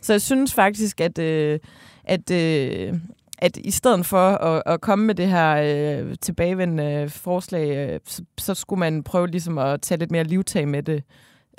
Så 0.00 0.12
jeg 0.12 0.22
synes 0.22 0.54
faktisk, 0.54 1.00
at, 1.00 1.18
øh, 1.18 1.58
at, 2.04 2.30
øh, 2.30 2.94
at 3.38 3.56
i 3.56 3.70
stedet 3.70 4.06
for 4.06 4.28
at, 4.28 4.62
at 4.66 4.80
komme 4.80 5.06
med 5.06 5.14
det 5.14 5.28
her 5.28 5.56
øh, 5.56 6.14
tilbagevendende 6.20 7.08
forslag, 7.08 7.90
øh, 7.92 8.00
så, 8.06 8.22
så 8.38 8.54
skulle 8.54 8.80
man 8.80 9.02
prøve 9.02 9.26
ligesom 9.26 9.58
at 9.58 9.82
tage 9.82 9.98
lidt 9.98 10.10
mere 10.10 10.24
livtag 10.24 10.68
med 10.68 10.82
det, 10.82 11.02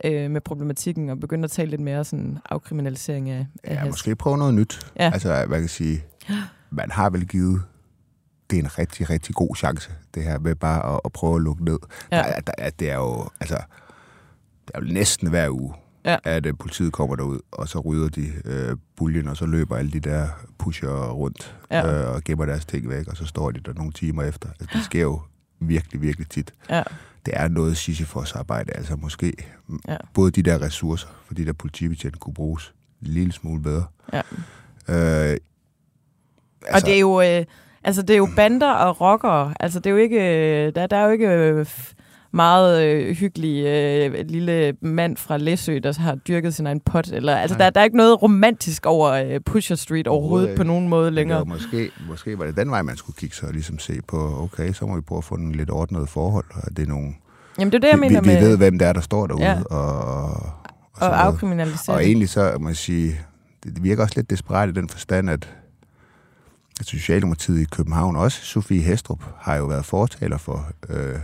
øh, 0.05 0.31
med 0.31 0.41
problematikken, 0.41 1.09
og 1.09 1.19
begynde 1.19 1.43
at 1.43 1.51
tale 1.51 1.69
lidt 1.69 1.81
mere 1.81 2.03
sådan 2.03 2.37
afkriminalisering 2.49 3.29
af, 3.29 3.47
af 3.63 3.73
Ja, 3.73 3.79
has. 3.79 3.87
måske 3.89 4.15
prøve 4.15 4.37
noget 4.37 4.53
nyt. 4.53 4.91
Ja. 4.99 5.11
Altså, 5.13 5.45
man 5.49 5.59
kan 5.59 5.69
sige, 5.69 6.03
man 6.71 6.91
har 6.91 7.09
vel 7.09 7.27
givet 7.27 7.61
det 8.49 8.59
er 8.59 8.63
en 8.63 8.77
rigtig, 8.77 9.09
rigtig 9.09 9.35
god 9.35 9.55
chance, 9.55 9.91
det 10.15 10.23
her 10.23 10.39
med 10.39 10.55
bare 10.55 10.93
at, 10.95 10.99
at 11.05 11.11
prøve 11.11 11.35
at 11.35 11.41
lukke 11.41 11.65
ned. 11.65 11.79
Ja. 12.11 12.17
Der, 12.17 12.23
er- 12.23 12.39
der, 12.41 12.53
er- 12.57 12.69
det 12.69 12.91
er 12.91 12.95
jo, 12.95 13.29
altså, 13.39 13.55
det 14.67 14.71
er 14.75 14.79
jo 14.79 14.93
næsten 14.93 15.27
hver 15.29 15.49
uge, 15.49 15.73
Ja. 16.05 16.17
at 16.23 16.45
uh, 16.45 16.57
politiet 16.59 16.93
kommer 16.93 17.15
derud, 17.15 17.39
og 17.51 17.67
så 17.69 17.79
rydder 17.79 18.09
de 18.09 18.31
uh, 18.71 18.77
buljen, 18.95 19.27
og 19.27 19.37
så 19.37 19.45
løber 19.45 19.75
alle 19.77 19.91
de 19.91 19.99
der 19.99 20.27
pusher 20.57 21.09
rundt 21.11 21.55
Ja. 21.71 22.07
uh, 22.09 22.15
og 22.15 22.21
gemmer 22.23 22.45
deres 22.45 22.65
ting 22.65 22.89
væk, 22.89 23.07
og 23.07 23.17
så 23.17 23.25
står 23.25 23.51
de 23.51 23.59
der 23.59 23.73
nogle 23.73 23.91
timer 23.91 24.23
efter. 24.23 24.49
Altså, 24.59 24.77
det 24.77 24.83
sker 24.85 25.01
jo 25.01 25.21
virkelig, 25.59 26.01
virkelig 26.01 26.29
tit. 26.29 26.53
Ja. 26.69 26.83
Det 27.25 27.33
er 27.37 27.47
noget 27.47 27.77
Sisyfos 27.77 28.31
arbejde, 28.33 28.73
altså 28.73 28.95
måske 28.95 29.33
Ja. 29.87 29.97
både 30.13 30.31
de 30.31 30.43
der 30.43 30.61
ressourcer, 30.61 31.07
for 31.25 31.33
de 31.33 31.45
der 31.45 31.53
politibetjente 31.53 32.19
kunne 32.19 32.33
bruges 32.33 32.73
en 33.01 33.07
lille 33.07 33.31
smule 33.33 33.61
bedre. 33.61 33.85
Ja. 34.13 34.21
Øh, 34.89 35.37
Altså, 36.67 36.75
og 36.75 36.81
det 36.85 36.95
er 36.95 36.99
jo... 36.99 37.21
Øh, 37.21 37.45
Altså, 37.85 38.01
det 38.01 38.09
er 38.13 38.17
jo 38.17 38.27
bander 38.35 38.71
og 38.71 39.01
rockere. 39.01 39.53
Altså, 39.59 39.79
det 39.79 39.85
er 39.85 39.91
jo 39.91 39.97
ikke... 39.97 40.17
øh, 40.67 40.75
Der, 40.75 40.87
der 40.87 40.97
er 40.97 41.05
jo 41.05 41.11
ikke 41.11 41.27
øh, 41.27 41.61
f- 41.61 41.93
meget 42.33 42.83
øh, 42.83 43.15
hyggelig 43.15 43.65
øh, 43.65 44.25
lille 44.27 44.73
mand 44.81 45.17
fra 45.17 45.37
Læsø, 45.37 45.79
der 45.83 46.01
har 46.01 46.15
dyrket 46.15 46.55
sin 46.55 46.67
egen 46.67 46.79
pot. 46.79 47.07
Eller, 47.07 47.35
altså, 47.35 47.57
der, 47.57 47.69
der 47.69 47.79
er 47.79 47.85
ikke 47.85 47.97
noget 47.97 48.21
romantisk 48.21 48.85
over 48.85 49.11
øh, 49.11 49.39
Pusher 49.39 49.75
Street 49.75 50.07
overhovedet 50.07 50.57
på 50.57 50.63
nogen 50.63 50.87
måde 50.89 51.11
længere. 51.11 51.37
var 51.37 51.43
måske, 51.43 51.91
måske 52.07 52.39
var 52.39 52.45
det 52.45 52.57
den 52.57 52.71
vej, 52.71 52.81
man 52.81 52.97
skulle 52.97 53.15
kigge 53.15 53.35
så 53.35 53.45
og 53.45 53.53
ligesom 53.53 53.79
se 53.79 53.99
på, 54.07 54.17
okay, 54.17 54.73
så 54.73 54.85
må 54.85 54.95
vi 54.95 55.01
prøve 55.01 55.17
at 55.17 55.23
få 55.23 55.35
nogle 55.35 55.57
lidt 55.57 55.71
ordnede 55.71 56.07
forhold. 56.07 56.45
Og 56.53 56.77
det 56.77 56.83
er 56.83 56.87
nogle, 56.87 57.13
Jamen, 57.59 57.71
det 57.71 57.77
er 57.77 57.81
det, 57.81 57.87
jeg 57.87 57.97
vi, 57.97 57.99
mener 57.99 58.21
vi, 58.21 58.29
vi 58.29 58.33
med 58.33 58.47
ved, 58.47 58.57
hvem 58.57 58.79
det 58.79 58.87
er, 58.87 58.93
der 58.93 59.01
står 59.01 59.27
derude. 59.27 59.43
Ja. 59.43 59.61
Og, 59.61 59.97
og, 60.93 61.09
og, 61.09 61.25
afkriminalisere. 61.25 61.95
og 61.95 62.05
egentlig 62.05 62.29
så 62.29 62.57
må 62.59 62.69
jeg 62.69 62.77
sige, 62.77 63.19
det, 63.63 63.75
det 63.75 63.83
virker 63.83 64.03
også 64.03 64.15
lidt 64.15 64.29
desperat 64.29 64.69
i 64.69 64.71
den 64.71 64.89
forstand, 64.89 65.29
at, 65.29 65.49
at 66.79 66.85
Socialdemokratiet 66.85 67.61
i 67.61 67.65
København, 67.71 68.15
også 68.15 68.45
Sofie 68.45 68.81
Hestrup, 68.81 69.23
har 69.37 69.55
jo 69.55 69.65
været 69.65 69.85
fortaler 69.85 70.37
for 70.37 70.67
øh, 70.89 71.15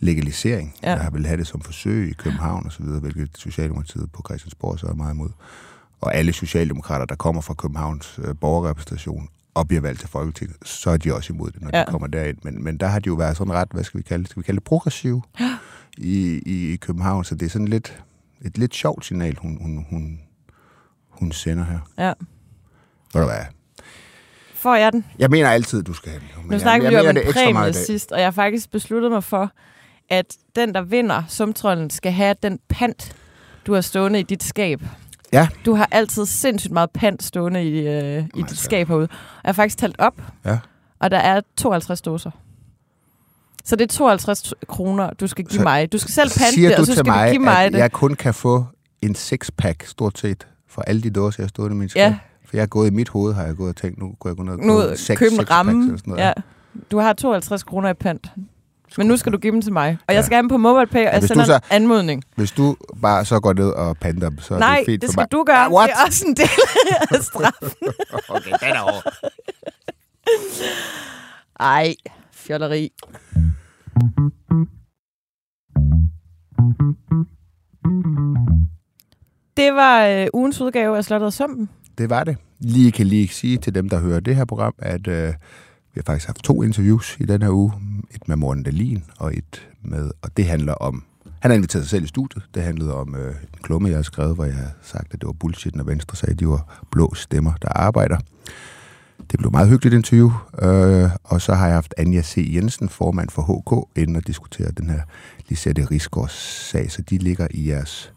legalisering. 0.00 0.74
Ja. 0.82 0.90
Ja. 0.90 0.96
Der 0.96 1.02
har 1.02 1.10
vel 1.10 1.26
have 1.26 1.36
det 1.36 1.46
som 1.46 1.60
forsøg 1.60 2.10
i 2.10 2.12
København 2.12 2.66
og 2.66 2.72
så 2.72 2.82
videre, 2.82 3.00
hvilket 3.00 3.30
Socialdemokratiet 3.38 4.12
på 4.12 4.22
Christiansborg 4.28 4.78
så 4.78 4.86
er 4.86 4.94
meget 4.94 5.14
imod. 5.14 5.28
Og 6.00 6.14
alle 6.14 6.32
socialdemokrater, 6.32 7.04
der 7.04 7.14
kommer 7.14 7.42
fra 7.42 7.54
Københavns 7.54 8.20
øh, 8.24 8.34
borgerrepræsentation 8.40 9.28
og 9.54 9.68
bliver 9.68 9.80
valgt 9.80 10.00
til 10.00 10.08
Folketinget, 10.08 10.56
så 10.64 10.90
er 10.90 10.96
de 10.96 11.14
også 11.14 11.32
imod 11.32 11.50
det, 11.50 11.62
når 11.62 11.70
ja. 11.72 11.78
Ja. 11.78 11.84
de 11.84 11.90
kommer 11.90 12.08
derind. 12.08 12.38
Men, 12.42 12.64
men 12.64 12.76
der 12.76 12.86
har 12.86 12.98
de 12.98 13.06
jo 13.06 13.14
været 13.14 13.36
sådan 13.36 13.52
ret, 13.52 13.68
hvad 13.72 13.84
skal 13.84 13.98
vi 13.98 14.02
kalde 14.02 14.24
det? 14.24 14.30
Skal 14.30 14.40
vi 14.42 14.44
kalde 14.44 14.58
det 14.58 14.64
progressiv 14.64 15.22
i, 15.98 16.42
i, 16.46 16.72
i 16.72 16.76
København? 16.76 17.24
Så 17.24 17.34
det 17.34 17.46
er 17.46 17.50
sådan 17.50 17.68
lidt, 17.68 18.02
et 18.44 18.58
lidt 18.58 18.74
sjovt 18.74 19.04
signal, 19.04 19.36
hun, 19.38 19.58
hun, 19.60 19.86
hun, 19.90 20.20
hun 21.08 21.32
sender 21.32 21.64
her. 21.64 21.78
Ja. 21.98 22.12
Ved 23.14 23.22
du 23.22 23.28
hvad? 23.28 23.44
Får 24.54 24.74
jeg 24.74 24.92
den? 24.92 25.04
Jeg 25.18 25.30
mener 25.30 25.50
altid, 25.50 25.82
du 25.82 25.92
skal 25.92 26.10
have 26.10 26.20
den. 26.20 26.28
Men 26.42 26.54
Nu 26.54 26.58
snakker 26.58 26.88
vi 26.88 26.94
jo 26.94 27.00
om 27.00 27.16
en 27.16 27.22
præmie 27.32 27.72
sidst, 27.72 28.12
og 28.12 28.18
jeg 28.18 28.26
har 28.26 28.30
faktisk 28.32 28.70
besluttet 28.70 29.10
mig 29.10 29.24
for, 29.24 29.52
at 30.08 30.36
den, 30.56 30.74
der 30.74 30.82
vinder 30.82 31.22
sumtrollen, 31.28 31.90
skal 31.90 32.12
have 32.12 32.34
den 32.42 32.58
pant, 32.68 33.16
du 33.66 33.74
har 33.74 33.80
stående 33.80 34.20
i 34.20 34.22
dit 34.22 34.42
skab. 34.42 34.82
Ja. 35.32 35.48
Du 35.64 35.74
har 35.74 35.88
altid 35.90 36.26
sindssygt 36.26 36.72
meget 36.72 36.90
pant 36.90 37.22
stående 37.22 37.64
i, 37.64 37.78
øh, 37.88 38.18
i 38.18 38.22
dit 38.22 38.28
altså. 38.36 38.56
skab 38.64 38.88
herude. 38.88 39.04
Og 39.04 39.10
jeg 39.44 39.48
har 39.48 39.52
faktisk 39.52 39.78
talt 39.78 39.96
op, 39.98 40.22
Ja. 40.44 40.58
og 40.98 41.10
der 41.10 41.18
er 41.18 41.40
52 41.56 42.00
dåser. 42.00 42.30
Så 43.64 43.76
det 43.76 43.84
er 43.92 43.96
52 43.96 44.54
kroner, 44.68 45.10
du 45.10 45.26
skal 45.26 45.44
give 45.44 45.58
Så- 45.58 45.62
mig. 45.62 45.92
Du 45.92 45.98
skal 45.98 46.10
selv 46.10 46.30
pante 46.38 46.60
det, 46.68 46.78
og 46.78 46.86
så 46.86 46.92
skal 46.92 47.06
mig, 47.06 47.26
du 47.28 47.30
give 47.32 47.42
mig 47.42 47.64
at 47.64 47.72
det. 47.72 47.78
jeg 47.78 47.92
kun 47.92 48.14
kan 48.14 48.34
få 48.34 48.64
en 49.02 49.14
six-pack, 49.14 49.86
stort 49.86 50.18
set, 50.18 50.46
for 50.68 50.82
alle 50.82 51.02
de 51.02 51.10
dåser, 51.10 51.42
jeg 51.42 51.48
stået 51.48 51.70
i 51.70 51.74
min 51.74 51.88
skab? 51.88 52.00
Ja. 52.00 52.18
For 52.44 52.56
jeg 52.56 52.62
har 52.62 52.66
gået 52.66 52.86
i 52.90 52.90
mit 52.90 53.08
hoved, 53.08 53.34
har 53.34 53.44
jeg 53.44 53.56
gået 53.56 53.68
og 53.68 53.76
tænkt, 53.76 53.98
nu 53.98 54.14
går 54.18 54.28
jeg 54.30 54.36
gå 54.36 54.42
ned 54.42 54.52
og 54.52 54.96
købe 55.16 55.34
en 55.34 55.50
ramme. 55.50 55.72
eller 55.84 55.96
sådan 55.98 56.10
noget. 56.10 56.22
Ja. 56.24 56.32
Du 56.90 56.98
har 56.98 57.12
52 57.12 57.62
kroner 57.62 57.88
i 57.88 57.94
pant. 57.94 58.32
Men 58.96 59.06
nu 59.06 59.16
skal 59.16 59.32
du 59.32 59.38
give 59.38 59.52
dem 59.52 59.62
til 59.62 59.72
mig. 59.72 59.98
Og 60.06 60.12
Ja. 60.12 60.14
jeg 60.14 60.24
skal 60.24 60.34
have 60.34 60.42
dem 60.42 60.48
på 60.48 60.56
MobilePay, 60.56 61.06
og 61.06 61.12
jeg 61.12 61.22
sender 61.22 61.44
så- 61.44 61.54
en 61.54 61.60
anmodning. 61.70 62.22
Hvis 62.36 62.50
du 62.52 62.76
bare 63.02 63.24
så 63.24 63.40
går 63.40 63.52
ned 63.52 63.68
og 63.70 63.96
panter 63.96 64.28
dem, 64.28 64.38
så 64.38 64.54
er 64.54 64.58
Nej, 64.58 64.76
det 64.78 64.86
fint 64.86 65.02
det 65.02 65.08
for 65.08 65.12
skal 65.12 65.26
du 65.32 65.44
gøre. 65.46 65.56
Ah, 65.64 65.72
what? 65.72 65.88
Det 65.90 65.96
er 66.00 66.06
også 66.06 66.24
en 66.28 66.34
del 66.36 66.48
af 67.10 67.22
straffen. 67.24 67.70
okay, 68.28 68.50
den 68.60 68.76
er 68.76 68.80
over. 68.80 69.00
Ej, 71.60 71.94
fjolleri. 72.32 72.92
Det 79.56 79.74
var 79.74 80.06
øh, 80.06 80.26
ugens 80.34 80.60
udgave 80.60 80.96
af 80.96 81.04
Slottet 81.04 81.26
og 81.26 81.32
Sumpen. 81.32 81.68
Det 81.98 82.10
var 82.10 82.24
det. 82.24 82.36
Lige 82.60 82.92
kan 82.92 83.06
lige 83.06 83.28
sige 83.28 83.56
til 83.58 83.74
dem, 83.74 83.88
der 83.88 83.98
hører 84.00 84.20
det 84.20 84.36
her 84.36 84.44
program, 84.44 84.74
at 84.78 85.06
øh, 85.06 85.32
vi 85.98 86.02
har 86.06 86.12
faktisk 86.12 86.26
haft 86.26 86.44
to 86.44 86.62
interviews 86.62 87.16
i 87.20 87.24
den 87.24 87.42
her 87.42 87.50
uge. 87.50 87.72
Et 88.14 88.28
med 88.28 88.36
Morten 88.36 88.62
Dahlin, 88.62 89.04
og 89.18 89.36
et 89.36 89.68
med, 89.82 90.10
og 90.22 90.36
det 90.36 90.46
handler 90.46 90.74
om, 90.74 91.04
han 91.40 91.50
har 91.50 91.56
inviteret 91.56 91.84
sig 91.84 91.90
selv 91.90 92.04
i 92.04 92.06
studiet. 92.06 92.44
Det 92.54 92.62
handlede 92.62 92.94
om 92.94 93.14
øh, 93.14 93.28
en 93.28 93.62
klumme, 93.62 93.88
jeg 93.88 93.98
har 93.98 94.02
skrevet, 94.02 94.34
hvor 94.34 94.44
jeg 94.44 94.54
har 94.54 94.70
sagt, 94.82 95.14
at 95.14 95.20
det 95.20 95.26
var 95.26 95.32
bullshit, 95.32 95.76
når 95.76 95.84
Venstre 95.84 96.16
sagde, 96.16 96.32
at 96.32 96.40
de 96.40 96.48
var 96.48 96.84
blå 96.90 97.14
stemmer, 97.14 97.52
der 97.62 97.68
arbejder. 97.68 98.18
Det 99.30 99.38
blev 99.38 99.48
et 99.48 99.52
meget 99.52 99.68
hyggeligt 99.68 99.94
interview, 99.94 100.30
øh, 100.62 101.10
og 101.24 101.40
så 101.40 101.54
har 101.54 101.66
jeg 101.66 101.74
haft 101.74 101.94
Anja 101.96 102.22
C. 102.22 102.50
Jensen, 102.54 102.88
formand 102.88 103.30
for 103.30 103.42
HK, 103.42 103.98
inden 103.98 104.16
at 104.16 104.26
diskutere 104.26 104.70
den 104.70 104.90
her 104.90 105.00
Lisette 105.48 105.84
Rigsgaards 105.90 106.66
sag, 106.70 106.90
så 106.92 107.02
de 107.02 107.18
ligger 107.18 107.46
i 107.50 107.68
jeres, 107.68 108.12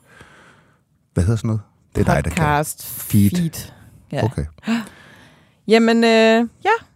hvad 1.14 1.24
hedder 1.24 1.38
sådan 1.38 1.48
noget? 1.48 1.62
Det 1.96 2.02
er 2.08 2.14
dig, 2.14 2.24
der 2.24 2.30
kan. 2.30 2.46
Podcast 2.46 2.86
Feed. 2.86 3.30
feed. 3.30 3.72
Ja. 4.12 4.24
Okay. 4.24 4.46
Jamen, 5.68 6.04
øh, 6.04 6.48
ja. 6.64 6.91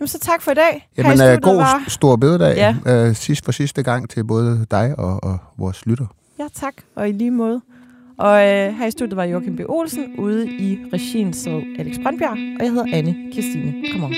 Jamen, 0.00 0.08
så 0.08 0.18
tak 0.18 0.42
for 0.42 0.50
i 0.50 0.54
dag. 0.54 0.88
Her 0.96 1.04
i 1.04 1.16
Jamen, 1.18 1.34
øh, 1.34 1.38
god 1.42 1.56
var... 1.56 1.84
stor 1.88 2.16
bededag. 2.16 2.56
Ja. 2.56 2.76
Øh, 2.86 3.14
sidst 3.14 3.44
for 3.44 3.52
sidste 3.52 3.82
gang 3.82 4.10
til 4.10 4.24
både 4.24 4.66
dig 4.70 4.94
og, 4.98 5.24
og 5.24 5.38
vores 5.56 5.86
lytter. 5.86 6.06
Ja, 6.38 6.44
tak. 6.54 6.74
Og 6.96 7.08
i 7.08 7.12
lige 7.12 7.30
måde. 7.30 7.60
Og 8.18 8.40
øh, 8.40 8.74
her 8.74 8.86
i 8.86 8.90
studiet 8.90 9.16
var 9.16 9.24
Joachim 9.24 9.56
B. 9.56 9.60
Olsen. 9.68 10.14
Ude 10.18 10.48
i 10.48 10.78
regien 10.92 11.32
så 11.32 11.62
Alex 11.78 11.96
Brøndbjerg. 12.02 12.30
Og 12.30 12.64
jeg 12.64 12.70
hedder 12.70 12.96
Anne 12.96 13.16
Kirstine. 13.32 13.74
Kom 13.92 14.04
on. 14.04 14.14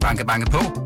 Banke, 0.00 0.24
banke 0.24 0.50
på. 0.50 0.85